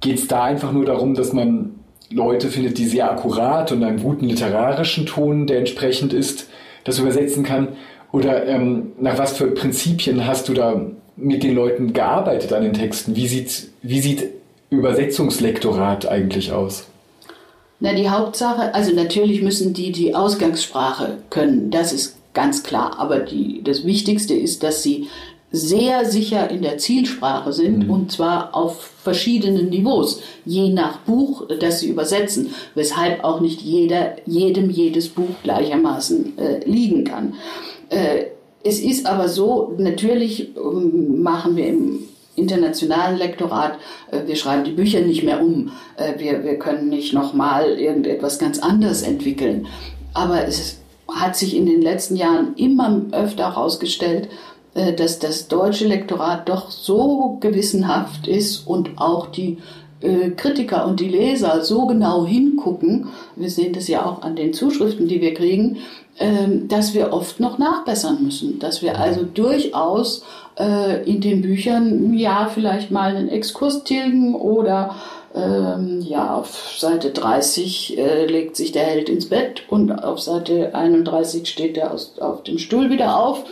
Geht 0.00 0.18
es 0.18 0.28
da 0.28 0.44
einfach 0.44 0.72
nur 0.72 0.84
darum, 0.84 1.14
dass 1.14 1.32
man 1.32 1.74
Leute 2.10 2.48
findet, 2.48 2.78
die 2.78 2.86
sehr 2.86 3.10
akkurat 3.10 3.72
und 3.72 3.82
einen 3.82 4.02
guten 4.02 4.26
literarischen 4.26 5.06
Ton, 5.06 5.46
der 5.46 5.58
entsprechend 5.58 6.12
ist, 6.12 6.48
das 6.84 6.98
übersetzen 6.98 7.42
kann? 7.42 7.68
Oder 8.12 8.46
ähm, 8.46 8.92
nach 9.00 9.18
was 9.18 9.36
für 9.36 9.48
Prinzipien 9.48 10.26
hast 10.26 10.48
du 10.48 10.54
da 10.54 10.80
mit 11.16 11.42
den 11.42 11.54
Leuten 11.54 11.92
gearbeitet 11.92 12.52
an 12.52 12.62
den 12.62 12.72
Texten? 12.72 13.16
Wie 13.16 13.26
sieht, 13.26 13.68
wie 13.82 14.00
sieht 14.00 14.30
Übersetzungslektorat 14.70 16.08
eigentlich 16.08 16.52
aus? 16.52 16.86
Na, 17.80 17.92
die 17.92 18.08
Hauptsache, 18.08 18.74
also 18.74 18.94
natürlich 18.94 19.42
müssen 19.42 19.74
die 19.74 19.92
die 19.92 20.14
Ausgangssprache 20.14 21.18
können, 21.28 21.70
das 21.70 21.92
ist 21.92 22.16
ganz 22.32 22.62
klar. 22.62 22.98
Aber 22.98 23.18
die, 23.18 23.62
das 23.62 23.84
Wichtigste 23.84 24.34
ist, 24.34 24.62
dass 24.62 24.82
sie 24.82 25.08
sehr 25.56 26.04
sicher 26.04 26.50
in 26.50 26.62
der 26.62 26.78
Zielsprache 26.78 27.52
sind 27.52 27.84
mhm. 27.84 27.90
und 27.90 28.12
zwar 28.12 28.54
auf 28.54 28.90
verschiedenen 29.02 29.70
Niveaus, 29.70 30.20
je 30.44 30.70
nach 30.70 30.98
Buch, 30.98 31.46
das 31.60 31.80
sie 31.80 31.88
übersetzen, 31.88 32.54
weshalb 32.74 33.24
auch 33.24 33.40
nicht 33.40 33.62
jeder, 33.62 34.16
jedem 34.26 34.70
jedes 34.70 35.08
Buch 35.08 35.30
gleichermaßen 35.42 36.38
äh, 36.38 36.64
liegen 36.64 37.04
kann. 37.04 37.34
Äh, 37.88 38.26
es 38.62 38.80
ist 38.80 39.06
aber 39.06 39.28
so, 39.28 39.74
natürlich 39.78 40.56
ähm, 40.56 41.22
machen 41.22 41.56
wir 41.56 41.68
im 41.68 42.00
internationalen 42.34 43.16
Lektorat, 43.16 43.78
äh, 44.10 44.26
wir 44.26 44.36
schreiben 44.36 44.64
die 44.64 44.72
Bücher 44.72 45.00
nicht 45.00 45.22
mehr 45.22 45.40
um, 45.40 45.70
äh, 45.96 46.18
wir, 46.18 46.44
wir 46.44 46.58
können 46.58 46.88
nicht 46.88 47.12
nochmal 47.12 47.78
irgendetwas 47.78 48.38
ganz 48.38 48.58
anderes 48.58 49.02
entwickeln. 49.02 49.66
Aber 50.14 50.46
es 50.46 50.78
hat 51.08 51.36
sich 51.36 51.56
in 51.56 51.66
den 51.66 51.82
letzten 51.82 52.16
Jahren 52.16 52.54
immer 52.56 53.02
öfter 53.12 53.54
herausgestellt, 53.54 54.28
dass 54.96 55.18
das 55.18 55.48
deutsche 55.48 55.86
Lektorat 55.86 56.48
doch 56.48 56.70
so 56.70 57.38
gewissenhaft 57.40 58.26
ist 58.26 58.66
und 58.66 58.98
auch 58.98 59.26
die 59.28 59.58
äh, 60.00 60.30
Kritiker 60.30 60.86
und 60.86 61.00
die 61.00 61.08
Leser 61.08 61.64
so 61.64 61.86
genau 61.86 62.26
hingucken, 62.26 63.08
wir 63.34 63.48
sehen 63.48 63.72
das 63.72 63.88
ja 63.88 64.04
auch 64.04 64.22
an 64.22 64.36
den 64.36 64.52
Zuschriften, 64.52 65.08
die 65.08 65.20
wir 65.20 65.32
kriegen, 65.32 65.78
ähm, 66.18 66.68
dass 66.68 66.94
wir 66.94 67.12
oft 67.12 67.40
noch 67.40 67.58
nachbessern 67.58 68.22
müssen, 68.22 68.58
dass 68.58 68.82
wir 68.82 68.98
also 68.98 69.22
durchaus 69.22 70.22
äh, 70.58 71.02
in 71.10 71.20
den 71.20 71.42
Büchern 71.42 72.14
ja 72.14 72.50
vielleicht 72.52 72.90
mal 72.90 73.16
einen 73.16 73.28
Exkurs 73.28 73.84
tilgen 73.84 74.34
oder 74.34 74.94
ähm, 75.34 76.00
ja, 76.00 76.34
auf 76.34 76.74
Seite 76.78 77.10
30 77.10 77.98
äh, 77.98 78.26
legt 78.26 78.56
sich 78.56 78.72
der 78.72 78.84
Held 78.84 79.08
ins 79.08 79.28
Bett 79.28 79.62
und 79.68 79.92
auf 79.92 80.20
Seite 80.20 80.74
31 80.74 81.46
steht 81.46 81.76
er 81.76 81.92
aus, 81.92 82.18
auf 82.18 82.42
dem 82.42 82.58
Stuhl 82.58 82.90
wieder 82.90 83.18
auf. 83.18 83.44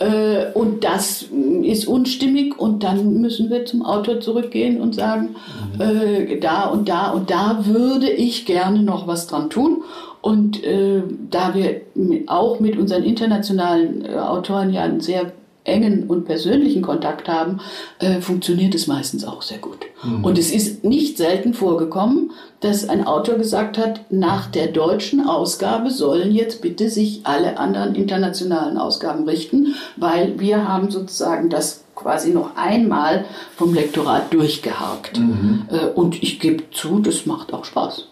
Äh, 0.00 0.50
und 0.54 0.82
das 0.82 1.26
ist 1.62 1.86
unstimmig 1.86 2.58
und 2.58 2.82
dann 2.82 3.20
müssen 3.20 3.50
wir 3.50 3.66
zum 3.66 3.84
Autor 3.84 4.20
zurückgehen 4.20 4.80
und 4.80 4.94
sagen, 4.94 5.36
mhm. 5.76 5.80
äh, 5.80 6.40
da 6.40 6.64
und 6.64 6.88
da 6.88 7.10
und 7.10 7.30
da 7.30 7.66
würde 7.66 8.08
ich 8.08 8.46
gerne 8.46 8.82
noch 8.82 9.06
was 9.06 9.26
dran 9.26 9.50
tun. 9.50 9.82
Und 10.22 10.64
äh, 10.64 11.02
da 11.30 11.54
wir 11.54 11.82
auch 12.26 12.60
mit 12.60 12.78
unseren 12.78 13.04
internationalen 13.04 14.04
äh, 14.04 14.16
Autoren 14.16 14.72
ja 14.72 14.82
einen 14.82 15.00
sehr 15.00 15.32
engen 15.64 16.04
und 16.04 16.24
persönlichen 16.24 16.82
Kontakt 16.82 17.28
haben, 17.28 17.60
äh, 17.98 18.20
funktioniert 18.20 18.74
es 18.74 18.86
meistens 18.86 19.24
auch 19.24 19.42
sehr 19.42 19.58
gut. 19.58 19.78
Mhm. 20.02 20.24
Und 20.24 20.38
es 20.38 20.50
ist 20.50 20.84
nicht 20.84 21.18
selten 21.18 21.54
vorgekommen, 21.54 22.32
dass 22.60 22.88
ein 22.88 23.06
Autor 23.06 23.36
gesagt 23.36 23.78
hat, 23.78 24.10
nach 24.10 24.46
der 24.46 24.68
deutschen 24.68 25.26
Ausgabe 25.26 25.90
sollen 25.90 26.32
jetzt 26.32 26.62
bitte 26.62 26.88
sich 26.88 27.20
alle 27.24 27.58
anderen 27.58 27.94
internationalen 27.94 28.78
Ausgaben 28.78 29.28
richten, 29.28 29.74
weil 29.96 30.38
wir 30.38 30.66
haben 30.66 30.90
sozusagen 30.90 31.50
das 31.50 31.84
quasi 31.94 32.30
noch 32.30 32.56
einmal 32.56 33.26
vom 33.56 33.74
Lektorat 33.74 34.32
durchgehakt. 34.32 35.18
Mhm. 35.18 35.66
Äh, 35.70 35.86
und 35.86 36.22
ich 36.22 36.40
gebe 36.40 36.64
zu, 36.70 37.00
das 37.00 37.26
macht 37.26 37.52
auch 37.52 37.64
Spaß. 37.64 38.08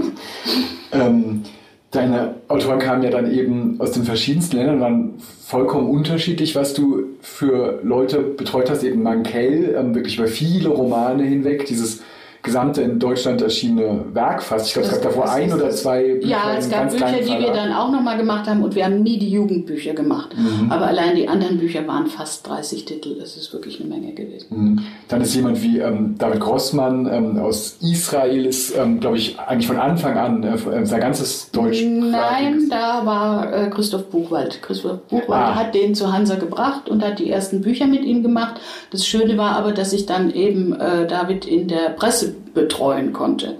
ähm, 0.92 1.44
deine 1.90 2.36
Autoren 2.48 2.78
kamen 2.78 3.02
ja 3.02 3.10
dann 3.10 3.32
eben 3.32 3.80
aus 3.80 3.92
den 3.92 4.04
verschiedensten 4.04 4.56
Ländern, 4.56 4.80
waren 4.80 5.14
vollkommen 5.44 5.88
unterschiedlich, 5.88 6.54
was 6.54 6.74
du 6.74 7.04
für 7.20 7.80
Leute 7.82 8.20
betreut 8.20 8.70
hast. 8.70 8.84
Eben 8.84 9.02
Mankell, 9.02 9.74
ähm, 9.76 9.94
wirklich 9.94 10.16
über 10.18 10.28
viele 10.28 10.68
Romane 10.68 11.24
hinweg, 11.24 11.66
dieses 11.66 12.02
gesamte 12.42 12.80
in 12.82 12.98
Deutschland 12.98 13.42
erschienene 13.42 14.04
Werk 14.14 14.42
fast. 14.42 14.68
Ich 14.68 14.72
glaube, 14.72 14.88
es 14.88 14.94
gab 14.94 15.02
davor 15.02 15.30
ein 15.30 15.52
oder 15.52 15.70
zwei 15.70 16.14
Bücher. 16.14 16.28
Ja, 16.28 16.54
es 16.56 16.70
gab 16.70 16.90
Bücher, 16.90 17.20
die 17.22 17.38
wir 17.38 17.52
dann 17.52 17.72
auch 17.72 17.90
nochmal 17.90 18.16
gemacht 18.16 18.48
haben 18.48 18.62
und 18.62 18.74
wir 18.74 18.84
haben 18.84 19.02
nie 19.02 19.18
die 19.18 19.30
Jugendbücher 19.30 19.92
gemacht. 19.92 20.30
Mhm. 20.36 20.72
Aber 20.72 20.86
allein 20.86 21.16
die 21.16 21.28
anderen 21.28 21.58
Bücher 21.58 21.86
waren 21.86 22.06
fast 22.06 22.48
30 22.48 22.86
Titel. 22.86 23.16
Das 23.18 23.36
ist 23.36 23.52
wirklich 23.52 23.80
eine 23.80 23.88
Menge 23.90 24.14
gewesen. 24.14 24.46
Mhm. 24.50 24.78
Dann 25.08 25.20
ist 25.20 25.34
jemand 25.34 25.62
wie 25.62 25.78
ähm, 25.78 26.14
David 26.16 26.40
Grossmann 26.40 27.06
ähm, 27.12 27.38
aus 27.38 27.76
Israel, 27.82 28.46
ist, 28.46 28.74
ähm, 28.76 29.00
glaube 29.00 29.18
ich, 29.18 29.38
eigentlich 29.38 29.66
von 29.66 29.78
Anfang 29.78 30.16
an 30.16 30.42
äh, 30.42 30.86
sein 30.86 31.00
ganzes 31.00 31.50
Deutsch. 31.50 31.82
Nein, 31.82 32.68
da 32.70 33.04
war 33.04 33.52
äh, 33.52 33.68
Christoph 33.68 34.06
Buchwald. 34.06 34.62
Christoph 34.62 35.00
Buchwald 35.08 35.30
ah. 35.30 35.54
hat 35.54 35.74
den 35.74 35.94
zu 35.94 36.10
Hansa 36.10 36.36
gebracht 36.36 36.88
und 36.88 37.04
hat 37.04 37.18
die 37.18 37.30
ersten 37.30 37.60
Bücher 37.60 37.86
mit 37.86 38.02
ihm 38.02 38.22
gemacht. 38.22 38.60
Das 38.92 39.06
Schöne 39.06 39.36
war 39.36 39.56
aber, 39.56 39.72
dass 39.72 39.92
ich 39.92 40.06
dann 40.06 40.30
eben 40.30 40.72
äh, 40.72 41.06
David 41.06 41.44
in 41.44 41.68
der 41.68 41.90
Presse 41.90 42.29
betreuen 42.54 43.12
konnte. 43.12 43.56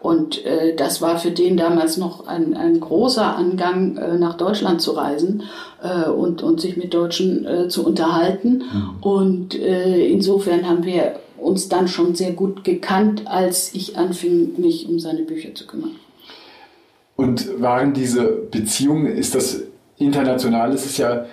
Und 0.00 0.44
äh, 0.44 0.74
das 0.74 1.00
war 1.00 1.16
für 1.16 1.30
den 1.30 1.56
damals 1.56 1.96
noch 1.96 2.26
ein, 2.26 2.56
ein 2.56 2.80
großer 2.80 3.36
Angang, 3.36 3.96
äh, 3.96 4.18
nach 4.18 4.36
Deutschland 4.36 4.80
zu 4.80 4.92
reisen 4.92 5.44
äh, 5.80 6.08
und, 6.08 6.42
und 6.42 6.60
sich 6.60 6.76
mit 6.76 6.92
Deutschen 6.92 7.46
äh, 7.46 7.68
zu 7.68 7.86
unterhalten. 7.86 8.64
Mhm. 8.72 8.90
Und 9.00 9.54
äh, 9.54 10.04
insofern 10.06 10.68
haben 10.68 10.84
wir 10.84 11.20
uns 11.38 11.68
dann 11.68 11.86
schon 11.86 12.16
sehr 12.16 12.32
gut 12.32 12.64
gekannt, 12.64 13.24
als 13.26 13.74
ich 13.74 13.96
anfing, 13.96 14.60
mich 14.60 14.88
um 14.88 14.98
seine 14.98 15.22
Bücher 15.22 15.54
zu 15.54 15.68
kümmern. 15.68 15.92
Und 17.14 17.62
waren 17.62 17.92
diese 17.92 18.24
Beziehungen, 18.24 19.06
ist 19.06 19.36
das 19.36 19.62
international, 19.98 20.72
ist 20.74 20.86
es 20.86 20.96
ja 20.96 21.26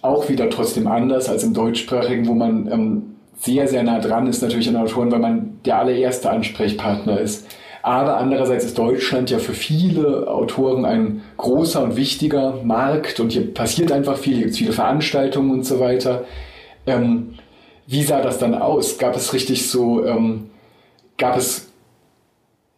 auch 0.00 0.28
wieder 0.30 0.48
trotzdem 0.48 0.86
anders 0.86 1.28
als 1.28 1.44
im 1.44 1.52
deutschsprachigen, 1.52 2.26
wo 2.26 2.32
man 2.32 2.70
ähm, 2.70 3.02
sehr, 3.38 3.68
sehr 3.68 3.82
nah 3.82 3.98
dran 3.98 4.26
ist 4.26 4.42
natürlich 4.42 4.68
an 4.68 4.76
Autoren, 4.76 5.10
weil 5.10 5.18
man 5.18 5.47
der 5.64 5.78
allererste 5.78 6.30
Ansprechpartner 6.30 7.20
ist. 7.20 7.46
Aber 7.82 8.16
andererseits 8.16 8.64
ist 8.64 8.76
Deutschland 8.76 9.30
ja 9.30 9.38
für 9.38 9.54
viele 9.54 10.28
Autoren 10.28 10.84
ein 10.84 11.22
großer 11.36 11.82
und 11.82 11.96
wichtiger 11.96 12.58
Markt 12.64 13.20
und 13.20 13.32
hier 13.32 13.54
passiert 13.54 13.92
einfach 13.92 14.18
viel, 14.18 14.34
hier 14.34 14.42
gibt 14.42 14.52
es 14.52 14.58
viele 14.58 14.72
Veranstaltungen 14.72 15.50
und 15.50 15.64
so 15.64 15.80
weiter. 15.80 16.24
Ähm, 16.86 17.34
wie 17.86 18.02
sah 18.02 18.20
das 18.20 18.38
dann 18.38 18.54
aus? 18.54 18.98
Gab 18.98 19.16
es 19.16 19.32
richtig 19.32 19.70
so, 19.70 20.04
ähm, 20.04 20.50
gab 21.16 21.36
es, 21.36 21.72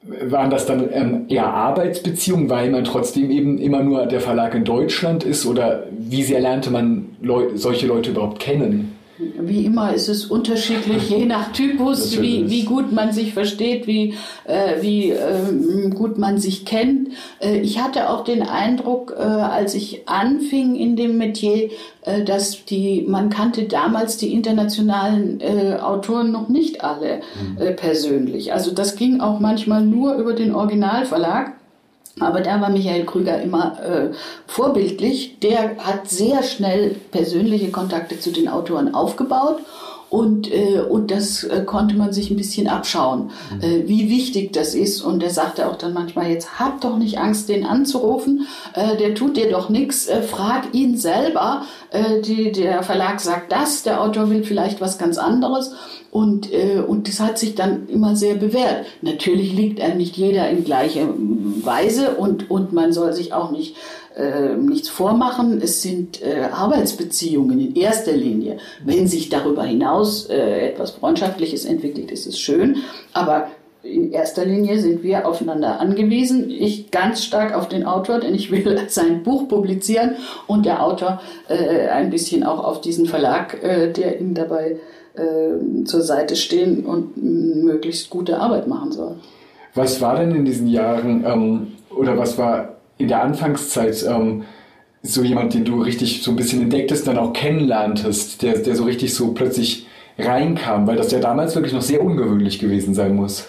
waren 0.02 0.50
das 0.50 0.66
dann 0.66 0.88
ähm, 0.92 1.24
eher 1.28 1.46
Arbeitsbeziehungen, 1.46 2.48
weil 2.48 2.70
man 2.70 2.84
trotzdem 2.84 3.30
eben 3.30 3.58
immer 3.58 3.82
nur 3.82 4.06
der 4.06 4.20
Verlag 4.20 4.54
in 4.54 4.64
Deutschland 4.64 5.24
ist 5.24 5.46
oder 5.46 5.86
wie 5.90 6.22
sehr 6.22 6.40
lernte 6.40 6.70
man 6.70 7.16
Leu 7.20 7.56
solche 7.56 7.86
Leute 7.86 8.10
überhaupt 8.10 8.38
kennen? 8.38 8.96
Wie 9.38 9.64
immer 9.64 9.92
ist 9.92 10.08
es 10.08 10.26
unterschiedlich, 10.26 11.10
je 11.10 11.26
nach 11.26 11.52
Typus, 11.52 12.20
wie, 12.20 12.48
wie 12.48 12.64
gut 12.64 12.92
man 12.92 13.12
sich 13.12 13.34
versteht, 13.34 13.86
wie, 13.86 14.14
äh, 14.44 14.80
wie 14.80 15.10
äh, 15.10 15.90
gut 15.90 16.18
man 16.18 16.38
sich 16.38 16.64
kennt. 16.64 17.10
Äh, 17.40 17.58
ich 17.58 17.80
hatte 17.80 18.10
auch 18.10 18.24
den 18.24 18.42
Eindruck, 18.42 19.14
äh, 19.16 19.22
als 19.22 19.74
ich 19.74 20.08
anfing 20.08 20.74
in 20.76 20.96
dem 20.96 21.18
Metier, 21.18 21.70
äh, 22.02 22.24
dass 22.24 22.64
die, 22.64 23.04
man 23.06 23.30
kannte 23.30 23.64
damals 23.64 24.16
die 24.16 24.32
internationalen 24.32 25.40
äh, 25.40 25.76
Autoren 25.80 26.32
noch 26.32 26.48
nicht 26.48 26.82
alle 26.82 27.20
mhm. 27.58 27.76
persönlich. 27.76 28.52
Also 28.52 28.72
das 28.72 28.96
ging 28.96 29.20
auch 29.20 29.40
manchmal 29.40 29.82
nur 29.82 30.14
über 30.14 30.32
den 30.32 30.54
Originalverlag. 30.54 31.59
Aber 32.20 32.40
da 32.40 32.60
war 32.60 32.70
Michael 32.70 33.04
Krüger 33.04 33.40
immer 33.40 33.78
äh, 33.82 34.10
vorbildlich. 34.46 35.38
Der 35.40 35.76
hat 35.78 36.08
sehr 36.08 36.42
schnell 36.42 36.96
persönliche 37.10 37.70
Kontakte 37.70 38.20
zu 38.20 38.30
den 38.30 38.48
Autoren 38.48 38.94
aufgebaut 38.94 39.60
und, 40.10 40.52
äh, 40.52 40.80
und 40.80 41.12
das 41.12 41.44
äh, 41.44 41.62
konnte 41.64 41.94
man 41.94 42.12
sich 42.12 42.30
ein 42.30 42.36
bisschen 42.36 42.66
abschauen, 42.66 43.30
mhm. 43.54 43.62
äh, 43.62 43.88
wie 43.88 44.10
wichtig 44.10 44.52
das 44.52 44.74
ist. 44.74 45.02
Und 45.02 45.22
er 45.22 45.30
sagte 45.30 45.68
auch 45.68 45.76
dann 45.76 45.94
manchmal, 45.94 46.30
jetzt 46.30 46.58
hab 46.58 46.80
doch 46.80 46.98
nicht 46.98 47.18
Angst, 47.18 47.48
den 47.48 47.64
anzurufen, 47.64 48.48
äh, 48.74 48.96
der 48.96 49.14
tut 49.14 49.36
dir 49.36 49.48
doch 49.48 49.68
nichts, 49.68 50.08
äh, 50.08 50.22
frag 50.22 50.74
ihn 50.74 50.98
selber. 50.98 51.62
Äh, 51.92 52.22
die, 52.22 52.50
der 52.50 52.82
Verlag 52.82 53.20
sagt 53.20 53.52
das, 53.52 53.84
der 53.84 54.02
Autor 54.02 54.30
will 54.30 54.42
vielleicht 54.42 54.80
was 54.80 54.98
ganz 54.98 55.16
anderes. 55.16 55.74
Und, 56.10 56.52
äh, 56.52 56.82
und 56.84 57.06
das 57.06 57.20
hat 57.20 57.38
sich 57.38 57.54
dann 57.54 57.88
immer 57.88 58.16
sehr 58.16 58.34
bewährt. 58.34 58.86
Natürlich 59.02 59.52
liegt 59.52 59.80
einem 59.80 59.98
nicht 59.98 60.16
jeder 60.16 60.50
in 60.50 60.64
gleicher 60.64 61.06
Weise 61.62 62.16
und, 62.16 62.50
und 62.50 62.72
man 62.72 62.92
soll 62.92 63.12
sich 63.12 63.32
auch 63.32 63.52
nicht 63.52 63.76
äh, 64.20 64.56
nichts 64.56 64.88
vormachen. 64.88 65.60
Es 65.62 65.82
sind 65.82 66.22
äh, 66.22 66.48
Arbeitsbeziehungen 66.52 67.58
in 67.60 67.74
erster 67.74 68.12
Linie. 68.12 68.58
Wenn 68.84 69.08
sich 69.08 69.28
darüber 69.28 69.64
hinaus 69.64 70.26
äh, 70.26 70.68
etwas 70.68 70.92
Freundschaftliches 70.92 71.64
entwickelt, 71.64 72.10
ist 72.10 72.26
es 72.26 72.38
schön. 72.38 72.76
Aber 73.12 73.48
in 73.82 74.12
erster 74.12 74.44
Linie 74.44 74.78
sind 74.78 75.02
wir 75.02 75.26
aufeinander 75.26 75.80
angewiesen. 75.80 76.50
Ich 76.50 76.90
ganz 76.90 77.24
stark 77.24 77.54
auf 77.54 77.68
den 77.68 77.84
Autor, 77.86 78.20
denn 78.20 78.34
ich 78.34 78.50
will 78.50 78.78
sein 78.88 79.22
Buch 79.22 79.48
publizieren 79.48 80.16
und 80.46 80.66
der 80.66 80.84
Autor 80.84 81.20
äh, 81.48 81.88
ein 81.88 82.10
bisschen 82.10 82.44
auch 82.44 82.62
auf 82.62 82.80
diesen 82.80 83.06
Verlag, 83.06 83.62
äh, 83.62 83.90
der 83.90 84.20
ihm 84.20 84.34
dabei 84.34 84.76
äh, 85.14 85.84
zur 85.84 86.02
Seite 86.02 86.36
stehen 86.36 86.84
und 86.84 87.16
möglichst 87.16 88.10
gute 88.10 88.38
Arbeit 88.38 88.66
machen 88.66 88.92
soll. 88.92 89.16
Was 89.74 90.00
war 90.00 90.18
denn 90.18 90.34
in 90.34 90.44
diesen 90.44 90.66
Jahren 90.68 91.24
ähm, 91.24 91.72
oder 91.96 92.18
was 92.18 92.36
war 92.36 92.79
in 93.00 93.08
der 93.08 93.22
Anfangszeit 93.22 94.04
ähm, 94.08 94.44
so 95.02 95.22
jemand, 95.22 95.54
den 95.54 95.64
du 95.64 95.82
richtig 95.82 96.22
so 96.22 96.30
ein 96.30 96.36
bisschen 96.36 96.62
entdecktest, 96.62 97.06
dann 97.06 97.18
auch 97.18 97.32
kennenlerntest, 97.32 98.42
der, 98.42 98.58
der 98.58 98.76
so 98.76 98.84
richtig 98.84 99.14
so 99.14 99.32
plötzlich 99.32 99.86
reinkam, 100.18 100.86
weil 100.86 100.96
das 100.96 101.10
ja 101.10 101.18
damals 101.18 101.54
wirklich 101.54 101.72
noch 101.72 101.82
sehr 101.82 102.02
ungewöhnlich 102.02 102.58
gewesen 102.58 102.94
sein 102.94 103.16
muss? 103.16 103.46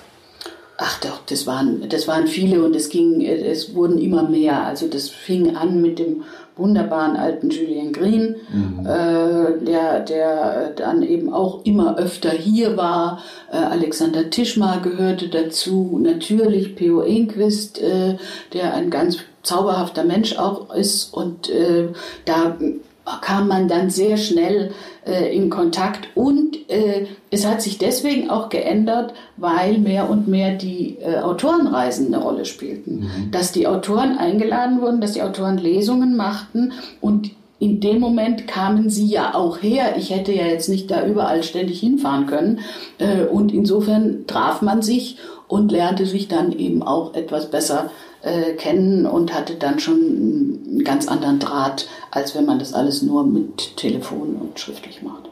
Ach 0.77 0.99
doch, 1.01 1.19
das 1.27 1.45
waren, 1.45 1.87
das 1.89 2.07
waren 2.07 2.25
viele 2.25 2.63
und 2.63 2.75
es 2.75 2.89
ging, 2.89 3.21
es 3.21 3.75
wurden 3.75 3.99
immer 3.99 4.27
mehr. 4.27 4.65
Also 4.65 4.87
das 4.87 5.09
fing 5.09 5.55
an 5.55 5.79
mit 5.79 5.99
dem 5.99 6.23
wunderbaren 6.55 7.17
alten 7.17 7.51
Julien 7.51 7.93
Green, 7.93 8.35
mhm. 8.51 8.85
äh, 8.85 9.63
der, 9.63 9.99
der 9.99 10.71
dann 10.75 11.03
eben 11.03 11.31
auch 11.31 11.65
immer 11.65 11.97
öfter 11.97 12.31
hier 12.31 12.77
war. 12.77 13.21
Äh, 13.51 13.57
Alexander 13.57 14.31
Tischmar 14.31 14.81
gehörte 14.81 15.29
dazu, 15.29 15.99
natürlich 16.01 16.75
P.O. 16.75 17.01
Enquist, 17.01 17.79
äh, 17.79 18.17
der 18.53 18.73
ein 18.73 18.89
ganz 18.89 19.19
zauberhafter 19.43 20.03
Mensch 20.03 20.37
auch 20.37 20.73
ist 20.73 21.13
und 21.13 21.49
äh, 21.49 21.89
da 22.25 22.57
kam 23.21 23.47
man 23.47 23.67
dann 23.67 23.89
sehr 23.89 24.17
schnell 24.17 24.71
äh, 25.05 25.35
in 25.35 25.49
Kontakt 25.49 26.09
und 26.15 26.69
äh, 26.69 27.07
es 27.31 27.45
hat 27.45 27.61
sich 27.61 27.77
deswegen 27.77 28.29
auch 28.29 28.49
geändert, 28.49 29.13
weil 29.37 29.79
mehr 29.79 30.09
und 30.09 30.27
mehr 30.27 30.55
die 30.55 30.97
äh, 30.99 31.19
Autorenreisen 31.19 32.13
eine 32.13 32.23
Rolle 32.23 32.45
spielten. 32.45 32.99
Mhm. 32.99 33.31
Dass 33.31 33.51
die 33.51 33.67
Autoren 33.67 34.17
eingeladen 34.17 34.81
wurden, 34.81 35.01
dass 35.01 35.13
die 35.13 35.23
Autoren 35.23 35.57
Lesungen 35.57 36.15
machten 36.15 36.73
und 37.01 37.31
in 37.59 37.79
dem 37.79 37.99
Moment 37.99 38.47
kamen 38.47 38.89
sie 38.89 39.05
ja 39.05 39.35
auch 39.35 39.61
her. 39.61 39.93
Ich 39.95 40.09
hätte 40.09 40.33
ja 40.33 40.45
jetzt 40.45 40.67
nicht 40.67 40.89
da 40.89 41.05
überall 41.05 41.43
ständig 41.43 41.79
hinfahren 41.79 42.25
können. 42.25 42.59
Äh, 42.97 43.25
und 43.25 43.53
insofern 43.53 44.25
traf 44.25 44.63
man 44.63 44.81
sich 44.81 45.17
und 45.47 45.71
lernte 45.71 46.07
sich 46.07 46.27
dann 46.27 46.53
eben 46.53 46.81
auch 46.81 47.13
etwas 47.13 47.51
besser 47.51 47.91
äh, 48.23 48.53
kennen 48.53 49.05
und 49.05 49.33
hatte 49.33 49.55
dann 49.55 49.79
schon 49.79 49.95
einen 49.95 50.83
ganz 50.83 51.07
anderen 51.07 51.39
Draht, 51.39 51.87
als 52.11 52.35
wenn 52.35 52.45
man 52.45 52.59
das 52.59 52.73
alles 52.73 53.01
nur 53.01 53.25
mit 53.25 53.77
Telefon 53.77 54.35
und 54.39 54.59
schriftlich 54.59 55.01
macht. 55.01 55.29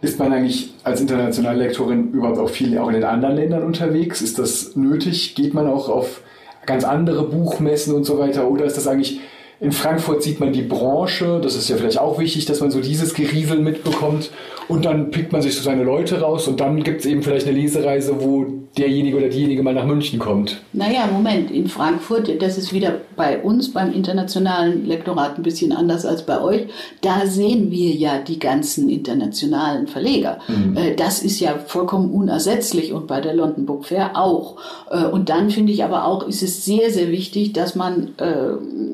Ist 0.00 0.18
man 0.18 0.32
eigentlich 0.32 0.74
als 0.84 1.00
internationale 1.00 1.58
Lektorin 1.58 2.12
überhaupt 2.12 2.38
auch 2.38 2.50
viel 2.50 2.78
auch 2.78 2.88
in 2.88 2.94
den 2.94 3.04
anderen 3.04 3.36
Ländern 3.36 3.64
unterwegs? 3.64 4.22
Ist 4.22 4.38
das 4.38 4.76
nötig? 4.76 5.34
Geht 5.34 5.54
man 5.54 5.66
auch 5.66 5.88
auf 5.88 6.22
ganz 6.66 6.84
andere 6.84 7.24
Buchmessen 7.24 7.94
und 7.94 8.04
so 8.04 8.18
weiter? 8.18 8.48
Oder 8.48 8.64
ist 8.64 8.76
das 8.76 8.86
eigentlich 8.86 9.20
in 9.60 9.72
Frankfurt 9.72 10.22
sieht 10.22 10.38
man 10.38 10.52
die 10.52 10.62
Branche, 10.62 11.40
das 11.42 11.56
ist 11.56 11.68
ja 11.68 11.76
vielleicht 11.76 11.98
auch 11.98 12.20
wichtig, 12.20 12.46
dass 12.46 12.60
man 12.60 12.70
so 12.70 12.80
dieses 12.80 13.12
Geriesel 13.14 13.58
mitbekommt 13.58 14.30
und 14.68 14.84
dann 14.84 15.10
pickt 15.10 15.32
man 15.32 15.42
sich 15.42 15.56
so 15.56 15.62
seine 15.62 15.82
Leute 15.82 16.20
raus 16.20 16.46
und 16.46 16.60
dann 16.60 16.84
gibt 16.84 17.00
es 17.00 17.06
eben 17.06 17.22
vielleicht 17.22 17.48
eine 17.48 17.56
Lesereise, 17.56 18.20
wo 18.20 18.46
derjenige 18.76 19.16
oder 19.16 19.28
diejenige 19.28 19.62
mal 19.62 19.74
nach 19.74 19.86
München 19.86 20.18
kommt. 20.18 20.60
Naja, 20.72 21.08
Moment, 21.10 21.50
in 21.50 21.68
Frankfurt, 21.68 22.42
das 22.42 22.58
ist 22.58 22.72
wieder 22.72 23.00
bei 23.16 23.40
uns 23.42 23.72
beim 23.72 23.92
internationalen 23.92 24.86
Lektorat 24.86 25.38
ein 25.38 25.42
bisschen 25.42 25.72
anders 25.72 26.04
als 26.04 26.24
bei 26.24 26.40
euch, 26.40 26.66
da 27.00 27.26
sehen 27.26 27.70
wir 27.70 27.90
ja 27.94 28.18
die 28.18 28.38
ganzen 28.38 28.88
internationalen 28.88 29.86
Verleger. 29.86 30.38
Mhm. 30.48 30.76
Äh, 30.76 30.94
das 30.94 31.22
ist 31.22 31.40
ja 31.40 31.58
vollkommen 31.58 32.10
unersetzlich 32.10 32.92
und 32.92 33.06
bei 33.06 33.20
der 33.20 33.34
London 33.34 33.66
Book 33.66 33.86
Fair 33.86 34.16
auch. 34.16 34.56
Äh, 34.90 35.04
und 35.04 35.28
dann 35.28 35.50
finde 35.50 35.72
ich 35.72 35.84
aber 35.84 36.04
auch, 36.04 36.26
ist 36.26 36.42
es 36.42 36.64
sehr, 36.64 36.90
sehr 36.90 37.10
wichtig, 37.10 37.52
dass 37.52 37.74
man 37.74 38.14
äh, 38.18 38.50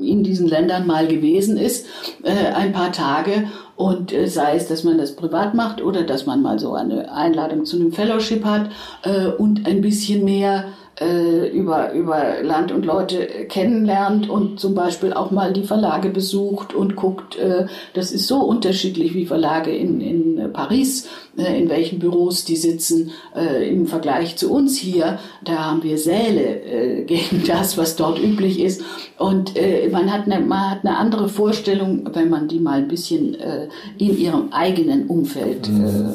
in 0.06 0.22
diesen 0.22 0.46
Ländern 0.46 0.86
mal 0.86 1.06
gewesen 1.06 1.56
ist, 1.56 1.86
ein 2.24 2.72
paar 2.72 2.92
Tage 2.92 3.48
und 3.76 4.12
äh, 4.12 4.28
sei 4.28 4.56
es, 4.56 4.68
dass 4.68 4.84
man 4.84 4.98
das 4.98 5.16
privat 5.16 5.54
macht 5.54 5.82
oder 5.82 6.02
dass 6.04 6.26
man 6.26 6.42
mal 6.42 6.58
so 6.58 6.74
eine 6.74 7.12
Einladung 7.12 7.64
zu 7.64 7.76
einem 7.76 7.92
Fellowship 7.92 8.44
hat 8.44 8.70
äh, 9.02 9.26
und 9.26 9.66
ein 9.66 9.80
bisschen 9.80 10.24
mehr 10.24 10.66
äh, 11.00 11.48
über, 11.48 11.92
über 11.92 12.42
Land 12.42 12.72
und 12.72 12.84
Leute 12.84 13.26
kennenlernt 13.48 14.28
und 14.28 14.60
zum 14.60 14.74
Beispiel 14.74 15.12
auch 15.12 15.30
mal 15.30 15.52
die 15.52 15.64
Verlage 15.64 16.10
besucht 16.10 16.74
und 16.74 16.96
guckt, 16.96 17.36
äh, 17.36 17.66
das 17.94 18.12
ist 18.12 18.26
so 18.26 18.38
unterschiedlich 18.38 19.14
wie 19.14 19.26
Verlage 19.26 19.74
in, 19.74 20.00
in 20.00 20.52
Paris, 20.52 21.08
äh, 21.36 21.60
in 21.60 21.68
welchen 21.68 21.98
Büros 21.98 22.44
die 22.44 22.56
sitzen, 22.56 23.10
äh, 23.34 23.68
im 23.68 23.86
Vergleich 23.86 24.36
zu 24.36 24.52
uns 24.52 24.78
hier. 24.78 25.18
Da 25.42 25.64
haben 25.64 25.82
wir 25.82 25.98
Säle 25.98 26.62
äh, 26.62 27.02
gegen 27.06 27.42
das, 27.46 27.76
was 27.76 27.96
dort 27.96 28.22
üblich 28.22 28.60
ist. 28.60 28.82
Und 29.18 29.56
äh, 29.56 29.88
man, 29.90 30.12
hat 30.12 30.26
eine, 30.26 30.44
man 30.44 30.70
hat 30.70 30.84
eine 30.84 30.96
andere 30.96 31.28
Vorstellung, 31.28 32.08
wenn 32.12 32.30
man 32.30 32.48
die 32.48 32.60
mal 32.60 32.78
ein 32.78 32.88
bisschen 32.88 33.34
äh, 33.34 33.68
in 33.98 34.16
ihrem 34.16 34.52
eigenen 34.52 35.06
Umfeld 35.06 35.68
mhm. 35.68 36.14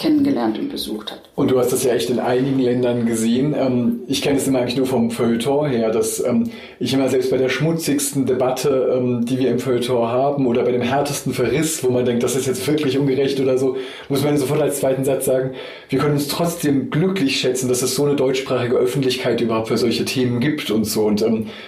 Kennengelernt 0.00 0.58
und 0.58 0.70
besucht 0.70 1.12
hat. 1.12 1.20
Und 1.34 1.50
du 1.50 1.58
hast 1.58 1.72
das 1.72 1.84
ja 1.84 1.92
echt 1.92 2.08
in 2.08 2.18
einigen 2.18 2.58
Ländern 2.58 3.04
gesehen. 3.04 3.54
Ähm, 3.54 4.00
ich 4.08 4.22
kenne 4.22 4.38
es 4.38 4.48
immer 4.48 4.60
eigentlich 4.60 4.78
nur 4.78 4.86
vom 4.86 5.10
Feuilleton 5.10 5.68
her, 5.68 5.90
dass 5.90 6.24
ähm, 6.24 6.50
ich 6.78 6.94
immer 6.94 7.10
selbst 7.10 7.30
bei 7.30 7.36
der 7.36 7.50
schmutzigsten 7.50 8.24
Debatte, 8.24 8.94
ähm, 8.96 9.26
die 9.26 9.38
wir 9.38 9.50
im 9.50 9.58
Feuilleton 9.58 10.08
haben, 10.08 10.46
oder 10.46 10.62
bei 10.62 10.72
dem 10.72 10.80
härtesten 10.80 11.34
Verriss, 11.34 11.84
wo 11.84 11.90
man 11.90 12.06
denkt, 12.06 12.22
das 12.22 12.34
ist 12.34 12.46
jetzt 12.46 12.66
wirklich 12.66 12.98
ungerecht 12.98 13.38
oder 13.40 13.58
so, 13.58 13.76
muss 14.08 14.24
man 14.24 14.38
sofort 14.38 14.62
als 14.62 14.80
zweiten 14.80 15.04
Satz 15.04 15.26
sagen, 15.26 15.50
wir 15.90 15.98
können 15.98 16.14
uns 16.14 16.28
trotzdem 16.28 16.88
glücklich 16.88 17.38
schätzen, 17.38 17.68
dass 17.68 17.82
es 17.82 17.94
so 17.94 18.06
eine 18.06 18.16
deutschsprachige 18.16 18.76
Öffentlichkeit 18.76 19.42
überhaupt 19.42 19.68
für 19.68 19.76
solche 19.76 20.06
Themen 20.06 20.40
gibt 20.40 20.70
und 20.70 20.84
so. 20.84 21.04
Und 21.04 21.24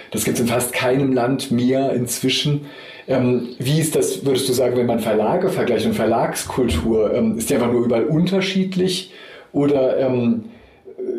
das 0.09 0.23
gibt 0.23 0.37
es 0.37 0.41
in 0.41 0.47
fast 0.47 0.73
keinem 0.73 1.13
Land 1.13 1.51
mehr 1.51 1.93
inzwischen. 1.93 2.65
Ähm, 3.07 3.49
wie 3.59 3.79
ist 3.79 3.95
das, 3.95 4.25
würdest 4.25 4.47
du 4.47 4.53
sagen, 4.53 4.77
wenn 4.77 4.85
man 4.85 4.99
Verlage 4.99 5.49
vergleicht 5.49 5.85
und 5.85 5.93
Verlagskultur, 5.93 7.13
ähm, 7.13 7.37
ist 7.37 7.49
die 7.49 7.55
einfach 7.55 7.71
nur 7.71 7.85
überall 7.85 8.05
unterschiedlich? 8.05 9.11
Oder 9.51 9.97
ähm, 9.99 10.45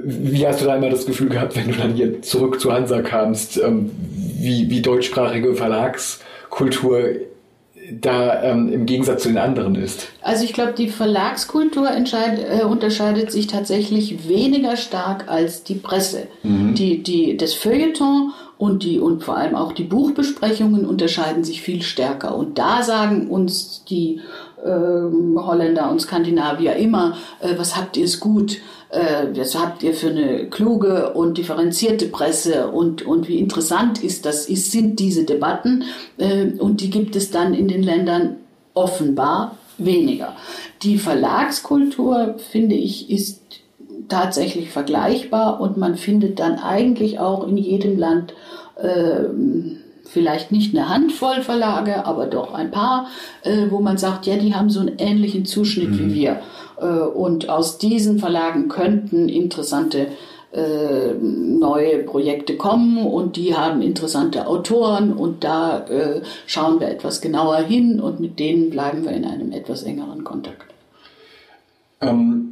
wie 0.05 0.47
hast 0.47 0.61
du 0.61 0.66
da 0.66 0.76
immer 0.76 0.91
das 0.91 1.07
Gefühl 1.07 1.28
gehabt, 1.28 1.57
wenn 1.57 1.68
du 1.68 1.76
dann 1.76 1.95
hier 1.95 2.22
zurück 2.22 2.61
zu 2.61 2.72
Hansa 2.72 3.03
kamst, 3.03 3.59
ähm, 3.59 3.91
wie, 4.39 4.70
wie 4.70 4.82
deutschsprachige 4.82 5.55
Verlagskultur 5.55 7.01
da 7.91 8.43
ähm, 8.43 8.72
im 8.72 8.87
Gegensatz 8.87 9.22
zu 9.22 9.28
den 9.28 9.39
anderen 9.39 9.74
ist? 9.74 10.09
Also 10.22 10.45
ich 10.45 10.53
glaube, 10.53 10.72
die 10.72 10.89
Verlagskultur 10.89 11.89
äh, 11.91 12.64
unterscheidet 12.64 13.30
sich 13.30 13.47
tatsächlich 13.47 14.28
weniger 14.28 14.76
stark 14.76 15.28
als 15.28 15.64
die 15.64 15.74
Presse. 15.74 16.26
Mhm. 16.43 16.74
Die, 16.74 17.03
die, 17.03 17.37
das 17.37 17.55
Feuilleton 17.55 18.32
und 18.59 18.83
die 18.85 19.01
und 19.01 19.23
vor 19.23 19.37
allem 19.37 19.55
auch 19.55 19.73
die 19.73 19.85
Buchbesprechungen 19.85 20.87
unterscheiden 20.87 21.45
sich 21.45 21.63
viel 21.63 21.83
stärker. 21.83 22.37
Und 22.37 22.59
da 22.59 22.83
sagen 22.83 23.29
uns 23.29 23.85
die 23.85 24.21
äh, 24.65 24.71
Holländer 24.71 25.91
und 25.91 26.01
Skandinavier 26.01 26.77
immer, 26.77 27.17
äh, 27.41 27.55
was 27.57 27.77
habt 27.77 27.97
ihr 27.97 28.05
es 28.05 28.21
gut, 28.21 28.59
äh, 28.91 29.27
was 29.35 29.59
habt 29.59 29.83
ihr 29.83 29.93
für 29.93 30.11
eine 30.11 30.49
kluge 30.49 31.13
und 31.15 31.37
differenzierte 31.37 32.07
Presse 32.07 32.69
und, 32.69 33.03
und 33.03 33.29
wie 33.29 33.39
interessant 33.39 34.03
ist 34.03 34.25
das, 34.25 34.47
ist, 34.47 34.71
sind 34.71 35.01
diese 35.01 35.25
Debatten 35.25 35.85
äh, 36.19 36.47
und 36.59 36.81
die 36.81 36.91
gibt 36.91 37.17
es 37.17 37.31
dann 37.31 37.55
in 37.55 37.69
den 37.69 37.83
Ländern 37.83 38.37
offenbar 38.73 39.57
weniger. 39.79 40.37
Die 40.83 40.99
Verlagskultur, 40.99 42.37
finde 42.51 42.77
ich, 42.77 43.11
ist 43.11 43.41
tatsächlich 44.09 44.71
vergleichbar 44.71 45.61
und 45.61 45.77
man 45.77 45.97
findet 45.97 46.39
dann 46.39 46.59
eigentlich 46.59 47.19
auch 47.19 47.47
in 47.47 47.57
jedem 47.57 47.99
Land 47.99 48.35
äh, 48.77 49.25
vielleicht 50.05 50.53
nicht 50.53 50.77
eine 50.77 50.89
Handvoll 50.89 51.43
Verlage, 51.43 52.07
aber 52.07 52.27
doch 52.27 52.55
ein 52.55 52.71
paar, 52.71 53.09
äh, 53.43 53.67
wo 53.71 53.81
man 53.81 53.99
sagt, 53.99 54.27
ja, 54.27 54.37
die 54.37 54.55
haben 54.55 54.71
so 54.71 54.81
einen 54.81 54.97
ähnlichen 54.99 55.45
Zuschnitt 55.45 55.91
mhm. 55.91 55.99
wie 55.99 56.15
wir. 56.15 56.41
Äh, 56.81 56.87
und 56.87 57.49
aus 57.49 57.79
diesen 57.79 58.19
Verlagen 58.19 58.69
könnten 58.69 59.29
interessante 59.29 60.09
äh, 60.53 61.15
neue 61.21 62.05
Projekte 62.05 62.57
kommen 62.57 63.05
und 63.07 63.37
die 63.37 63.57
haben 63.57 63.83
interessante 63.83 64.47
Autoren 64.47 65.13
und 65.13 65.43
da 65.43 65.81
äh, 65.89 66.23
schauen 66.47 66.79
wir 66.79 66.89
etwas 66.89 67.21
genauer 67.21 67.57
hin 67.57 67.99
und 67.99 68.21
mit 68.21 68.39
denen 68.39 68.71
bleiben 68.71 69.05
wir 69.05 69.11
in 69.11 69.25
einem 69.25 69.51
etwas 69.51 69.83
engeren 69.83 70.23
Kontakt. 70.23 70.73
Ähm, 72.01 72.43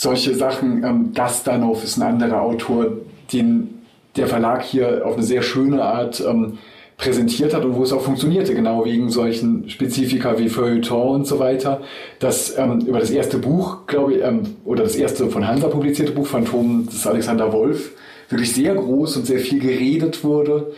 solche 0.00 0.34
Sachen, 0.34 0.82
ähm, 0.82 1.12
Gastanov 1.14 1.84
ist 1.84 1.98
ein 1.98 2.02
anderer 2.02 2.40
Autor, 2.40 2.86
den 3.34 3.82
der 4.16 4.28
Verlag 4.28 4.62
hier 4.62 5.02
auf 5.04 5.14
eine 5.14 5.22
sehr 5.22 5.42
schöne 5.42 5.82
Art 5.82 6.24
ähm, 6.26 6.56
präsentiert 6.96 7.52
hat 7.52 7.66
und 7.66 7.76
wo 7.76 7.82
es 7.82 7.92
auch 7.92 8.00
funktionierte, 8.00 8.54
genau 8.54 8.86
wegen 8.86 9.10
solchen 9.10 9.68
Spezifika 9.68 10.38
wie 10.38 10.48
Feuilleton 10.48 11.16
und 11.16 11.26
so 11.26 11.38
weiter. 11.38 11.82
Das 12.18 12.56
ähm, 12.56 12.80
über 12.86 12.98
das 12.98 13.10
erste 13.10 13.36
Buch, 13.36 13.86
glaube 13.86 14.14
ich, 14.14 14.22
ähm, 14.24 14.56
oder 14.64 14.84
das 14.84 14.96
erste 14.96 15.28
von 15.28 15.46
Hansa 15.46 15.68
publizierte 15.68 16.12
Buch, 16.12 16.26
Phantom 16.26 16.86
des 16.86 17.06
Alexander 17.06 17.52
Wolf, 17.52 17.92
wirklich 18.30 18.54
sehr 18.54 18.74
groß 18.74 19.18
und 19.18 19.26
sehr 19.26 19.38
viel 19.38 19.60
geredet 19.60 20.24
wurde 20.24 20.72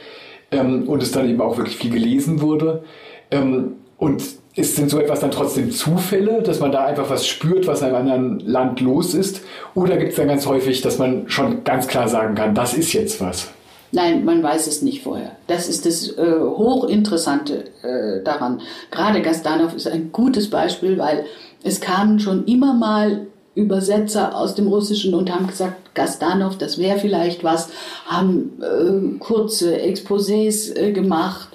ähm, 0.51 0.89
und 0.89 1.01
es 1.01 1.13
dann 1.13 1.29
eben 1.29 1.41
auch 1.41 1.59
wirklich 1.59 1.77
viel 1.77 1.93
gelesen 1.93 2.41
wurde. 2.41 2.83
Ähm, 3.31 3.77
und 4.03 4.21
ist, 4.57 4.75
sind 4.75 4.91
so 4.91 4.99
etwas 4.99 5.21
dann 5.21 5.31
trotzdem 5.31 5.71
Zufälle, 5.71 6.43
dass 6.43 6.59
man 6.59 6.73
da 6.73 6.85
einfach 6.85 7.09
was 7.09 7.25
spürt, 7.25 7.69
was 7.69 7.83
in 7.83 7.87
einem 7.87 7.95
anderen 7.95 8.41
Land 8.41 8.81
los 8.81 9.15
ist? 9.15 9.43
Oder 9.77 9.97
gibt 9.97 10.11
es 10.11 10.17
dann 10.17 10.27
ganz 10.27 10.45
häufig, 10.45 10.81
dass 10.81 10.99
man 10.99 11.29
schon 11.29 11.63
ganz 11.63 11.87
klar 11.87 12.09
sagen 12.09 12.35
kann, 12.35 12.53
das 12.53 12.75
ist 12.75 12.93
jetzt 12.95 13.21
was? 13.21 13.49
Nein, 13.93 14.25
man 14.25 14.43
weiß 14.43 14.67
es 14.67 14.83
nicht 14.83 15.05
vorher. 15.05 15.37
Das 15.47 15.69
ist 15.69 15.87
das 15.87 16.19
äh, 16.19 16.35
Hochinteressante 16.41 17.67
äh, 17.85 18.25
daran. 18.25 18.61
Gerade 18.91 19.23
Gastanov 19.23 19.73
ist 19.77 19.87
ein 19.87 20.11
gutes 20.11 20.51
Beispiel, 20.51 20.99
weil 20.99 21.25
es 21.63 21.81
kamen 21.81 22.19
schon 22.19 22.45
immer 22.47 22.75
mal 22.75 23.29
Übersetzer 23.55 24.37
aus 24.37 24.57
dem 24.57 24.67
Russischen 24.67 25.15
und 25.15 25.33
haben 25.33 25.47
gesagt, 25.47 25.95
Gastanov, 25.95 26.59
das 26.59 26.77
wäre 26.77 26.99
vielleicht 26.99 27.45
was, 27.45 27.69
haben 28.07 28.61
äh, 28.63 29.19
kurze 29.21 29.77
Exposés 29.77 30.75
äh, 30.75 30.91
gemacht 30.91 31.51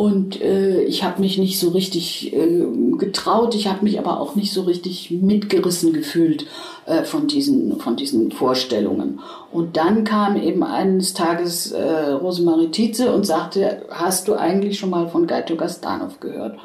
Und 0.00 0.40
äh, 0.40 0.80
ich 0.84 1.04
habe 1.04 1.20
mich 1.20 1.36
nicht 1.36 1.60
so 1.60 1.68
richtig 1.68 2.32
äh, 2.32 2.64
getraut, 2.96 3.54
ich 3.54 3.68
habe 3.68 3.84
mich 3.84 3.98
aber 3.98 4.18
auch 4.18 4.34
nicht 4.34 4.50
so 4.50 4.62
richtig 4.62 5.10
mitgerissen 5.10 5.92
gefühlt 5.92 6.46
äh, 6.86 7.04
von, 7.04 7.26
diesen, 7.26 7.78
von 7.80 7.96
diesen 7.96 8.32
Vorstellungen. 8.32 9.20
Und 9.52 9.76
dann 9.76 10.04
kam 10.04 10.40
eben 10.40 10.62
eines 10.62 11.12
Tages 11.12 11.72
äh, 11.72 12.12
Rosemarie 12.12 12.70
Tietze 12.70 13.12
und 13.12 13.26
sagte, 13.26 13.82
hast 13.90 14.26
du 14.26 14.36
eigentlich 14.36 14.78
schon 14.78 14.88
mal 14.88 15.06
von 15.08 15.26
Gaito 15.26 15.54
Gastanov 15.54 16.18
gehört? 16.18 16.58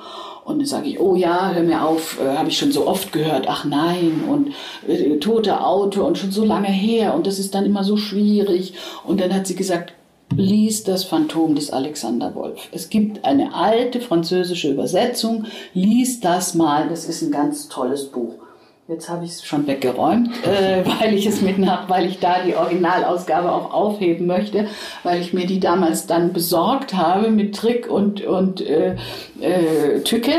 Und 0.45 0.59
dann 0.59 0.65
sage 0.65 0.87
ich, 0.87 1.01
oh 1.01 1.15
ja, 1.15 1.51
hör 1.51 1.63
mir 1.63 1.83
auf, 1.83 2.17
äh, 2.21 2.37
habe 2.37 2.47
ich 2.47 2.57
schon 2.57 2.71
so 2.71 2.87
oft 2.87 3.11
gehört, 3.11 3.47
ach 3.49 3.65
nein, 3.65 4.23
und 4.29 4.53
äh, 4.87 5.17
tote 5.17 5.59
Auto 5.59 6.05
und 6.05 6.17
schon 6.17 6.31
so 6.31 6.45
lange 6.45 6.69
her 6.69 7.13
und 7.13 7.27
das 7.27 7.37
ist 7.37 7.53
dann 7.53 7.65
immer 7.65 7.83
so 7.83 7.97
schwierig. 7.97 8.75
Und 9.03 9.19
dann 9.19 9.33
hat 9.33 9.45
sie 9.45 9.55
gesagt, 9.55 9.91
lies 10.33 10.83
das 10.83 11.03
Phantom 11.03 11.55
des 11.55 11.71
Alexander 11.71 12.33
Wolf. 12.35 12.69
Es 12.71 12.89
gibt 12.89 13.23
eine 13.25 13.53
alte 13.53 14.01
französische 14.01 14.71
Übersetzung, 14.71 15.45
lies 15.73 16.19
das 16.19 16.55
mal, 16.55 16.89
das 16.89 17.05
ist 17.05 17.21
ein 17.21 17.31
ganz 17.31 17.67
tolles 17.69 18.05
Buch. 18.05 18.33
Jetzt 18.87 19.09
habe 19.09 19.25
ich 19.25 19.31
es 19.31 19.43
schon 19.43 19.65
weggeräumt, 19.65 20.29
äh, 20.45 20.85
weil 20.99 21.15
ich 21.15 21.25
es 21.25 21.41
mit 21.41 21.57
nach, 21.57 21.89
weil 21.89 22.05
ich 22.05 22.19
da 22.19 22.43
die 22.43 22.55
Originalausgabe 22.55 23.51
auch 23.51 23.73
aufheben 23.73 24.27
möchte, 24.27 24.67
weil 25.01 25.21
ich 25.21 25.33
mir 25.33 25.47
die 25.47 25.59
damals 25.59 26.05
dann 26.05 26.33
besorgt 26.33 26.93
habe 26.93 27.31
mit 27.31 27.55
Trick 27.55 27.89
und 27.89 28.23
und 28.23 28.61
äh, 28.61 28.95
äh, 29.41 30.01
Tücke 30.03 30.33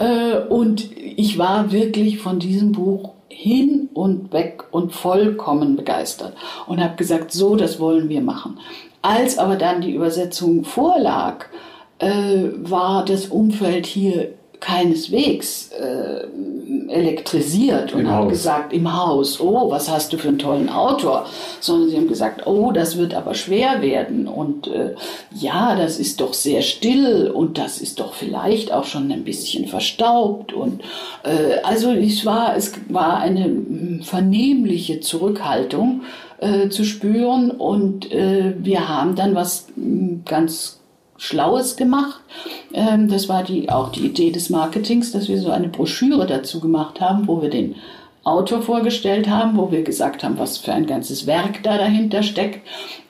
äh, 0.00 0.38
und 0.48 0.90
ich 0.96 1.38
war 1.38 1.70
wirklich 1.70 2.18
von 2.18 2.40
diesem 2.40 2.72
Buch 2.72 3.12
hin 3.28 3.88
und 3.94 4.32
weg 4.32 4.64
und 4.72 4.92
vollkommen 4.92 5.76
begeistert 5.76 6.36
und 6.66 6.82
habe 6.82 6.96
gesagt, 6.96 7.30
so 7.30 7.54
das 7.54 7.78
wollen 7.78 8.08
wir 8.08 8.20
machen. 8.20 8.58
Als 9.02 9.38
aber 9.38 9.56
dann 9.56 9.80
die 9.80 9.94
Übersetzung 9.94 10.64
vorlag, 10.64 11.46
äh, 11.98 12.48
war 12.62 13.04
das 13.04 13.26
Umfeld 13.26 13.86
hier 13.86 14.34
keineswegs 14.62 15.70
äh, 15.72 16.24
elektrisiert 16.88 17.92
und 17.94 18.08
haben 18.08 18.28
gesagt 18.28 18.72
im 18.72 18.96
Haus, 18.96 19.40
oh, 19.40 19.70
was 19.70 19.90
hast 19.90 20.12
du 20.12 20.18
für 20.18 20.28
einen 20.28 20.38
tollen 20.38 20.68
Autor, 20.68 21.26
sondern 21.58 21.90
sie 21.90 21.96
haben 21.96 22.06
gesagt, 22.06 22.46
oh, 22.46 22.70
das 22.70 22.96
wird 22.96 23.12
aber 23.12 23.34
schwer 23.34 23.82
werden 23.82 24.28
und 24.28 24.68
äh, 24.68 24.94
ja, 25.34 25.74
das 25.74 25.98
ist 25.98 26.20
doch 26.20 26.32
sehr 26.32 26.62
still 26.62 27.28
und 27.28 27.58
das 27.58 27.80
ist 27.80 27.98
doch 27.98 28.14
vielleicht 28.14 28.72
auch 28.72 28.84
schon 28.84 29.10
ein 29.10 29.24
bisschen 29.24 29.66
verstaubt 29.66 30.52
und 30.52 30.82
äh, 31.24 31.60
also 31.64 31.90
es 31.90 32.24
war 32.24 32.56
es 32.56 32.72
war 32.88 33.18
eine 33.18 33.44
hm, 33.44 34.02
vernehmliche 34.04 35.00
Zurückhaltung 35.00 36.02
äh, 36.42 36.68
zu 36.68 36.84
spüren 36.84 37.50
und 37.52 38.10
äh, 38.10 38.54
wir 38.58 38.88
haben 38.88 39.14
dann 39.14 39.34
was 39.34 39.68
hm, 39.76 40.22
ganz 40.24 40.80
Schlaues 41.16 41.76
gemacht. 41.76 42.20
Ähm, 42.74 43.08
das 43.08 43.28
war 43.28 43.44
die, 43.44 43.70
auch 43.70 43.92
die 43.92 44.06
Idee 44.06 44.32
des 44.32 44.50
Marketings, 44.50 45.12
dass 45.12 45.28
wir 45.28 45.40
so 45.40 45.50
eine 45.50 45.68
Broschüre 45.68 46.26
dazu 46.26 46.58
gemacht 46.58 47.00
haben, 47.00 47.28
wo 47.28 47.40
wir 47.42 47.48
den 47.48 47.76
Autor 48.24 48.62
vorgestellt 48.62 49.28
haben, 49.28 49.56
wo 49.56 49.72
wir 49.72 49.82
gesagt 49.82 50.22
haben, 50.22 50.38
was 50.38 50.58
für 50.58 50.72
ein 50.72 50.86
ganzes 50.86 51.26
Werk 51.26 51.62
da 51.64 51.76
dahinter 51.76 52.22
steckt. 52.22 52.60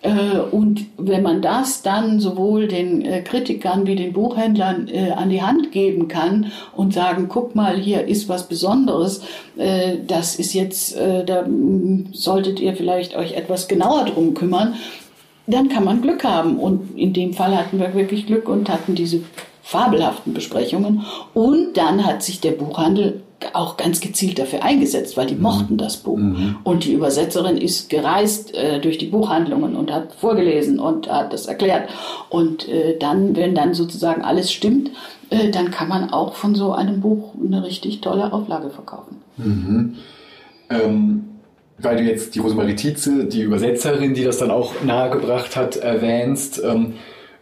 Äh, 0.00 0.38
und 0.50 0.86
wenn 0.96 1.22
man 1.22 1.42
das 1.42 1.82
dann 1.82 2.18
sowohl 2.18 2.66
den 2.66 3.02
äh, 3.04 3.20
Kritikern 3.20 3.86
wie 3.86 3.94
den 3.94 4.14
Buchhändlern 4.14 4.88
äh, 4.88 5.10
an 5.10 5.28
die 5.28 5.42
Hand 5.42 5.70
geben 5.70 6.08
kann 6.08 6.50
und 6.74 6.94
sagen, 6.94 7.26
guck 7.28 7.54
mal, 7.54 7.76
hier 7.76 8.06
ist 8.06 8.28
was 8.28 8.48
Besonderes, 8.48 9.22
das 10.06 10.36
ist 10.36 10.54
jetzt, 10.54 10.96
da 10.96 11.44
solltet 12.12 12.58
ihr 12.58 12.74
vielleicht 12.74 13.14
euch 13.14 13.32
etwas 13.32 13.68
genauer 13.68 14.06
drum 14.06 14.32
kümmern, 14.32 14.74
dann 15.46 15.68
kann 15.68 15.84
man 15.84 16.00
Glück 16.00 16.24
haben. 16.24 16.58
Und 16.58 16.96
in 16.98 17.12
dem 17.12 17.34
Fall 17.34 17.56
hatten 17.56 17.78
wir 17.78 17.94
wirklich 17.94 18.26
Glück 18.26 18.48
und 18.48 18.70
hatten 18.70 18.94
diese 18.94 19.20
fabelhaften 19.62 20.32
Besprechungen. 20.32 21.04
Und 21.34 21.76
dann 21.76 22.06
hat 22.06 22.22
sich 22.22 22.40
der 22.40 22.52
Buchhandel 22.52 23.22
auch 23.54 23.76
ganz 23.76 24.00
gezielt 24.00 24.38
dafür 24.38 24.62
eingesetzt, 24.62 25.16
weil 25.16 25.26
die 25.26 25.34
mhm. 25.34 25.42
mochten 25.42 25.76
das 25.76 25.98
Buch. 25.98 26.18
Mhm. 26.18 26.56
Und 26.64 26.84
die 26.84 26.92
Übersetzerin 26.92 27.56
ist 27.56 27.90
gereist 27.90 28.54
äh, 28.54 28.80
durch 28.80 28.98
die 28.98 29.06
Buchhandlungen 29.06 29.76
und 29.76 29.92
hat 29.92 30.14
vorgelesen 30.14 30.78
und 30.78 31.10
hat 31.10 31.32
das 31.32 31.46
erklärt. 31.46 31.88
Und 32.28 32.68
äh, 32.68 32.98
dann, 32.98 33.36
wenn 33.36 33.54
dann 33.54 33.74
sozusagen 33.74 34.22
alles 34.22 34.52
stimmt, 34.52 34.90
äh, 35.30 35.50
dann 35.50 35.70
kann 35.70 35.88
man 35.88 36.10
auch 36.10 36.34
von 36.34 36.54
so 36.54 36.72
einem 36.72 37.00
Buch 37.00 37.34
eine 37.42 37.64
richtig 37.64 38.00
tolle 38.00 38.32
Auflage 38.32 38.70
verkaufen. 38.70 39.16
Mhm. 39.36 39.96
Ähm 40.70 41.24
weil 41.78 41.96
du 41.96 42.02
jetzt 42.04 42.34
die 42.34 42.38
Rosemarie 42.38 42.76
Tietze, 42.76 43.24
die 43.24 43.42
Übersetzerin, 43.42 44.14
die 44.14 44.24
das 44.24 44.38
dann 44.38 44.50
auch 44.50 44.82
nahegebracht 44.84 45.56
hat, 45.56 45.76
erwähnst 45.76 46.62
ähm, 46.64 46.94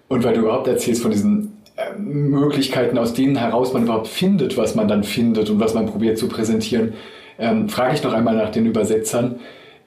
und 0.09 0.24
weil 0.24 0.34
du 0.34 0.40
überhaupt 0.40 0.66
erzählst 0.66 1.03
von 1.03 1.11
diesen 1.11 1.59
Möglichkeiten, 1.99 2.99
aus 2.99 3.14
denen 3.14 3.37
heraus 3.37 3.72
man 3.72 3.85
überhaupt 3.85 4.09
findet, 4.09 4.57
was 4.57 4.74
man 4.74 4.89
dann 4.89 5.05
findet 5.05 5.51
und 5.51 5.61
was 5.61 5.74
man 5.74 5.87
probiert 5.87 6.18
zu 6.18 6.28
präsentieren, 6.28 6.95
ähm, 7.39 7.68
frage 7.68 7.95
ich 7.95 8.03
noch 8.03 8.12
einmal 8.12 8.37
nach 8.37 8.51
den 8.51 8.66
Übersetzern. 8.66 9.41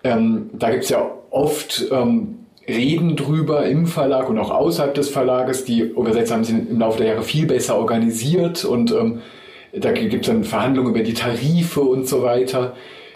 Ähm, 0.04 0.50
da 0.54 0.70
gibt 0.72 0.84
es 0.84 0.89
ja 0.89 1.10
oft 1.30 1.86
ähm, 1.91 2.39
Reden 2.68 3.16
drüber 3.16 3.66
im 3.66 3.88
Verlag 3.88 4.30
und 4.30 4.38
auch 4.39 4.52
außerhalb 4.52 4.94
des 4.94 5.10
Verlages. 5.10 5.66
Die 5.66 5.82
Übersetzer 5.82 6.36
haben 6.36 6.44
sich 6.44 6.56
im 6.56 6.80
Laufe 6.80 6.98
der 7.00 7.08
Jahre 7.08 7.24
viel 7.24 7.46
besser 7.46 7.78
organisiert 7.78 8.64
und 8.64 8.91
ähm, 8.91 9.22
da 9.74 9.91
gibt 9.91 10.14
es 10.14 10.28
dann 10.28 10.44
Verhandlungen 10.44 10.91
über 10.91 11.04
die 11.04 11.14
Tarife 11.14 11.82
und 11.82 12.08
so 12.08 12.22
weiter. 12.22 12.76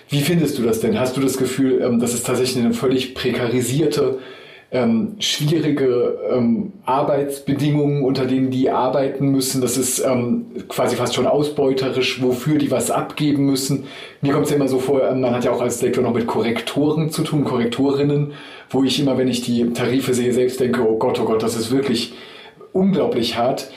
Wie 0.10 0.22
findest 0.22 0.58
du 0.58 0.64
das 0.64 0.80
denn? 0.80 1.00
Hast 1.00 1.18
du 1.18 1.22
das 1.22 1.38
Gefühl, 1.38 1.82
ähm, 1.82 2.00
dass 2.00 2.14
es 2.14 2.24
tatsächlich 2.24 2.64
eine 2.64 2.74
völlig 2.74 3.14
prekarisierte, 3.14 4.20
ähm, 4.70 5.16
schwierige 5.20 6.18
ähm, 6.30 6.74
Arbeitsbedingungen, 6.86 8.04
unter 8.04 8.26
denen 8.26 8.52
die 8.52 8.70
arbeiten 8.70 9.30
müssen. 9.30 9.62
Das 9.62 9.78
ist 9.78 10.00
ähm, 10.00 10.48
quasi 10.68 10.98
fast 10.98 11.16
schon 11.16 11.26
ausbeuterisch, 11.26 12.22
wofür 12.22 12.58
die 12.58 12.70
was 12.70 12.92
abgeben 12.92 13.46
müssen. 13.46 13.86
Mir 14.22 14.34
kommt 14.34 14.46
es 14.46 14.52
ja 14.52 14.58
immer 14.58 14.68
so 14.68 14.80
vor, 14.80 15.08
ähm, 15.08 15.22
man 15.22 15.34
hat 15.34 15.46
ja 15.46 15.52
auch 15.52 15.62
als 15.62 15.82
Lektor 15.82 16.04
noch 16.04 16.14
mit 16.14 16.28
Korrektoren 16.28 17.10
zu 17.12 17.24
tun, 17.24 17.46
Korrektorinnen, 17.46 18.34
wo 18.70 18.84
ich 18.84 19.00
immer, 19.00 19.18
wenn 19.18 19.30
ich 19.30 19.42
die 19.42 19.72
Tarife 19.72 20.14
sehe, 20.14 20.34
selbst 20.34 20.60
denke, 20.60 20.82
oh 20.82 20.98
Gott, 20.98 21.20
oh 21.22 21.26
Gott, 21.26 21.44
das 21.44 21.56
ist 21.56 21.72
wirklich 21.72 22.14
unglaublich 22.74 23.38
hart. 23.38 23.72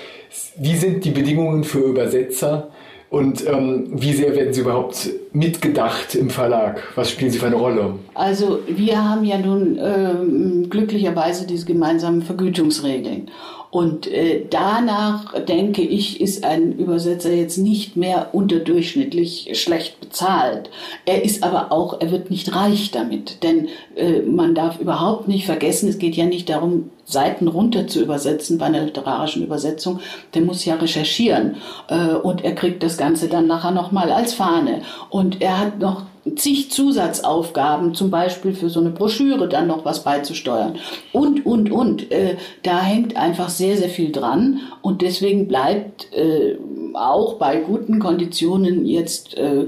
Wie 0.56 0.76
sind 0.76 1.04
die 1.04 1.10
Bedingungen 1.10 1.62
für 1.62 1.80
Übersetzer? 1.80 2.68
Und 3.10 3.44
ähm, 3.44 3.88
wie 3.90 4.12
sehr 4.12 4.36
werden 4.36 4.54
Sie 4.54 4.60
überhaupt 4.60 5.10
mitgedacht 5.32 6.14
im 6.14 6.30
Verlag? 6.30 6.80
Was 6.94 7.10
spielen 7.10 7.32
Sie 7.32 7.40
für 7.40 7.46
eine 7.46 7.56
Rolle? 7.56 7.94
Also 8.14 8.60
wir 8.68 9.04
haben 9.04 9.24
ja 9.24 9.36
nun 9.36 9.78
ähm, 9.82 10.70
glücklicherweise 10.70 11.44
diese 11.44 11.66
gemeinsamen 11.66 12.22
Vergütungsregeln. 12.22 13.28
Und 13.70 14.08
äh, 14.08 14.46
danach, 14.50 15.34
denke 15.44 15.82
ich, 15.82 16.20
ist 16.20 16.44
ein 16.44 16.72
Übersetzer 16.72 17.32
jetzt 17.32 17.56
nicht 17.56 17.96
mehr 17.96 18.30
unterdurchschnittlich 18.32 19.50
schlecht 19.52 20.00
bezahlt. 20.00 20.70
Er 21.06 21.24
ist 21.24 21.44
aber 21.44 21.70
auch, 21.70 22.00
er 22.00 22.10
wird 22.10 22.30
nicht 22.30 22.54
reich 22.54 22.90
damit. 22.90 23.44
Denn 23.44 23.68
äh, 23.94 24.22
man 24.22 24.56
darf 24.56 24.80
überhaupt 24.80 25.28
nicht 25.28 25.46
vergessen, 25.46 25.88
es 25.88 25.98
geht 25.98 26.16
ja 26.16 26.26
nicht 26.26 26.48
darum, 26.48 26.90
Seiten 27.04 27.48
runter 27.48 27.86
zu 27.86 28.00
übersetzen 28.00 28.58
bei 28.58 28.66
einer 28.66 28.84
literarischen 28.84 29.42
Übersetzung, 29.42 30.00
der 30.34 30.42
muss 30.42 30.64
ja 30.64 30.76
recherchieren 30.76 31.56
äh, 31.88 32.14
und 32.14 32.44
er 32.44 32.54
kriegt 32.54 32.82
das 32.82 32.96
Ganze 32.96 33.28
dann 33.28 33.46
nachher 33.46 33.72
nochmal 33.72 34.12
als 34.12 34.34
Fahne. 34.34 34.82
Und 35.10 35.40
er 35.42 35.58
hat 35.58 35.78
noch 35.78 36.02
zig 36.36 36.70
Zusatzaufgaben, 36.70 37.94
zum 37.94 38.10
Beispiel 38.10 38.52
für 38.52 38.68
so 38.68 38.80
eine 38.80 38.90
Broschüre 38.90 39.48
dann 39.48 39.66
noch 39.66 39.84
was 39.84 40.04
beizusteuern. 40.04 40.76
Und, 41.12 41.46
und, 41.46 41.70
und. 41.70 42.10
Äh, 42.12 42.36
da 42.62 42.80
hängt 42.80 43.16
einfach 43.16 43.48
sehr, 43.48 43.76
sehr 43.76 43.88
viel 43.88 44.12
dran. 44.12 44.60
Und 44.82 45.02
deswegen 45.02 45.48
bleibt 45.48 46.12
äh, 46.12 46.56
auch 46.94 47.34
bei 47.34 47.56
guten 47.56 47.98
Konditionen 47.98 48.86
jetzt 48.86 49.36
äh, 49.36 49.66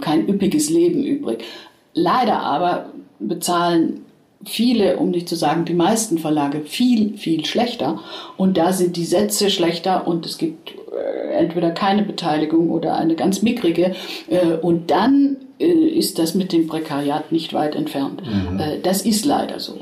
kein 0.00 0.28
üppiges 0.28 0.70
Leben 0.70 1.04
übrig. 1.04 1.44
Leider 1.94 2.40
aber 2.40 2.90
bezahlen 3.18 4.04
viele, 4.44 4.96
um 4.98 5.10
nicht 5.10 5.28
zu 5.28 5.34
sagen 5.34 5.64
die 5.64 5.74
meisten 5.74 6.18
Verlage 6.18 6.60
viel, 6.60 7.16
viel 7.16 7.44
schlechter. 7.44 8.00
Und 8.36 8.56
da 8.56 8.72
sind 8.72 8.96
die 8.96 9.04
Sätze 9.04 9.50
schlechter 9.50 10.06
und 10.06 10.26
es 10.26 10.38
gibt 10.38 10.70
äh, 10.70 11.32
entweder 11.34 11.70
keine 11.70 12.02
Beteiligung 12.02 12.70
oder 12.70 12.96
eine 12.96 13.14
ganz 13.14 13.42
mickrige. 13.42 13.94
Äh, 14.28 14.54
und 14.60 14.90
dann 14.90 15.36
ist 15.58 16.18
das 16.18 16.34
mit 16.34 16.52
dem 16.52 16.66
Prekariat 16.66 17.32
nicht 17.32 17.54
weit 17.54 17.74
entfernt. 17.74 18.22
Mhm. 18.26 18.60
Das 18.82 19.02
ist 19.02 19.24
leider 19.24 19.58
so. 19.58 19.78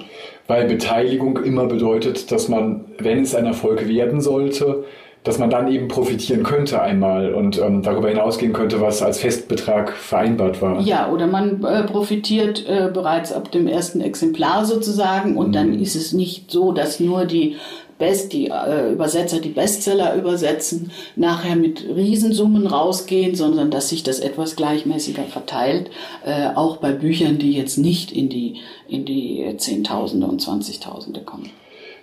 Weil 0.46 0.66
Beteiligung 0.66 1.42
immer 1.42 1.66
bedeutet, 1.66 2.30
dass 2.30 2.48
man, 2.48 2.84
wenn 2.98 3.22
es 3.22 3.34
ein 3.34 3.46
Erfolg 3.46 3.88
werden 3.88 4.20
sollte, 4.20 4.84
dass 5.24 5.38
man 5.38 5.48
dann 5.48 5.72
eben 5.72 5.88
profitieren 5.88 6.42
könnte 6.42 6.82
einmal 6.82 7.32
und 7.32 7.58
ähm, 7.58 7.80
darüber 7.80 8.10
hinausgehen 8.10 8.52
könnte, 8.52 8.82
was 8.82 9.00
als 9.00 9.20
Festbetrag 9.20 9.92
vereinbart 9.92 10.60
war. 10.60 10.82
Ja, 10.82 11.10
oder 11.10 11.26
man 11.26 11.64
äh, 11.64 11.82
profitiert 11.84 12.66
äh, 12.68 12.90
bereits 12.92 13.32
ab 13.32 13.50
dem 13.50 13.66
ersten 13.66 14.02
Exemplar 14.02 14.66
sozusagen 14.66 15.38
und 15.38 15.48
mhm. 15.48 15.52
dann 15.52 15.80
ist 15.80 15.96
es 15.96 16.12
nicht 16.12 16.50
so, 16.50 16.72
dass 16.72 17.00
nur 17.00 17.24
die 17.24 17.56
Best, 17.98 18.32
die 18.32 18.48
äh, 18.48 18.92
Übersetzer, 18.92 19.40
die 19.40 19.50
Bestseller 19.50 20.14
übersetzen, 20.16 20.90
nachher 21.16 21.56
mit 21.56 21.84
Riesensummen 21.94 22.66
rausgehen, 22.66 23.34
sondern 23.34 23.70
dass 23.70 23.88
sich 23.88 24.02
das 24.02 24.18
etwas 24.18 24.56
gleichmäßiger 24.56 25.24
verteilt, 25.24 25.90
äh, 26.24 26.48
auch 26.54 26.78
bei 26.78 26.92
Büchern, 26.92 27.38
die 27.38 27.52
jetzt 27.52 27.78
nicht 27.78 28.12
in 28.12 28.28
die, 28.28 28.56
in 28.88 29.04
die 29.04 29.54
Zehntausende 29.58 30.26
und 30.26 30.40
Zwanzigtausende 30.40 31.20
kommen. 31.20 31.50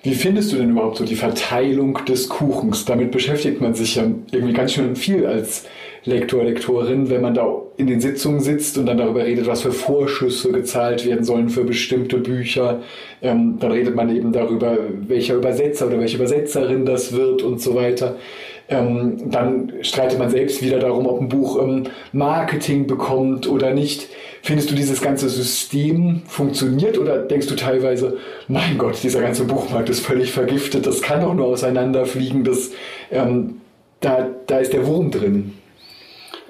Wie 0.03 0.15
findest 0.15 0.51
du 0.51 0.57
denn 0.57 0.71
überhaupt 0.71 0.97
so 0.97 1.05
die 1.05 1.15
Verteilung 1.15 2.03
des 2.05 2.27
Kuchens? 2.27 2.85
Damit 2.85 3.11
beschäftigt 3.11 3.61
man 3.61 3.75
sich 3.75 3.95
ja 3.95 4.03
irgendwie 4.31 4.53
ganz 4.53 4.73
schön 4.73 4.95
viel 4.95 5.27
als 5.27 5.65
Lektor, 6.03 6.43
Lektorin, 6.43 7.09
wenn 7.09 7.21
man 7.21 7.35
da 7.35 7.61
in 7.77 7.85
den 7.87 8.01
Sitzungen 8.01 8.39
sitzt 8.39 8.77
und 8.77 8.87
dann 8.87 8.97
darüber 8.97 9.23
redet, 9.23 9.45
was 9.45 9.61
für 9.61 9.71
Vorschüsse 9.71 10.51
gezahlt 10.51 11.05
werden 11.05 11.23
sollen 11.23 11.49
für 11.49 11.63
bestimmte 11.63 12.17
Bücher. 12.17 12.81
Ähm, 13.21 13.57
dann 13.59 13.71
redet 13.71 13.95
man 13.95 14.15
eben 14.15 14.31
darüber, 14.31 14.77
welcher 15.07 15.35
Übersetzer 15.35 15.87
oder 15.87 15.99
welche 15.99 16.17
Übersetzerin 16.17 16.85
das 16.85 17.13
wird 17.13 17.43
und 17.43 17.61
so 17.61 17.75
weiter. 17.75 18.15
Ähm, 18.67 19.29
dann 19.29 19.73
streitet 19.81 20.17
man 20.17 20.29
selbst 20.29 20.63
wieder 20.63 20.79
darum, 20.79 21.05
ob 21.05 21.21
ein 21.21 21.29
Buch 21.29 21.61
ähm, 21.61 21.83
Marketing 22.13 22.87
bekommt 22.87 23.47
oder 23.47 23.73
nicht. 23.73 24.07
Findest 24.41 24.71
du 24.71 24.75
dieses 24.75 25.01
ganze 25.01 25.29
System 25.29 26.21
funktioniert 26.25 26.97
oder 26.97 27.19
denkst 27.19 27.47
du 27.47 27.55
teilweise, 27.55 28.17
mein 28.47 28.77
Gott, 28.77 29.03
dieser 29.03 29.21
ganze 29.21 29.43
Buchmarkt 29.43 29.89
ist 29.89 29.99
völlig 29.99 30.31
vergiftet, 30.31 30.87
das 30.87 31.01
kann 31.01 31.21
doch 31.21 31.33
nur 31.35 31.47
auseinanderfliegen, 31.47 32.43
das, 32.43 32.71
ähm, 33.11 33.57
da, 33.99 34.29
da 34.47 34.57
ist 34.57 34.73
der 34.73 34.87
Wurm 34.87 35.11
drin? 35.11 35.53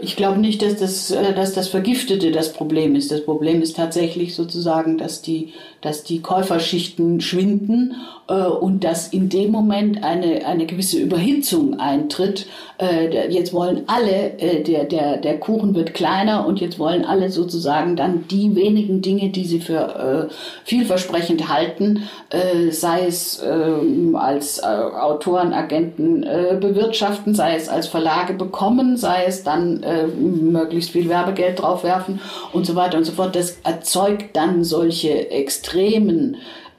Ich 0.02 0.16
glaube 0.16 0.39
nicht, 0.39 0.62
dass 0.64 0.78
das, 0.78 1.12
äh, 1.12 1.34
dass 1.34 1.54
das 1.54 1.68
Vergiftete 1.68 2.32
das 2.32 2.54
Problem 2.54 2.95
ist. 2.95 3.12
Das 3.12 3.24
Problem 3.24 3.62
ist 3.62 3.76
tatsächlich 3.76 4.36
sozusagen, 4.36 4.97
dass 4.97 5.22
die, 5.22 5.54
dass 5.82 6.04
die 6.04 6.22
Käuferschichten 6.22 7.22
schwinden 7.22 7.95
und 8.36 8.84
dass 8.84 9.08
in 9.10 9.30
dem 9.30 9.52
Moment 9.52 10.04
eine, 10.04 10.46
eine 10.46 10.66
gewisse 10.66 10.98
Überhitzung 11.00 11.80
eintritt. 11.80 12.48
Äh, 12.78 13.30
jetzt 13.30 13.54
wollen 13.54 13.84
alle, 13.88 14.40
äh, 14.40 14.64
der, 14.64 14.86
der, 14.86 15.18
der 15.18 15.40
Kuchen 15.40 15.76
wird 15.76 15.94
kleiner 15.94 16.46
und 16.48 16.60
jetzt 16.62 16.80
wollen 16.80 17.06
alle 17.06 17.30
sozusagen 17.30 17.96
dann 17.96 18.28
die 18.30 18.56
wenigen 18.56 19.02
Dinge, 19.02 19.30
die 19.30 19.46
sie 19.46 19.60
für 19.60 20.30
äh, 20.30 20.34
vielversprechend 20.64 21.50
halten, 21.50 22.08
äh, 22.30 22.72
sei 22.72 23.06
es 23.06 23.42
ähm, 23.46 24.16
als 24.16 24.64
Autoren, 24.64 25.54
Agenten 25.54 26.22
bewirtschaften, 26.22 27.36
sei 27.36 27.56
es 27.56 27.70
als 27.70 27.88
Verlage 27.88 28.34
bekommen, 28.34 28.98
sei 28.98 29.26
es 29.26 29.44
dann 29.44 29.84
äh, 29.84 30.08
möglichst 30.08 30.92
viel 30.92 31.10
Werbegeld 31.10 31.62
draufwerfen 31.62 32.20
und 32.54 32.66
so 32.66 32.76
weiter 32.76 32.98
und 32.98 33.06
so 33.06 33.12
fort. 33.12 33.36
Das 33.36 33.58
erzeugt 33.64 34.36
dann 34.36 34.64
solche 34.64 35.30
extremen 35.32 36.38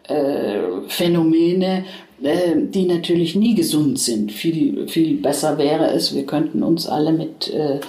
äh, 0.09 0.89
Phänomene, 0.89 1.85
äh, 2.23 2.57
die 2.57 2.87
natürlich 2.87 3.35
nie 3.35 3.55
gesund 3.55 3.99
sind. 3.99 4.33
Viel, 4.33 4.89
viel 4.89 5.17
besser 5.17 5.59
wäre 5.59 5.91
es, 5.91 6.15
wir 6.15 6.25
könnten 6.25 6.63
uns 6.63 6.87
alle 6.87 7.13
mit 7.13 7.53
äh, 7.53 7.77
äh 7.77 7.81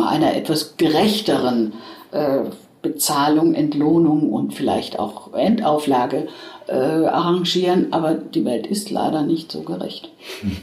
einer 0.00 0.34
etwas 0.36 0.76
gerechteren 0.76 1.74
äh, 2.12 2.44
Bezahlung, 2.80 3.54
Entlohnung 3.54 4.32
und 4.32 4.54
vielleicht 4.54 4.98
auch 4.98 5.34
Endauflage 5.34 6.28
arrangieren, 6.70 7.94
aber 7.94 8.12
die 8.12 8.44
Welt 8.44 8.66
ist 8.66 8.90
leider 8.90 9.22
nicht 9.22 9.50
so 9.50 9.62
gerecht. 9.62 10.10
Hm. 10.42 10.56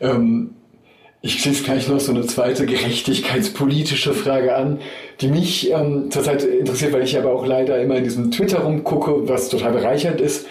Ähm, 0.00 0.55
ich 1.22 1.40
schließe 1.40 1.64
gleich 1.64 1.88
noch 1.88 1.98
so 1.98 2.12
eine 2.12 2.26
zweite 2.26 2.66
gerechtigkeitspolitische 2.66 4.12
Frage 4.12 4.54
an, 4.54 4.78
die 5.20 5.28
mich 5.28 5.70
ähm, 5.72 6.10
zurzeit 6.10 6.44
interessiert, 6.44 6.92
weil 6.92 7.02
ich 7.02 7.18
aber 7.18 7.32
auch 7.32 7.46
leider 7.46 7.80
immer 7.80 7.96
in 7.96 8.04
diesem 8.04 8.30
Twitter 8.30 8.60
rumgucke, 8.60 9.28
was 9.28 9.48
total 9.48 9.72
bereichernd 9.72 10.20
ist. 10.20 10.46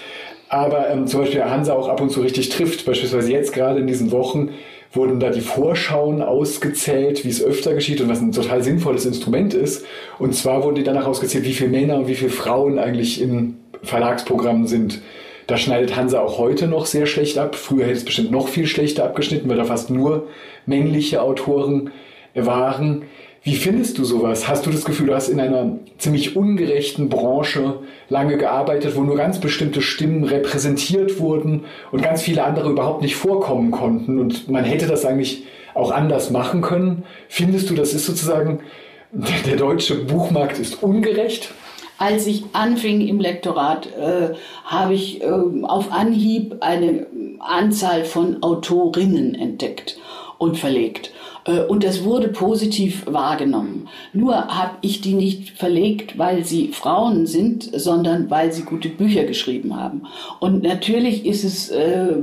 Aber 0.49 0.89
ähm, 0.89 1.07
zum 1.07 1.21
Beispiel 1.21 1.43
Hansa 1.43 1.73
auch 1.73 1.87
ab 1.87 2.01
und 2.01 2.11
zu 2.11 2.21
richtig 2.21 2.49
trifft. 2.49 2.85
Beispielsweise 2.85 3.31
jetzt 3.31 3.53
gerade 3.53 3.79
in 3.79 3.87
diesen 3.87 4.11
Wochen 4.11 4.49
wurden 4.91 5.19
da 5.19 5.29
die 5.29 5.41
Vorschauen 5.41 6.21
ausgezählt, 6.21 7.25
wie 7.25 7.29
es 7.29 7.43
öfter 7.43 7.73
geschieht 7.73 8.01
und 8.01 8.09
was 8.09 8.21
ein 8.21 8.31
total 8.31 8.63
sinnvolles 8.63 9.05
Instrument 9.05 9.53
ist. 9.53 9.85
Und 10.19 10.35
zwar 10.35 10.63
wurden 10.63 10.75
die 10.75 10.83
danach 10.83 11.05
ausgezählt, 11.05 11.45
wie 11.45 11.53
viele 11.53 11.69
Männer 11.69 11.97
und 11.97 12.07
wie 12.07 12.15
viele 12.15 12.31
Frauen 12.31 12.79
eigentlich 12.79 13.21
in 13.21 13.57
Verlagsprogrammen 13.83 14.67
sind. 14.67 15.01
Da 15.47 15.57
schneidet 15.57 15.95
Hansa 15.95 16.21
auch 16.21 16.39
heute 16.39 16.67
noch 16.67 16.85
sehr 16.85 17.05
schlecht 17.05 17.37
ab. 17.37 17.55
Früher 17.55 17.85
hätte 17.85 17.97
es 17.97 18.05
bestimmt 18.05 18.31
noch 18.31 18.47
viel 18.47 18.65
schlechter 18.65 19.03
abgeschnitten, 19.05 19.47
weil 19.49 19.57
da 19.57 19.65
fast 19.65 19.89
nur 19.89 20.27
männliche 20.65 21.21
Autoren 21.21 21.91
waren. 22.33 23.03
Wie 23.43 23.55
findest 23.55 23.99
du 23.99 24.05
sowas? 24.05 24.47
Hast 24.47 24.65
du 24.65 24.71
das 24.71 24.85
Gefühl, 24.85 25.05
du 25.05 25.13
hast 25.13 25.29
in 25.29 25.39
einer 25.39 25.77
ziemlich 25.99 26.35
ungerechten 26.35 27.09
Branche 27.09 27.75
lange 28.09 28.37
gearbeitet, 28.37 28.95
wo 28.95 29.01
nur 29.01 29.17
ganz 29.17 29.39
bestimmte 29.39 29.83
Stimmen 29.83 30.23
repräsentiert 30.23 31.19
wurden 31.19 31.65
und 31.91 32.01
ganz 32.01 32.23
viele 32.23 32.43
andere 32.43 32.71
überhaupt 32.71 33.03
nicht 33.03 33.15
vorkommen 33.15 33.69
konnten 33.69 34.17
und 34.17 34.49
man 34.49 34.63
hätte 34.63 34.87
das 34.87 35.05
eigentlich 35.05 35.43
auch 35.75 35.91
anders 35.91 36.31
machen 36.31 36.61
können? 36.61 37.03
Findest 37.29 37.69
du, 37.69 37.75
das 37.75 37.93
ist 37.93 38.07
sozusagen, 38.07 38.61
der 39.45 39.57
deutsche 39.57 39.93
Buchmarkt 39.93 40.57
ist 40.57 40.81
ungerecht? 40.81 41.53
Als 41.97 42.27
ich 42.27 42.43
anfing 42.53 43.01
im 43.07 43.19
Lektorat, 43.19 43.87
äh, 43.87 44.35
habe 44.65 44.93
ich 44.93 45.21
äh, 45.21 45.27
auf 45.63 45.91
Anhieb 45.91 46.57
eine 46.59 47.07
Anzahl 47.39 48.03
von 48.03 48.43
Autorinnen 48.43 49.33
entdeckt 49.35 49.97
und 50.37 50.57
verlegt. 50.57 51.11
Äh, 51.45 51.61
und 51.61 51.83
das 51.83 52.03
wurde 52.03 52.27
positiv 52.27 53.05
wahrgenommen. 53.05 53.87
Nur 54.13 54.35
habe 54.35 54.77
ich 54.81 55.01
die 55.01 55.13
nicht 55.13 55.51
verlegt, 55.51 56.17
weil 56.17 56.43
sie 56.43 56.69
Frauen 56.69 57.25
sind, 57.25 57.69
sondern 57.73 58.29
weil 58.29 58.51
sie 58.51 58.63
gute 58.63 58.89
Bücher 58.89 59.23
geschrieben 59.23 59.79
haben. 59.79 60.03
Und 60.39 60.63
natürlich 60.63 61.25
ist 61.25 61.43
es 61.43 61.69
äh, 61.69 62.13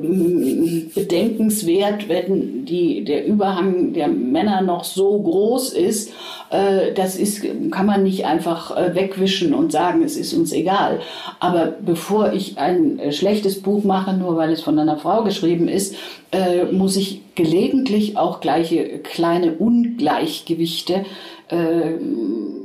bedenkenswert, 0.95 2.09
wenn 2.09 2.65
die, 2.65 3.05
der 3.05 3.27
Überhang 3.27 3.93
der 3.93 4.09
Männer 4.09 4.63
noch 4.63 4.85
so 4.85 5.21
groß 5.21 5.73
ist. 5.73 6.13
Äh, 6.51 6.93
das 6.95 7.17
ist, 7.17 7.43
kann 7.71 7.87
man 7.87 8.03
nicht 8.03 8.27
einfach 8.27 8.77
äh, 8.77 8.95
wegwischen 8.95 9.55
und 9.55 9.73
sagen, 9.73 10.03
es 10.03 10.17
ist 10.17 10.33
uns 10.35 10.53
egal. 10.53 11.01
Aber 11.41 11.73
bevor 11.85 12.33
ich 12.33 12.59
ein 12.59 12.99
äh, 12.99 13.13
schlechtes 13.13 13.63
Buch 13.63 13.85
mache, 13.85 14.13
nur 14.13 14.37
weil 14.37 14.51
es 14.51 14.63
von 14.63 14.79
einer 14.79 14.99
Frau 14.99 15.23
geschrieben 15.23 15.69
ist, 15.69 15.95
äh, 16.33 16.65
muss 16.65 16.97
ich 16.97 17.23
gelegentlich 17.35 18.17
auch 18.17 18.41
gleiche 18.41 18.99
kleine 18.99 19.55
Ungleichgewichte 19.55 21.05
äh, 21.49 21.93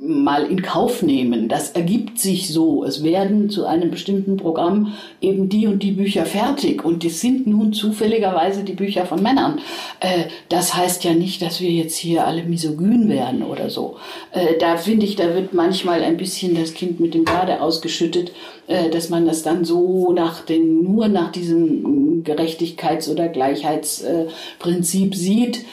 mal 0.08 0.46
in 0.46 0.62
Kauf 0.62 1.04
nehmen. 1.04 1.50
Das 1.50 1.72
ergibt 1.72 2.20
sich 2.20 2.52
so. 2.52 2.84
Es 2.84 3.04
werden 3.04 3.50
zu 3.50 3.66
einem 3.66 3.92
bestimmten 3.92 4.38
Programm 4.38 4.94
eben 5.22 5.50
die 5.50 5.68
und 5.68 5.84
die 5.84 5.92
Bücher 5.92 6.26
fertig 6.26 6.84
und 6.84 7.04
das 7.04 7.20
sind 7.20 7.48
nun 7.48 7.74
zufälligerweise 7.74 8.64
die 8.64 8.74
Bücher 8.74 9.06
von 9.06 9.22
Männern. 9.22 9.60
Äh, 10.00 10.26
das 10.50 10.76
heißt 10.76 11.04
ja 11.04 11.14
nicht, 11.14 11.42
dass 11.42 11.62
wir 11.62 11.70
jetzt 11.72 11.96
hier 11.96 12.26
alle 12.26 12.44
misogyn 12.44 13.10
werden 13.10 13.44
oder 13.44 13.70
so. 13.70 13.98
Äh, 14.32 14.58
da 14.60 14.78
finde 14.78 15.06
ich, 15.06 15.16
da 15.16 15.36
wird 15.36 15.54
manchmal 15.54 16.04
ein 16.04 16.18
bisschen 16.18 16.56
das 16.56 16.74
Kind 16.74 17.00
mit 17.00 17.14
dem 17.14 17.26
Bade 17.26 17.62
ausgeschüttet, 17.62 18.32
äh, 18.68 18.90
dass 18.90 19.10
man 19.10 19.26
das 19.26 19.44
dann 19.44 19.66
so 19.66 20.14
nach 20.14 20.42
den, 20.42 20.84
nur 20.84 21.08
nach 21.08 21.32
diesem 21.32 22.24
Gerechtigkeits- 22.24 23.10
oder 23.10 23.28
Gleichheitsprinzip 23.28 25.16
sieht 25.16 25.66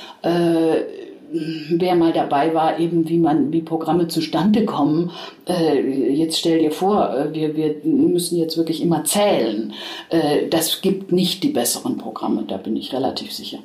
wer 1.71 1.95
mal 1.95 2.13
dabei 2.13 2.55
war, 2.55 2.79
eben 2.79 3.09
wie 3.09 3.19
man, 3.19 3.53
wie 3.53 3.63
Programme 3.63 4.09
zustande 4.09 4.65
kommen. 4.65 5.11
Äh, 5.47 5.81
jetzt 6.13 6.39
stell 6.39 6.59
dir 6.59 6.71
vor, 6.71 7.15
äh, 7.15 7.35
wir, 7.35 7.57
wir 7.57 7.77
müssen 7.85 8.39
jetzt 8.39 8.57
wirklich 8.57 8.83
immer 8.83 9.05
zählen. 9.05 9.73
Äh, 10.11 10.49
das 10.49 10.83
gibt 10.83 11.13
nicht 11.13 11.43
die 11.43 11.49
besseren 11.49 11.99
Programme, 11.99 12.45
da 12.47 12.57
bin 12.57 12.77
ich 12.77 12.93
relativ 12.93 13.33
sicher. 13.33 13.59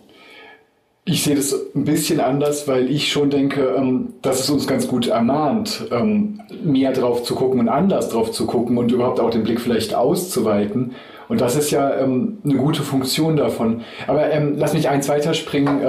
Ich 1.05 1.23
sehe 1.23 1.35
das 1.35 1.55
ein 1.75 1.85
bisschen 1.85 2.19
anders, 2.19 2.67
weil 2.67 2.89
ich 2.91 3.11
schon 3.11 3.29
denke, 3.29 3.75
ähm, 3.77 4.13
dass 4.21 4.39
es 4.41 4.49
uns 4.49 4.67
ganz 4.67 4.87
gut 4.87 5.07
ermahnt, 5.07 5.87
ähm, 5.91 6.41
mehr 6.63 6.91
drauf 6.91 7.23
zu 7.23 7.33
gucken 7.35 7.59
und 7.59 7.69
anders 7.69 8.09
drauf 8.09 8.31
zu 8.31 8.45
gucken 8.45 8.77
und 8.77 8.91
überhaupt 8.91 9.19
auch 9.19 9.31
den 9.31 9.43
Blick 9.43 9.59
vielleicht 9.59 9.95
auszuweiten. 9.95 10.95
Und 11.27 11.41
das 11.41 11.55
ist 11.55 11.71
ja 11.71 11.95
ähm, 11.99 12.39
eine 12.43 12.55
gute 12.55 12.83
Funktion 12.83 13.37
davon. 13.37 13.81
Aber 14.07 14.27
lass 14.55 14.73
mich 14.73 14.89
eins 14.89 15.07
weiterspringen 15.09 15.81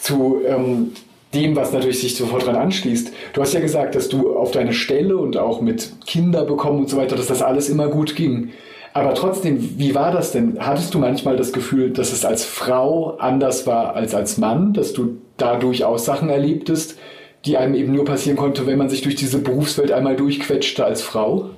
zu 0.00 0.40
ähm, 0.46 0.92
dem, 1.34 1.56
was 1.56 1.72
natürlich 1.72 2.00
sich 2.00 2.16
sofort 2.16 2.46
dran 2.46 2.56
anschließt. 2.56 3.12
Du 3.32 3.42
hast 3.42 3.52
ja 3.52 3.60
gesagt, 3.60 3.94
dass 3.94 4.08
du 4.08 4.36
auf 4.36 4.50
deine 4.50 4.72
Stelle 4.72 5.16
und 5.16 5.36
auch 5.36 5.60
mit 5.60 5.92
Kinder 6.06 6.44
bekommen 6.44 6.80
und 6.80 6.88
so 6.88 6.96
weiter, 6.96 7.16
dass 7.16 7.26
das 7.26 7.42
alles 7.42 7.68
immer 7.68 7.88
gut 7.88 8.16
ging. 8.16 8.50
Aber 8.94 9.14
trotzdem, 9.14 9.78
wie 9.78 9.94
war 9.94 10.10
das 10.10 10.32
denn? 10.32 10.56
Hattest 10.58 10.94
du 10.94 10.98
manchmal 10.98 11.36
das 11.36 11.52
Gefühl, 11.52 11.90
dass 11.90 12.12
es 12.12 12.24
als 12.24 12.44
Frau 12.44 13.16
anders 13.18 13.66
war 13.66 13.94
als 13.94 14.14
als 14.14 14.38
Mann, 14.38 14.72
dass 14.72 14.92
du 14.92 15.18
da 15.36 15.56
durchaus 15.56 16.04
Sachen 16.04 16.30
erlebtest, 16.30 16.98
die 17.44 17.56
einem 17.56 17.74
eben 17.74 17.92
nur 17.92 18.04
passieren 18.04 18.36
konnte, 18.36 18.66
wenn 18.66 18.78
man 18.78 18.88
sich 18.88 19.02
durch 19.02 19.14
diese 19.14 19.38
Berufswelt 19.38 19.92
einmal 19.92 20.16
durchquetschte 20.16 20.84
als 20.84 21.02
Frau? 21.02 21.50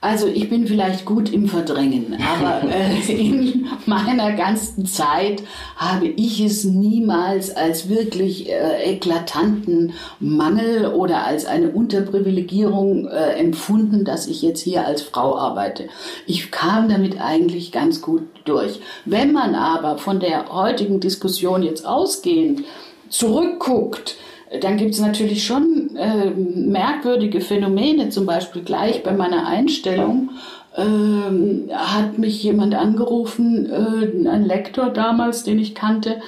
Also 0.00 0.28
ich 0.28 0.48
bin 0.48 0.68
vielleicht 0.68 1.04
gut 1.04 1.32
im 1.32 1.48
Verdrängen, 1.48 2.16
aber 2.38 2.62
äh, 2.70 3.12
in 3.12 3.66
meiner 3.86 4.32
ganzen 4.32 4.86
Zeit 4.86 5.42
habe 5.76 6.06
ich 6.06 6.40
es 6.40 6.62
niemals 6.62 7.56
als 7.56 7.88
wirklich 7.88 8.48
äh, 8.48 8.92
eklatanten 8.94 9.94
Mangel 10.20 10.86
oder 10.86 11.24
als 11.24 11.46
eine 11.46 11.70
Unterprivilegierung 11.70 13.08
äh, 13.08 13.32
empfunden, 13.32 14.04
dass 14.04 14.28
ich 14.28 14.40
jetzt 14.40 14.60
hier 14.60 14.86
als 14.86 15.02
Frau 15.02 15.36
arbeite. 15.36 15.88
Ich 16.26 16.52
kam 16.52 16.88
damit 16.88 17.20
eigentlich 17.20 17.72
ganz 17.72 18.00
gut 18.00 18.22
durch. 18.44 18.78
Wenn 19.04 19.32
man 19.32 19.56
aber 19.56 19.98
von 19.98 20.20
der 20.20 20.48
heutigen 20.52 21.00
Diskussion 21.00 21.64
jetzt 21.64 21.84
ausgehend 21.84 22.62
zurückguckt, 23.08 24.16
dann 24.60 24.76
gibt 24.76 24.94
es 24.94 25.00
natürlich 25.00 25.44
schon 25.44 25.96
äh, 25.96 26.30
merkwürdige 26.30 27.40
Phänomene, 27.40 28.10
zum 28.10 28.26
Beispiel 28.26 28.62
gleich 28.62 29.02
bei 29.02 29.12
meiner 29.12 29.46
Einstellung 29.46 30.30
ähm, 30.76 31.68
hat 31.72 32.18
mich 32.18 32.42
jemand 32.42 32.74
angerufen, 32.74 33.66
äh, 33.66 34.28
ein 34.28 34.44
Lektor 34.44 34.90
damals, 34.90 35.42
den 35.42 35.58
ich 35.58 35.74
kannte, 35.74 36.20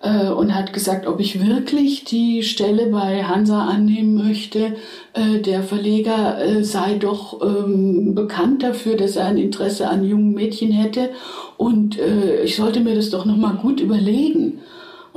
äh, 0.00 0.28
und 0.28 0.54
hat 0.54 0.72
gesagt, 0.72 1.06
ob 1.06 1.18
ich 1.18 1.44
wirklich 1.44 2.04
die 2.04 2.44
Stelle 2.44 2.86
bei 2.86 3.24
Hansa 3.24 3.66
annehmen 3.66 4.14
möchte. 4.14 4.76
Äh, 5.14 5.40
der 5.40 5.62
Verleger 5.62 6.40
äh, 6.40 6.62
sei 6.62 6.94
doch 6.94 7.42
ähm, 7.42 8.14
bekannt 8.14 8.62
dafür, 8.62 8.96
dass 8.96 9.16
er 9.16 9.26
ein 9.26 9.38
Interesse 9.38 9.88
an 9.88 10.04
jungen 10.04 10.32
Mädchen 10.32 10.70
hätte 10.70 11.10
und 11.56 11.98
äh, 11.98 12.42
ich 12.42 12.54
sollte 12.54 12.80
mir 12.80 12.94
das 12.94 13.10
doch 13.10 13.24
noch 13.24 13.36
mal 13.36 13.54
gut 13.54 13.80
überlegen. 13.80 14.60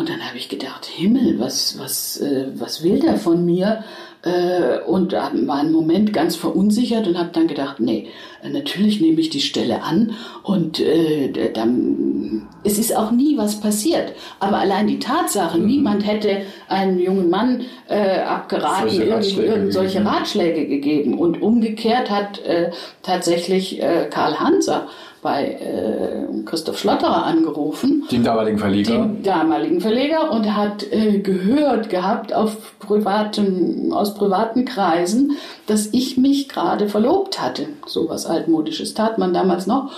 Und 0.01 0.09
dann 0.09 0.27
habe 0.27 0.35
ich 0.35 0.49
gedacht, 0.49 0.87
Himmel, 0.87 1.39
was, 1.39 1.77
was, 1.77 2.17
äh, 2.17 2.47
was 2.55 2.83
will 2.83 2.99
der 2.99 3.17
von 3.17 3.45
mir? 3.45 3.83
Äh, 4.23 4.79
und 4.87 5.13
war 5.13 5.59
einen 5.59 5.71
Moment 5.71 6.11
ganz 6.11 6.35
verunsichert 6.35 7.07
und 7.07 7.19
habe 7.19 7.29
dann 7.31 7.47
gedacht, 7.47 7.79
nee, 7.79 8.07
natürlich 8.43 8.99
nehme 8.99 9.21
ich 9.21 9.29
die 9.29 9.41
Stelle 9.41 9.83
an 9.83 10.15
und 10.41 10.79
äh, 10.79 11.51
dann, 11.53 12.47
es 12.63 12.79
ist 12.79 12.97
auch 12.97 13.11
nie 13.11 13.37
was 13.37 13.59
passiert. 13.59 14.13
Aber 14.39 14.57
allein 14.57 14.87
die 14.87 14.97
Tatsache, 14.97 15.59
mhm. 15.59 15.67
niemand 15.67 16.07
hätte 16.07 16.47
einem 16.67 16.97
jungen 16.97 17.29
Mann 17.29 17.65
äh, 17.87 18.21
abgeraten, 18.21 18.89
solche 18.89 19.11
Ratschläge, 19.11 19.47
irgend, 19.47 19.73
solche 19.73 20.03
Ratschläge 20.03 20.67
gegeben. 20.67 21.19
Und 21.19 21.43
umgekehrt 21.43 22.09
hat 22.09 22.43
äh, 22.43 22.71
tatsächlich 23.03 23.79
äh, 23.79 24.07
Karl 24.09 24.39
Hanser 24.39 24.87
bei 25.21 25.45
äh, 25.45 26.43
Christoph 26.45 26.79
Schlotterer 26.79 27.25
angerufen. 27.25 28.03
Den 28.09 28.23
damaligen 28.23 28.57
Verleger. 28.57 28.97
Den 28.97 29.23
damaligen 29.23 29.79
Verleger 29.79 30.31
und 30.31 30.55
hat 30.55 30.91
äh, 30.91 31.19
gehört 31.19 31.89
gehabt 31.89 32.33
auf 32.33 32.79
privaten, 32.79 33.93
aus 33.93 34.15
privaten 34.15 34.65
Kreisen, 34.65 35.37
dass 35.67 35.89
ich 35.91 36.17
mich 36.17 36.49
gerade 36.49 36.89
verlobt 36.89 37.41
hatte. 37.41 37.67
So 37.85 38.09
was 38.09 38.25
altmodisches 38.25 38.93
tat 38.93 39.17
man 39.17 39.33
damals 39.33 39.67
noch. 39.67 39.91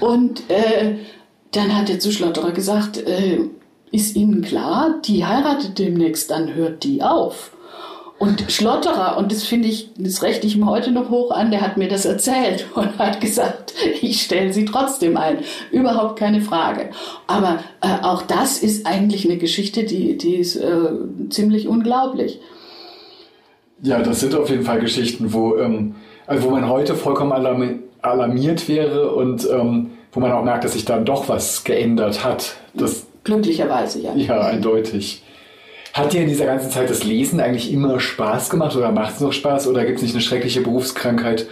Und 0.00 0.48
äh, 0.48 0.96
dann 1.52 1.76
hat 1.76 1.90
er 1.90 1.98
zu 1.98 2.10
Schlotterer 2.10 2.52
gesagt, 2.52 2.98
äh, 2.98 3.40
ist 3.92 4.16
Ihnen 4.16 4.42
klar, 4.42 5.00
die 5.04 5.26
heiratet 5.26 5.78
demnächst, 5.78 6.30
dann 6.30 6.54
hört 6.54 6.84
die 6.84 7.02
auf. 7.02 7.52
Und 8.20 8.52
Schlotterer, 8.52 9.16
und 9.16 9.32
das 9.32 9.44
finde 9.44 9.68
ich, 9.68 9.88
das 9.96 10.22
rechne 10.22 10.46
ich 10.46 10.54
ihm 10.54 10.68
heute 10.68 10.90
noch 10.90 11.08
hoch 11.08 11.30
an, 11.30 11.50
der 11.50 11.62
hat 11.62 11.78
mir 11.78 11.88
das 11.88 12.04
erzählt 12.04 12.66
und 12.74 12.98
hat 12.98 13.18
gesagt, 13.18 13.72
ich 14.02 14.20
stelle 14.20 14.52
sie 14.52 14.66
trotzdem 14.66 15.16
ein. 15.16 15.38
Überhaupt 15.72 16.18
keine 16.18 16.42
Frage. 16.42 16.90
Aber 17.26 17.60
äh, 17.80 18.04
auch 18.04 18.20
das 18.20 18.58
ist 18.58 18.86
eigentlich 18.86 19.24
eine 19.24 19.38
Geschichte, 19.38 19.84
die, 19.84 20.18
die 20.18 20.34
ist 20.34 20.56
äh, 20.56 20.90
ziemlich 21.30 21.66
unglaublich. 21.66 22.38
Ja, 23.82 24.02
das 24.02 24.20
sind 24.20 24.34
auf 24.34 24.50
jeden 24.50 24.64
Fall 24.64 24.80
Geschichten, 24.80 25.32
wo, 25.32 25.56
ähm, 25.56 25.94
also 26.26 26.44
wo 26.44 26.50
man 26.50 26.68
heute 26.68 26.96
vollkommen 26.96 27.32
alarmiert 28.02 28.68
wäre 28.68 29.14
und 29.14 29.48
ähm, 29.50 29.92
wo 30.12 30.20
man 30.20 30.30
auch 30.32 30.44
merkt, 30.44 30.64
dass 30.64 30.74
sich 30.74 30.84
dann 30.84 31.06
doch 31.06 31.30
was 31.30 31.64
geändert 31.64 32.22
hat. 32.22 32.56
Das, 32.74 33.06
Glücklicherweise, 33.24 34.02
ja. 34.02 34.14
Ja, 34.14 34.42
eindeutig. 34.42 35.22
Hat 35.92 36.12
dir 36.12 36.22
in 36.22 36.28
dieser 36.28 36.46
ganzen 36.46 36.70
Zeit 36.70 36.88
das 36.88 37.04
Lesen 37.04 37.40
eigentlich 37.40 37.72
immer 37.72 37.98
Spaß 37.98 38.50
gemacht 38.50 38.76
oder 38.76 38.92
macht 38.92 39.14
es 39.14 39.20
noch 39.20 39.32
Spaß 39.32 39.66
oder 39.66 39.84
gibt 39.84 39.96
es 39.96 40.02
nicht 40.02 40.14
eine 40.14 40.22
schreckliche 40.22 40.60
Berufskrankheit, 40.60 41.46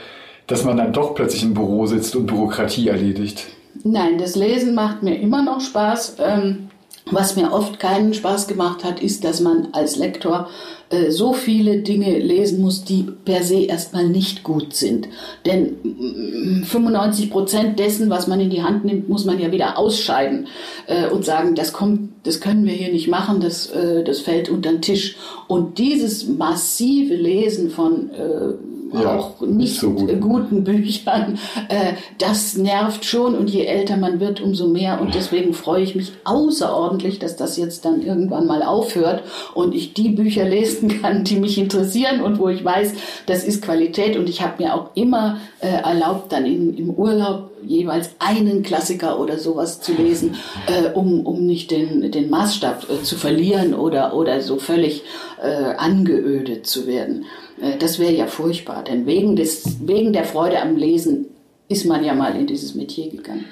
dass 0.46 0.64
man 0.64 0.76
dann 0.76 0.92
doch 0.92 1.14
plötzlich 1.14 1.42
im 1.42 1.54
Büro 1.54 1.86
sitzt 1.86 2.14
und 2.14 2.26
Bürokratie 2.26 2.88
erledigt? 2.88 3.46
Nein, 3.84 4.18
das 4.18 4.36
Lesen 4.36 4.74
macht 4.74 5.02
mir 5.02 5.18
immer 5.18 5.42
noch 5.42 5.60
Spaß. 5.60 6.16
Ähm, 6.20 6.68
was 7.10 7.36
mir 7.36 7.52
oft 7.52 7.78
keinen 7.78 8.14
Spaß 8.14 8.46
gemacht 8.48 8.84
hat, 8.84 9.00
ist, 9.00 9.24
dass 9.24 9.40
man 9.40 9.68
als 9.72 9.96
Lektor 9.96 10.48
äh, 10.90 11.10
so 11.10 11.32
viele 11.32 11.78
Dinge 11.78 12.18
lesen 12.18 12.60
muss, 12.60 12.84
die 12.84 13.06
per 13.24 13.42
se 13.42 13.60
erstmal 13.60 14.08
nicht 14.08 14.42
gut 14.42 14.74
sind. 14.74 15.08
Denn 15.44 16.64
95 16.64 17.26
mm, 17.26 17.30
Prozent 17.30 17.78
dessen, 17.78 18.10
was 18.10 18.26
man 18.26 18.40
in 18.40 18.50
die 18.50 18.62
Hand 18.62 18.84
nimmt, 18.84 19.08
muss 19.08 19.24
man 19.24 19.38
ja 19.38 19.52
wieder 19.52 19.78
ausscheiden 19.78 20.48
äh, 20.86 21.08
und 21.08 21.24
sagen, 21.24 21.54
das 21.54 21.72
kommt, 21.72 22.10
das 22.24 22.40
können 22.40 22.64
wir 22.64 22.72
hier 22.72 22.92
nicht 22.92 23.08
machen, 23.08 23.40
das, 23.40 23.66
äh, 23.70 24.02
das 24.04 24.20
fällt 24.20 24.48
unter 24.48 24.70
den 24.70 24.82
Tisch. 24.82 25.16
Und 25.46 25.78
dieses 25.78 26.26
massive 26.26 27.14
Lesen 27.14 27.70
von 27.70 28.10
äh, 28.10 28.54
ja, 28.92 29.18
auch 29.18 29.40
nicht, 29.40 29.78
so 29.78 29.90
gut. 29.90 30.20
guten 30.20 30.64
Büchern. 30.64 31.38
Äh, 31.68 31.94
das 32.18 32.56
nervt 32.56 33.04
schon 33.04 33.34
und 33.34 33.50
je 33.50 33.64
älter 33.64 33.96
man 33.96 34.20
wird, 34.20 34.40
umso 34.40 34.68
mehr. 34.68 35.00
Und 35.00 35.14
deswegen 35.14 35.52
freue 35.52 35.82
ich 35.82 35.94
mich 35.94 36.12
außerordentlich, 36.24 37.18
dass 37.18 37.36
das 37.36 37.56
jetzt 37.56 37.84
dann 37.84 38.02
irgendwann 38.02 38.46
mal 38.46 38.62
aufhört 38.62 39.22
und 39.54 39.74
ich 39.74 39.94
die 39.94 40.10
Bücher 40.10 40.44
lesen 40.44 40.88
kann, 41.02 41.24
die 41.24 41.36
mich 41.36 41.58
interessieren 41.58 42.20
und 42.20 42.38
wo 42.38 42.48
ich 42.48 42.64
weiß, 42.64 42.94
das 43.26 43.44
ist 43.44 43.62
Qualität. 43.62 44.16
Und 44.16 44.28
ich 44.28 44.42
habe 44.42 44.62
mir 44.62 44.74
auch 44.74 44.90
immer 44.94 45.38
äh, 45.60 45.68
erlaubt, 45.68 46.32
dann 46.32 46.46
in, 46.46 46.76
im 46.76 46.90
Urlaub 46.90 47.50
jeweils 47.66 48.10
einen 48.20 48.62
Klassiker 48.62 49.18
oder 49.18 49.38
sowas 49.38 49.80
zu 49.80 49.92
lesen, 49.92 50.36
äh, 50.66 50.90
um, 50.92 51.26
um 51.26 51.44
nicht 51.44 51.70
den, 51.70 52.10
den 52.10 52.30
Maßstab 52.30 52.86
äh, 52.88 53.02
zu 53.02 53.16
verlieren 53.16 53.74
oder, 53.74 54.14
oder 54.14 54.40
so 54.40 54.56
völlig 54.58 55.02
angeödet 55.40 56.66
zu 56.66 56.88
werden. 56.88 57.24
Äh, 57.60 57.78
das 57.78 57.98
wäre 57.98 58.12
ja 58.12 58.26
furchtbar, 58.26 58.84
denn 58.84 59.06
wegen, 59.06 59.36
des, 59.36 59.76
wegen 59.86 60.12
der 60.12 60.24
Freude 60.24 60.60
am 60.60 60.76
Lesen 60.76 61.26
ist 61.68 61.84
man 61.84 62.04
ja 62.04 62.14
mal 62.14 62.36
in 62.36 62.46
dieses 62.46 62.74
Metier 62.74 63.10
gegangen. 63.10 63.44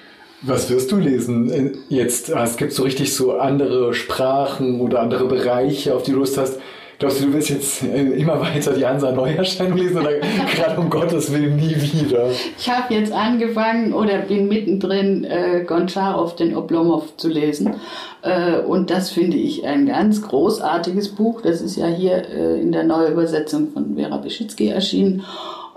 Was 0.43 0.69
wirst 0.71 0.93
du 0.93 0.97
lesen 0.97 1.51
äh, 1.51 1.73
jetzt? 1.89 2.29
Es 2.29 2.57
gibt 2.57 2.73
so 2.73 2.83
richtig 2.83 3.15
so 3.15 3.33
andere 3.33 3.95
Sprachen 3.95 4.81
oder 4.81 5.01
andere 5.01 5.27
Bereiche, 5.27 5.95
auf 5.95 6.03
die 6.03 6.13
du 6.13 6.19
Lust 6.19 6.37
hast. 6.39 6.61
Glaubst 6.99 7.21
du, 7.21 7.27
du 7.27 7.35
willst 7.35 7.51
jetzt 7.51 7.83
äh, 7.83 8.03
immer 8.13 8.41
weiter 8.41 8.73
die 8.73 8.87
Hansa 8.87 9.13
Neuerscheinung 9.13 9.77
lesen 9.77 9.99
oder 9.99 10.13
gerade 10.55 10.81
um 10.81 10.89
Gottes 10.89 11.31
Willen 11.31 11.57
nie 11.57 11.77
wieder? 11.77 12.31
Ich 12.59 12.71
habe 12.71 12.95
jetzt 12.95 13.13
angefangen 13.13 13.93
oder 13.93 14.19
bin 14.19 14.49
mittendrin, 14.49 15.25
äh, 15.25 15.65
Goncharow, 15.67 16.35
den 16.37 16.57
Oblomov 16.57 17.17
zu 17.19 17.29
lesen. 17.29 17.75
Äh, 18.23 18.61
und 18.61 18.89
das 18.89 19.11
finde 19.11 19.37
ich 19.37 19.67
ein 19.67 19.87
ganz 19.87 20.23
großartiges 20.23 21.11
Buch. 21.11 21.43
Das 21.43 21.61
ist 21.61 21.77
ja 21.77 21.87
hier 21.87 22.29
äh, 22.31 22.61
in 22.61 22.73
der 22.73 22.85
Neuübersetzung 22.85 23.73
von 23.73 23.97
Vera 23.97 24.17
Beschitzky 24.17 24.69
erschienen. 24.69 25.23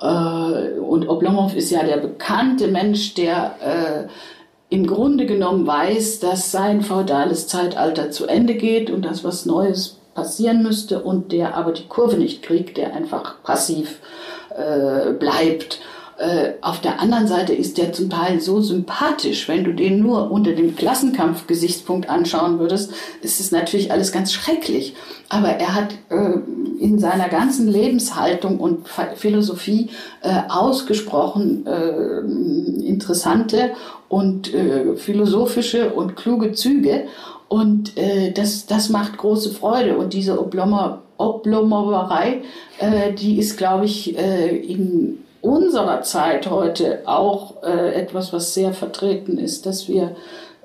Äh, 0.02 0.80
und 0.80 1.10
Oblomov 1.10 1.54
ist 1.54 1.70
ja 1.70 1.84
der 1.84 1.98
bekannte 1.98 2.70
Mensch, 2.70 3.14
der 3.16 3.56
äh, 3.60 4.74
im 4.74 4.88
Grunde 4.88 5.26
genommen 5.26 5.68
weiß, 5.68 6.22
dass 6.22 6.52
sein 6.52 6.82
feudales 6.82 7.48
Zeitalter 7.48 8.10
zu 8.12 8.26
Ende 8.28 8.56
geht 8.56 8.90
und 8.90 9.04
dass 9.04 9.26
was 9.26 9.46
Neues 9.46 9.99
passieren 10.20 10.64
müsste 10.64 11.02
und 11.02 11.32
der 11.32 11.56
aber 11.56 11.72
die 11.72 11.88
Kurve 11.88 12.18
nicht 12.18 12.42
kriegt, 12.44 12.76
der 12.76 12.94
einfach 12.94 13.42
passiv 13.42 14.00
äh, 14.50 15.14
bleibt. 15.14 15.80
Äh, 16.18 16.56
auf 16.60 16.82
der 16.82 17.00
anderen 17.00 17.28
Seite 17.28 17.54
ist 17.54 17.78
der 17.78 17.94
zum 17.94 18.10
Teil 18.10 18.42
so 18.42 18.60
sympathisch, 18.60 19.48
wenn 19.48 19.64
du 19.64 19.74
den 19.74 20.02
nur 20.02 20.30
unter 20.30 20.52
dem 20.52 20.76
Klassenkampf-Gesichtspunkt 20.76 22.10
anschauen 22.10 22.60
würdest, 22.60 22.92
ist 23.22 23.40
es 23.40 23.52
natürlich 23.54 23.94
alles 23.94 24.12
ganz 24.12 24.34
schrecklich. 24.34 24.96
Aber 25.30 25.48
er 25.48 25.74
hat 25.74 25.94
äh, 26.10 26.34
in 26.84 27.00
seiner 27.00 27.30
ganzen 27.30 27.70
Lebenshaltung 27.70 28.60
und 28.60 28.90
Philosophie 29.16 29.92
äh, 30.22 30.42
ausgesprochen 30.50 31.66
äh, 31.66 32.20
interessante 32.86 33.72
und 34.10 34.52
philosophische 34.96 35.92
und 35.92 36.16
kluge 36.16 36.54
Züge. 36.54 37.04
Und 37.50 37.98
äh, 37.98 38.32
das, 38.32 38.68
das 38.68 38.90
macht 38.90 39.18
große 39.18 39.50
Freude. 39.52 39.98
Und 39.98 40.14
diese 40.14 40.40
Oblommer, 40.40 41.02
Oblomowerei, 41.18 42.44
äh, 42.78 43.12
die 43.14 43.40
ist, 43.40 43.58
glaube 43.58 43.86
ich, 43.86 44.18
äh, 44.18 44.56
in 44.56 45.18
unserer 45.42 46.02
Zeit 46.02 46.50
heute 46.50 47.02
auch 47.06 47.64
äh, 47.64 47.94
etwas, 47.94 48.32
was 48.34 48.54
sehr 48.54 48.74
vertreten 48.74 49.38
ist, 49.38 49.66
dass 49.66 49.88
wir, 49.88 50.16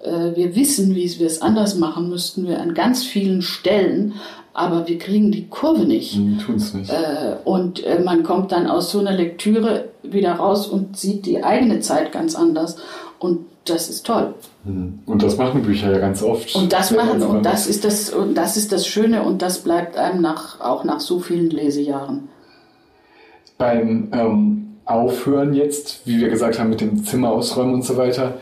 äh, 0.02 0.36
wir 0.36 0.54
wissen, 0.56 0.94
wie 0.94 1.18
wir 1.18 1.26
es 1.26 1.42
anders 1.42 1.76
machen 1.76 2.10
müssten, 2.10 2.46
wir 2.46 2.60
an 2.60 2.74
ganz 2.74 3.02
vielen 3.02 3.40
Stellen, 3.40 4.14
aber 4.52 4.86
wir 4.86 4.98
kriegen 4.98 5.32
die 5.32 5.48
Kurve 5.48 5.84
nicht. 5.84 6.16
Mhm, 6.16 6.38
tun's 6.38 6.74
nicht. 6.74 6.90
Äh, 6.90 7.36
und 7.44 7.82
äh, 7.84 8.00
man 8.00 8.22
kommt 8.22 8.52
dann 8.52 8.68
aus 8.68 8.90
so 8.90 9.00
einer 9.00 9.12
Lektüre 9.12 9.88
wieder 10.02 10.34
raus 10.34 10.66
und 10.66 10.96
sieht 10.96 11.26
die 11.26 11.42
eigene 11.42 11.80
Zeit 11.80 12.12
ganz 12.12 12.36
anders. 12.36 12.76
Und 13.18 13.46
das 13.64 13.88
ist 13.88 14.06
toll. 14.06 14.34
Hm. 14.64 15.00
Und 15.06 15.22
das 15.22 15.36
machen 15.36 15.62
Bücher 15.62 15.92
ja 15.92 15.98
ganz 15.98 16.22
oft. 16.22 16.54
Und 16.54 16.72
das 16.72 16.90
machen 16.90 17.22
und 17.22 17.44
das 17.44 17.66
ist 17.66 17.84
das 17.84 18.10
und 18.10 18.34
das 18.34 18.56
ist 18.56 18.72
das 18.72 18.86
Schöne 18.86 19.22
und 19.22 19.42
das 19.42 19.58
bleibt 19.58 19.96
einem 19.96 20.22
nach 20.22 20.60
auch 20.60 20.84
nach 20.84 21.00
so 21.00 21.20
vielen 21.20 21.50
Lesejahren. 21.50 22.28
Beim 23.58 24.08
ähm, 24.12 24.76
Aufhören 24.86 25.54
jetzt, 25.54 26.06
wie 26.06 26.20
wir 26.20 26.28
gesagt 26.28 26.58
haben, 26.58 26.70
mit 26.70 26.80
dem 26.80 27.04
Zimmer 27.04 27.30
ausräumen 27.30 27.74
und 27.74 27.84
so 27.84 27.96
weiter, 27.96 28.34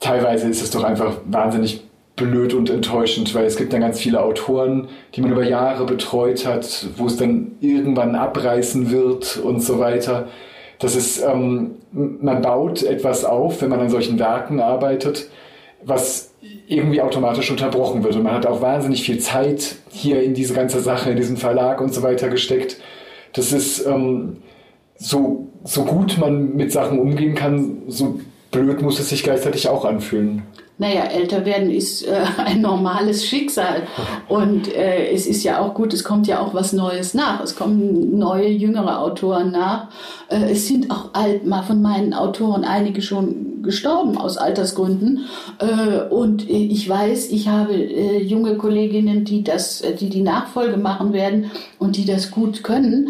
teilweise 0.00 0.48
ist 0.48 0.62
es 0.62 0.70
doch 0.70 0.84
einfach 0.84 1.18
wahnsinnig 1.26 1.84
blöd 2.16 2.54
und 2.54 2.70
enttäuschend, 2.70 3.34
weil 3.34 3.44
es 3.44 3.56
gibt 3.56 3.72
dann 3.72 3.80
ganz 3.80 4.00
viele 4.00 4.22
Autoren, 4.22 4.88
die 5.14 5.20
man 5.20 5.32
über 5.32 5.44
Jahre 5.44 5.86
betreut 5.86 6.46
hat, 6.46 6.86
wo 6.96 7.06
es 7.06 7.16
dann 7.16 7.52
irgendwann 7.60 8.14
abreißen 8.14 8.90
wird 8.90 9.38
und 9.38 9.60
so 9.60 9.78
weiter. 9.78 10.28
Das 10.78 10.94
ist, 10.94 11.22
ähm, 11.22 11.76
man 11.92 12.42
baut 12.42 12.82
etwas 12.82 13.24
auf, 13.24 13.62
wenn 13.62 13.70
man 13.70 13.80
an 13.80 13.88
solchen 13.88 14.18
Werken 14.18 14.60
arbeitet, 14.60 15.28
was 15.84 16.32
irgendwie 16.66 17.00
automatisch 17.00 17.50
unterbrochen 17.50 18.04
wird. 18.04 18.16
Und 18.16 18.22
man 18.22 18.34
hat 18.34 18.46
auch 18.46 18.60
wahnsinnig 18.60 19.02
viel 19.02 19.18
Zeit 19.18 19.76
hier 19.90 20.22
in 20.22 20.34
diese 20.34 20.54
ganze 20.54 20.80
Sache, 20.80 21.10
in 21.10 21.16
diesen 21.16 21.36
Verlag 21.36 21.80
und 21.80 21.94
so 21.94 22.02
weiter 22.02 22.28
gesteckt. 22.28 22.78
Das 23.32 23.52
ist, 23.52 23.86
ähm, 23.86 24.38
so, 24.98 25.48
so 25.64 25.84
gut 25.84 26.18
man 26.18 26.56
mit 26.56 26.72
Sachen 26.72 26.98
umgehen 26.98 27.34
kann, 27.34 27.82
so 27.86 28.20
blöd 28.50 28.82
muss 28.82 28.98
es 28.98 29.08
sich 29.08 29.22
gleichzeitig 29.22 29.68
auch 29.68 29.84
anfühlen. 29.84 30.42
Naja, 30.80 31.02
älter 31.02 31.44
werden 31.44 31.70
ist 31.70 32.06
äh, 32.06 32.24
ein 32.44 32.60
normales 32.60 33.26
Schicksal. 33.26 33.82
Und 34.28 34.72
äh, 34.72 35.10
es 35.10 35.26
ist 35.26 35.42
ja 35.42 35.60
auch 35.60 35.74
gut, 35.74 35.92
es 35.92 36.04
kommt 36.04 36.28
ja 36.28 36.40
auch 36.40 36.54
was 36.54 36.72
Neues 36.72 37.14
nach. 37.14 37.42
Es 37.42 37.56
kommen 37.56 38.16
neue, 38.16 38.48
jüngere 38.48 39.00
Autoren 39.00 39.50
nach. 39.50 39.88
Äh, 40.28 40.52
es 40.52 40.68
sind 40.68 40.90
auch 40.90 41.14
alt, 41.14 41.44
mal 41.46 41.62
von 41.62 41.82
meinen 41.82 42.14
Autoren 42.14 42.64
einige 42.64 43.02
schon 43.02 43.57
gestorben 43.62 44.18
aus 44.18 44.36
Altersgründen. 44.36 45.26
Äh, 45.58 46.08
und 46.08 46.48
ich 46.48 46.88
weiß, 46.88 47.30
ich 47.30 47.48
habe 47.48 47.74
äh, 47.74 48.22
junge 48.22 48.56
Kolleginnen, 48.56 49.24
die 49.24 49.42
das, 49.44 49.80
äh, 49.80 49.94
die 49.94 50.08
die 50.08 50.22
Nachfolge 50.22 50.76
machen 50.76 51.12
werden 51.12 51.50
und 51.78 51.96
die 51.96 52.04
das 52.04 52.30
gut 52.30 52.62
können. 52.62 53.08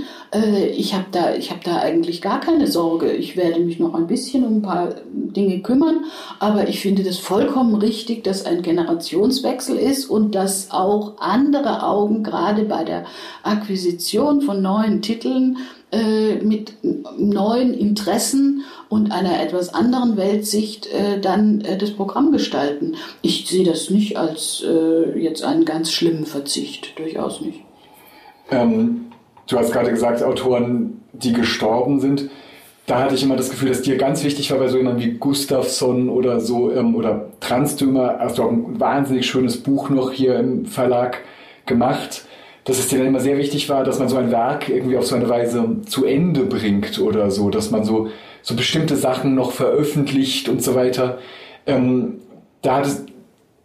Ich 0.77 0.93
habe 0.93 1.07
da, 1.11 1.35
ich 1.35 1.51
habe 1.51 1.61
da 1.65 1.79
eigentlich 1.79 2.21
gar 2.21 2.39
keine 2.41 2.67
Sorge. 2.67 3.11
Ich 3.13 3.39
werde 3.39 3.61
mich 3.61 3.79
noch 3.79 3.95
ein 3.95 4.07
bisschen 4.07 4.45
um 4.45 4.57
ein 4.57 4.63
paar 4.63 4.97
Dinge 5.11 5.61
kümmern, 5.61 6.05
aber 6.39 6.69
ich 6.69 6.81
finde 6.81 7.03
das 7.03 7.17
vollkommen 7.17 7.77
richtig, 7.77 8.25
dass 8.25 8.45
ein 8.45 8.61
Generationswechsel 8.61 9.79
ist 9.79 10.05
und 10.05 10.35
dass 10.35 10.71
auch 10.71 11.15
andere 11.19 11.83
Augen 11.83 12.23
gerade 12.25 12.65
bei 12.65 12.85
der 12.85 13.07
Akquisition 13.43 14.43
von 14.43 14.61
neuen 14.61 15.01
Titeln 15.01 15.57
äh, 15.93 16.37
mit 16.37 16.75
neuen 17.19 17.75
Interessen 17.75 18.65
und 18.89 19.11
einer 19.11 19.41
etwas 19.43 19.73
anderen 19.73 20.17
Weltsicht 20.17 20.87
äh, 20.87 21.21
dann 21.21 21.61
äh, 21.63 21.79
das 21.79 21.93
Programm 21.93 22.33
gestalten. 22.33 22.97
Ich 23.23 23.47
sehe 23.47 23.65
das 23.65 23.91
nicht 23.91 24.17
als 24.17 24.65
äh, 24.67 25.19
jetzt 25.19 25.45
einen 25.45 25.65
ganz 25.65 25.93
schlimmen 25.93 26.27
Verzicht, 26.27 26.99
durchaus 26.99 27.41
nicht. 27.41 27.61
Ähm, 28.51 29.09
Du 29.49 29.59
hast 29.59 29.73
gerade 29.73 29.91
gesagt, 29.91 30.23
Autoren, 30.23 31.01
die 31.13 31.33
gestorben 31.33 32.01
sind. 32.01 32.29
Da 32.87 33.01
hatte 33.01 33.15
ich 33.15 33.23
immer 33.23 33.37
das 33.37 33.51
Gefühl, 33.51 33.71
dass 33.71 33.83
dir 33.83 33.97
ganz 33.97 34.23
wichtig 34.23 34.51
war 34.51 34.59
bei 34.59 34.69
so 34.69 34.77
jemandem 34.77 35.05
wie 35.05 35.15
Gustafsson 35.15 36.11
oder 36.11 36.41
so 36.41 36.71
ähm, 36.71 36.95
oder 36.95 37.31
Transdümer, 37.41 38.19
hast 38.19 38.39
du 38.39 38.43
auch 38.43 38.51
ein 38.51 38.79
wahnsinnig 38.79 39.27
schönes 39.27 39.63
Buch 39.63 39.89
noch 39.89 40.13
hier 40.13 40.39
im 40.39 40.67
Verlag 40.67 41.19
gemacht, 41.65 42.25
dass 42.69 42.79
es 42.79 42.89
dir 42.89 42.99
dann 42.99 43.07
immer 43.07 43.21
sehr 43.21 43.39
wichtig 43.39 43.71
war, 43.71 43.83
dass 43.83 43.99
man 43.99 44.11
so 44.11 44.19
ein 44.19 44.31
Werk 44.31 44.69
irgendwie 44.69 44.99
auf 44.99 45.07
so 45.07 45.17
eine 45.17 45.29
Weise 45.29 45.79
zu 45.87 46.05
Ende 46.05 46.43
bringt 46.43 46.99
oder 47.01 47.31
so, 47.31 47.49
dass 47.49 47.71
man 47.71 47.83
so, 47.83 48.09
so 48.43 48.55
bestimmte 48.55 48.97
Sachen 48.97 49.35
noch 49.35 49.53
veröffentlicht 49.53 50.51
und 50.51 50.63
so 50.63 50.75
weiter. 50.75 51.19
Ähm, 51.67 52.21
da 52.61 52.77
hat, 52.77 52.87
es, 52.87 53.07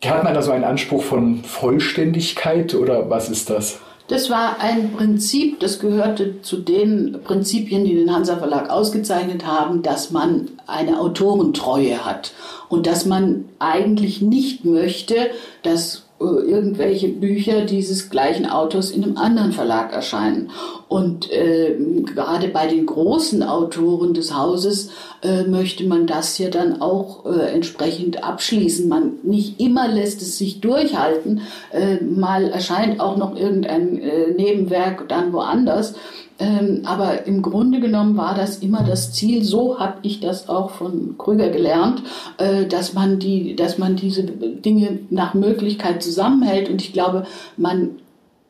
hat 0.06 0.24
man 0.24 0.34
da 0.34 0.42
so 0.42 0.52
einen 0.52 0.64
Anspruch 0.64 1.04
von 1.04 1.44
Vollständigkeit 1.44 2.76
oder 2.76 3.10
was 3.10 3.30
ist 3.30 3.50
das? 3.50 3.80
Das 4.08 4.30
war 4.30 4.62
ein 4.62 4.94
Prinzip, 4.94 5.60
das 5.60 5.80
gehörte 5.80 6.42
zu 6.42 6.58
den 6.58 7.20
Prinzipien, 7.26 7.84
die 7.84 7.96
den 7.96 8.14
Hansa 8.14 8.38
Verlag 8.38 8.70
ausgezeichnet 8.70 9.46
haben, 9.46 9.82
dass 9.82 10.12
man 10.12 10.48
eine 10.66 11.02
Autorentreue 11.02 12.06
hat 12.06 12.32
und 12.70 12.88
dass 12.88 13.06
man 13.06 13.46
eigentlich 13.60 14.22
nicht 14.22 14.64
möchte, 14.64 15.32
dass 15.64 16.03
irgendwelche 16.24 17.10
Bücher 17.10 17.66
dieses 17.66 18.10
gleichen 18.10 18.46
Autors 18.46 18.92
in 18.92 19.04
einem 19.04 19.18
anderen 19.18 19.52
Verlag 19.52 19.94
erscheinen. 19.94 20.50
Und 20.88 21.32
äh, 21.32 21.76
gerade 22.06 22.50
bei 22.50 22.68
den 22.68 22.86
großen 22.86 23.44
Autoren 23.44 24.14
des 24.14 24.36
Hauses 24.36 24.92
äh, 25.22 25.44
möchte 25.44 25.86
man 25.86 26.08
das 26.08 26.38
ja 26.38 26.50
dann 26.50 26.82
auch 26.82 27.26
äh, 27.26 27.52
entsprechend 27.54 28.24
abschließen. 28.24 28.88
Man 28.88 29.14
nicht 29.24 29.60
immer 29.60 29.88
lässt 29.88 30.22
es 30.22 30.38
sich 30.38 30.62
durchhalten. 30.62 31.42
Äh, 31.72 32.04
mal 32.04 32.50
erscheint 32.50 33.00
auch 33.00 33.18
noch 33.18 33.36
irgendein 33.36 34.00
äh, 34.00 34.32
Nebenwerk 34.32 35.10
dann 35.10 35.34
woanders. 35.34 35.96
Ähm, 36.40 36.82
aber 36.86 37.26
im 37.28 37.42
Grunde 37.42 37.80
genommen 37.80 38.18
war 38.18 38.36
das 38.36 38.58
immer 38.58 38.84
das 38.84 39.14
Ziel. 39.14 39.44
So 39.44 39.80
habe 39.80 40.00
ich 40.02 40.20
das 40.20 40.50
auch 40.50 40.72
von 40.72 41.16
Krüger 41.18 41.50
gelernt, 41.50 42.02
äh, 42.38 42.66
dass 42.66 42.94
man 42.94 43.20
die, 43.20 43.56
dass 43.56 43.78
man 43.78 43.96
diese 43.96 44.24
Dinge 44.24 45.00
nach 45.10 45.34
Möglichkeit 45.34 46.02
zusammenhält. 46.02 46.70
Und 46.70 46.82
ich 46.82 46.94
glaube, 46.94 47.26
man 47.56 47.92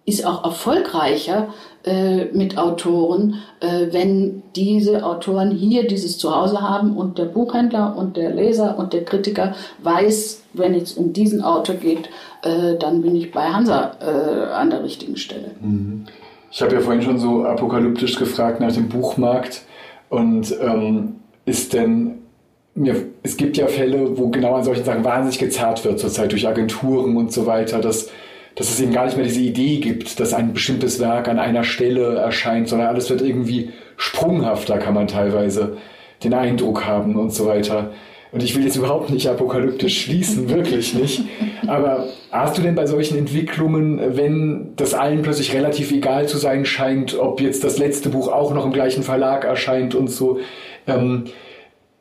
ist 0.05 0.25
auch 0.25 0.43
erfolgreicher 0.43 1.49
äh, 1.85 2.25
mit 2.25 2.57
Autoren, 2.57 3.35
äh, 3.61 3.87
wenn 3.91 4.43
diese 4.55 5.05
Autoren 5.05 5.51
hier 5.51 5.87
dieses 5.87 6.17
Zuhause 6.17 6.61
haben 6.61 6.97
und 6.97 7.17
der 7.17 7.25
Buchhändler 7.25 7.95
und 7.95 8.17
der 8.17 8.33
Leser 8.33 8.77
und 8.77 8.93
der 8.93 9.05
Kritiker 9.05 9.55
weiß, 9.81 10.43
wenn 10.53 10.73
es 10.73 10.93
um 10.93 11.13
diesen 11.13 11.41
Autor 11.41 11.75
geht, 11.75 12.09
äh, 12.41 12.75
dann 12.77 13.01
bin 13.01 13.15
ich 13.15 13.31
bei 13.31 13.43
Hansa 13.43 13.95
äh, 14.01 14.53
an 14.53 14.69
der 14.69 14.83
richtigen 14.83 15.15
Stelle. 15.15 15.51
Mhm. 15.61 16.05
Ich 16.53 16.61
habe 16.61 16.75
ja 16.75 16.81
vorhin 16.81 17.01
schon 17.01 17.17
so 17.17 17.45
apokalyptisch 17.45 18.15
gefragt 18.15 18.59
nach 18.59 18.71
dem 18.71 18.87
Buchmarkt 18.87 19.63
und 20.09 20.55
ähm, 20.61 21.15
ist 21.45 21.73
denn 21.73 22.19
mir, 22.75 23.07
es 23.23 23.37
gibt 23.37 23.57
ja 23.57 23.65
Fälle, 23.65 24.15
wo 24.19 24.29
genau 24.29 24.53
an 24.53 24.63
solchen 24.63 24.83
Sachen 24.83 25.03
wahnsinnig 25.03 25.39
gezahlt 25.39 25.83
wird, 25.83 25.99
zurzeit 25.99 26.31
durch 26.31 26.47
Agenturen 26.47 27.17
und 27.17 27.33
so 27.33 27.47
weiter, 27.47 27.79
dass, 27.79 28.11
dass 28.53 28.69
es 28.69 28.79
eben 28.79 28.93
gar 28.93 29.05
nicht 29.05 29.17
mehr 29.17 29.25
diese 29.25 29.41
Idee 29.41 29.77
gibt, 29.77 30.19
dass 30.19 30.35
ein 30.35 30.53
bestimmtes 30.53 30.99
Werk 30.99 31.27
an 31.27 31.39
einer 31.39 31.63
Stelle 31.63 32.17
erscheint, 32.17 32.69
sondern 32.69 32.87
alles 32.87 33.09
wird 33.09 33.23
irgendwie 33.23 33.71
sprunghafter, 33.97 34.77
kann 34.77 34.93
man 34.93 35.07
teilweise 35.07 35.77
den 36.23 36.35
Eindruck 36.35 36.85
haben 36.85 37.15
und 37.15 37.33
so 37.33 37.47
weiter. 37.47 37.93
Und 38.33 38.41
ich 38.41 38.55
will 38.55 38.63
jetzt 38.63 38.75
überhaupt 38.75 39.11
nicht 39.11 39.27
apokalyptisch 39.27 40.01
schließen, 40.01 40.49
wirklich 40.53 40.95
nicht. 40.95 41.21
Aber 41.67 42.07
hast 42.31 42.57
du 42.57 42.63
denn 42.63 42.73
bei 42.73 42.87
solchen 42.87 43.17
Entwicklungen, 43.17 44.17
wenn 44.17 44.73
das 44.75 44.95
allen 44.95 45.21
plötzlich 45.21 45.53
relativ 45.53 45.91
egal 45.91 46.27
zu 46.27 46.37
sein 46.37 46.65
scheint, 46.65 47.17
ob 47.17 47.39
jetzt 47.39 47.63
das 47.63 47.77
letzte 47.77 48.09
Buch 48.09 48.27
auch 48.27 48.53
noch 48.53 48.65
im 48.65 48.73
gleichen 48.73 49.03
Verlag 49.03 49.45
erscheint 49.45 49.93
und 49.93 50.09
so, 50.09 50.39
ähm, 50.87 51.25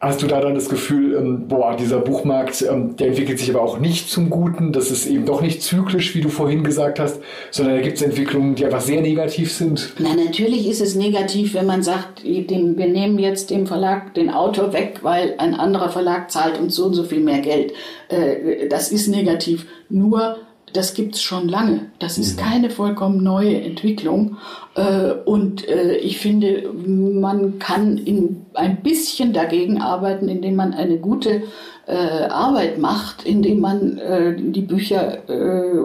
Hast 0.04 0.20
du 0.20 0.26
da 0.26 0.40
dann 0.40 0.56
das 0.56 0.68
Gefühl, 0.68 1.14
ähm, 1.14 1.46
boah, 1.46 1.76
dieser 1.76 2.00
Buchmarkt, 2.00 2.60
ähm, 2.62 2.96
der 2.96 3.06
entwickelt 3.06 3.38
sich 3.38 3.48
aber 3.50 3.62
auch 3.62 3.78
nicht 3.78 4.10
zum 4.10 4.30
Guten, 4.30 4.72
das 4.72 4.90
ist 4.90 5.06
eben 5.06 5.26
doch 5.26 5.40
nicht 5.40 5.62
zyklisch, 5.62 6.16
wie 6.16 6.20
du 6.20 6.28
vorhin 6.28 6.64
gesagt 6.64 6.98
hast, 6.98 7.20
sondern 7.52 7.76
da 7.76 7.82
gibt 7.82 7.98
es 7.98 8.02
Entwicklungen, 8.02 8.56
die 8.56 8.64
einfach 8.64 8.80
sehr 8.80 9.00
negativ 9.00 9.52
sind? 9.52 9.92
Na, 10.00 10.12
natürlich 10.16 10.68
ist 10.68 10.80
es 10.80 10.96
negativ, 10.96 11.54
wenn 11.54 11.66
man 11.66 11.84
sagt, 11.84 12.24
wir 12.24 12.42
nehmen 12.48 13.20
jetzt 13.20 13.50
dem 13.50 13.68
Verlag 13.68 14.12
den 14.14 14.28
Autor 14.28 14.72
weg, 14.72 14.98
weil 15.02 15.36
ein 15.38 15.54
anderer 15.54 15.88
Verlag 15.88 16.32
zahlt 16.32 16.58
uns 16.58 16.74
so 16.74 16.86
und 16.86 16.94
so 16.94 17.04
viel 17.04 17.20
mehr 17.20 17.38
Geld. 17.38 17.72
Äh, 18.08 18.66
das 18.68 18.90
ist 18.90 19.06
negativ. 19.06 19.66
Nur 19.88 20.38
das 20.72 20.94
gibt 20.94 21.14
es 21.14 21.22
schon 21.22 21.48
lange. 21.48 21.90
Das 21.98 22.18
ist 22.18 22.38
mhm. 22.38 22.42
keine 22.42 22.70
vollkommen 22.70 23.22
neue 23.22 23.60
Entwicklung. 23.60 24.36
Äh, 24.74 25.12
und 25.24 25.68
äh, 25.68 25.96
ich 25.96 26.18
finde, 26.18 26.70
man 26.72 27.58
kann 27.58 27.98
in, 27.98 28.46
ein 28.54 28.82
bisschen 28.82 29.32
dagegen 29.32 29.80
arbeiten, 29.80 30.28
indem 30.28 30.56
man 30.56 30.72
eine 30.72 30.98
gute 30.98 31.42
äh, 31.86 32.24
Arbeit 32.28 32.78
macht, 32.78 33.24
indem 33.24 33.60
man 33.60 34.00
die 34.38 34.62
Bücher 34.62 35.18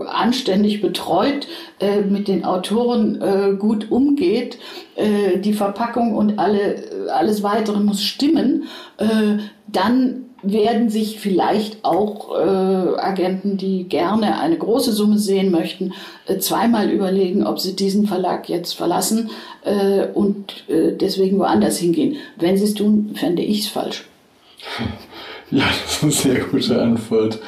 anständig 0.09 0.81
betreut, 0.81 1.47
mit 2.09 2.27
den 2.27 2.45
Autoren 2.45 3.57
gut 3.57 3.89
umgeht. 3.89 4.59
die 4.95 5.53
Verpackung 5.53 6.15
und 6.15 6.38
alle, 6.38 6.83
alles 7.11 7.41
weitere 7.41 7.79
muss 7.79 8.03
stimmen. 8.03 8.65
dann 9.67 10.26
werden 10.43 10.89
sich 10.89 11.19
vielleicht 11.19 11.83
auch 11.83 12.38
äh, 12.38 12.99
Agenten, 12.99 13.57
die 13.57 13.85
gerne 13.85 14.39
eine 14.39 14.57
große 14.57 14.91
Summe 14.91 15.17
sehen 15.17 15.51
möchten, 15.51 15.93
äh, 16.27 16.38
zweimal 16.38 16.89
überlegen, 16.89 17.45
ob 17.45 17.59
sie 17.59 17.75
diesen 17.75 18.07
Verlag 18.07 18.47
jetzt 18.47 18.73
verlassen 18.73 19.29
äh, 19.63 20.07
und 20.13 20.69
äh, 20.69 20.93
deswegen 20.93 21.39
woanders 21.39 21.77
hingehen. 21.77 22.17
Wenn 22.38 22.57
sie 22.57 22.65
es 22.65 22.75
tun, 22.75 23.11
fände 23.15 23.41
ich 23.41 23.61
es 23.61 23.67
falsch. 23.67 24.05
Ja, 25.49 25.63
das 25.81 25.93
ist 25.93 26.03
eine 26.03 26.11
sehr 26.11 26.43
gute 26.43 26.81
Antwort. 26.81 27.39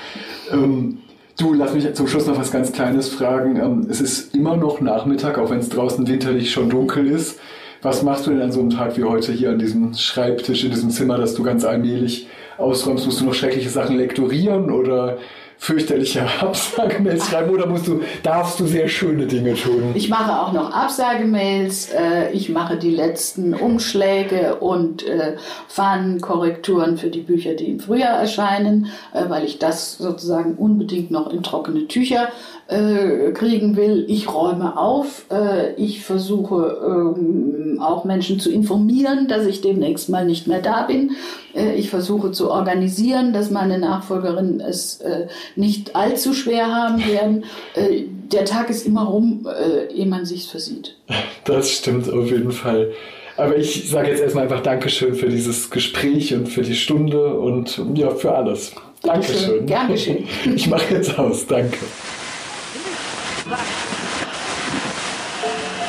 Ähm, 0.53 0.99
du, 1.37 1.53
lass 1.53 1.73
mich 1.73 1.93
zum 1.93 2.07
Schluss 2.07 2.27
noch 2.27 2.37
was 2.37 2.49
ganz 2.49 2.71
Kleines 2.71 3.09
fragen. 3.09 3.57
Ähm, 3.57 3.87
es 3.89 3.99
ist 3.99 4.33
immer 4.33 4.55
noch 4.55 4.79
Nachmittag, 4.79 5.37
auch 5.37 5.49
wenn 5.49 5.59
es 5.59 5.67
draußen 5.67 6.07
winterlich 6.07 6.49
schon 6.49 6.69
dunkel 6.69 7.07
ist. 7.07 7.41
Was 7.81 8.01
machst 8.01 8.25
du 8.25 8.31
denn 8.31 8.41
an 8.41 8.53
so 8.53 8.61
einem 8.61 8.69
Tag 8.69 8.97
wie 8.97 9.03
heute 9.03 9.33
hier 9.33 9.49
an 9.49 9.59
diesem 9.59 9.93
Schreibtisch, 9.95 10.63
in 10.63 10.71
diesem 10.71 10.91
Zimmer, 10.91 11.17
das 11.17 11.33
du 11.33 11.43
ganz 11.43 11.65
allmählich 11.65 12.27
ausräumst, 12.59 13.05
musst 13.05 13.21
du 13.21 13.25
noch 13.25 13.33
schreckliche 13.33 13.69
Sachen 13.69 13.97
lektorieren 13.97 14.71
oder 14.71 15.17
fürchterliche 15.59 16.25
Absagemails 16.41 17.27
schreiben 17.27 17.51
oder 17.51 17.67
musst 17.67 17.87
du, 17.87 18.01
darfst 18.23 18.59
du 18.59 18.65
sehr 18.65 18.87
schöne 18.87 19.27
Dinge 19.27 19.55
tun? 19.55 19.91
Ich 19.93 20.09
mache 20.09 20.39
auch 20.41 20.53
noch 20.53 20.71
Absagemails, 20.73 21.89
äh, 21.89 22.31
ich 22.31 22.49
mache 22.49 22.77
die 22.77 22.91
letzten 22.91 23.53
Umschläge 23.53 24.55
und 24.55 25.05
äh, 25.05 25.35
Fahnenkorrekturen 25.67 26.97
für 26.97 27.09
die 27.09 27.21
Bücher, 27.21 27.53
die 27.55 27.71
im 27.71 27.79
Frühjahr 27.79 28.17
erscheinen, 28.17 28.87
äh, 29.13 29.29
weil 29.29 29.43
ich 29.43 29.59
das 29.59 29.97
sozusagen 29.97 30.55
unbedingt 30.55 31.11
noch 31.11 31.31
in 31.31 31.43
trockene 31.43 31.87
Tücher 31.87 32.29
äh, 32.69 33.31
kriegen 33.31 33.75
will. 33.75 34.05
Ich 34.07 34.31
räume 34.31 34.77
auf, 34.77 35.25
äh, 35.31 35.73
ich 35.73 36.03
versuche 36.03 36.77
ähm, 36.85 37.79
auch 37.81 38.05
Menschen 38.05 38.39
zu 38.39 38.51
informieren, 38.51 39.27
dass 39.27 39.47
ich 39.47 39.61
demnächst 39.61 40.09
mal 40.09 40.25
nicht 40.25 40.47
mehr 40.47 40.61
da 40.61 40.83
bin. 40.83 41.11
Äh, 41.55 41.75
ich 41.75 41.89
versuche 41.89 42.31
zu 42.31 42.51
organisieren, 42.51 43.33
dass 43.33 43.49
meine 43.49 43.79
Nachfolgerin 43.79 44.59
es 44.59 45.01
äh, 45.01 45.27
nicht 45.55 45.95
allzu 45.95 46.33
schwer 46.33 46.67
haben 46.67 46.99
werden. 47.05 47.45
Äh, 47.73 48.03
der 48.31 48.45
Tag 48.45 48.69
ist 48.69 48.85
immer 48.85 49.05
rum, 49.05 49.47
ehe 49.91 50.05
man 50.05 50.25
sich 50.25 50.47
versieht. 50.47 50.95
Das 51.45 51.71
stimmt 51.71 52.07
auf 52.11 52.29
jeden 52.29 52.51
Fall. 52.51 52.91
Aber 53.35 53.57
ich 53.57 53.89
sage 53.89 54.09
jetzt 54.09 54.21
erstmal 54.21 54.43
einfach 54.43 54.61
Dankeschön 54.61 55.15
für 55.15 55.29
dieses 55.29 55.71
Gespräch 55.71 56.35
und 56.35 56.47
für 56.47 56.61
die 56.61 56.75
Stunde 56.75 57.33
und 57.33 57.81
ja, 57.95 58.11
für 58.11 58.35
alles. 58.35 58.73
Dankeschön. 59.01 59.65
Gern 59.65 59.87
geschehen. 59.87 60.27
Ich 60.55 60.67
mache 60.67 60.93
jetzt 60.93 61.17
aus. 61.17 61.47
Danke. 61.47 61.77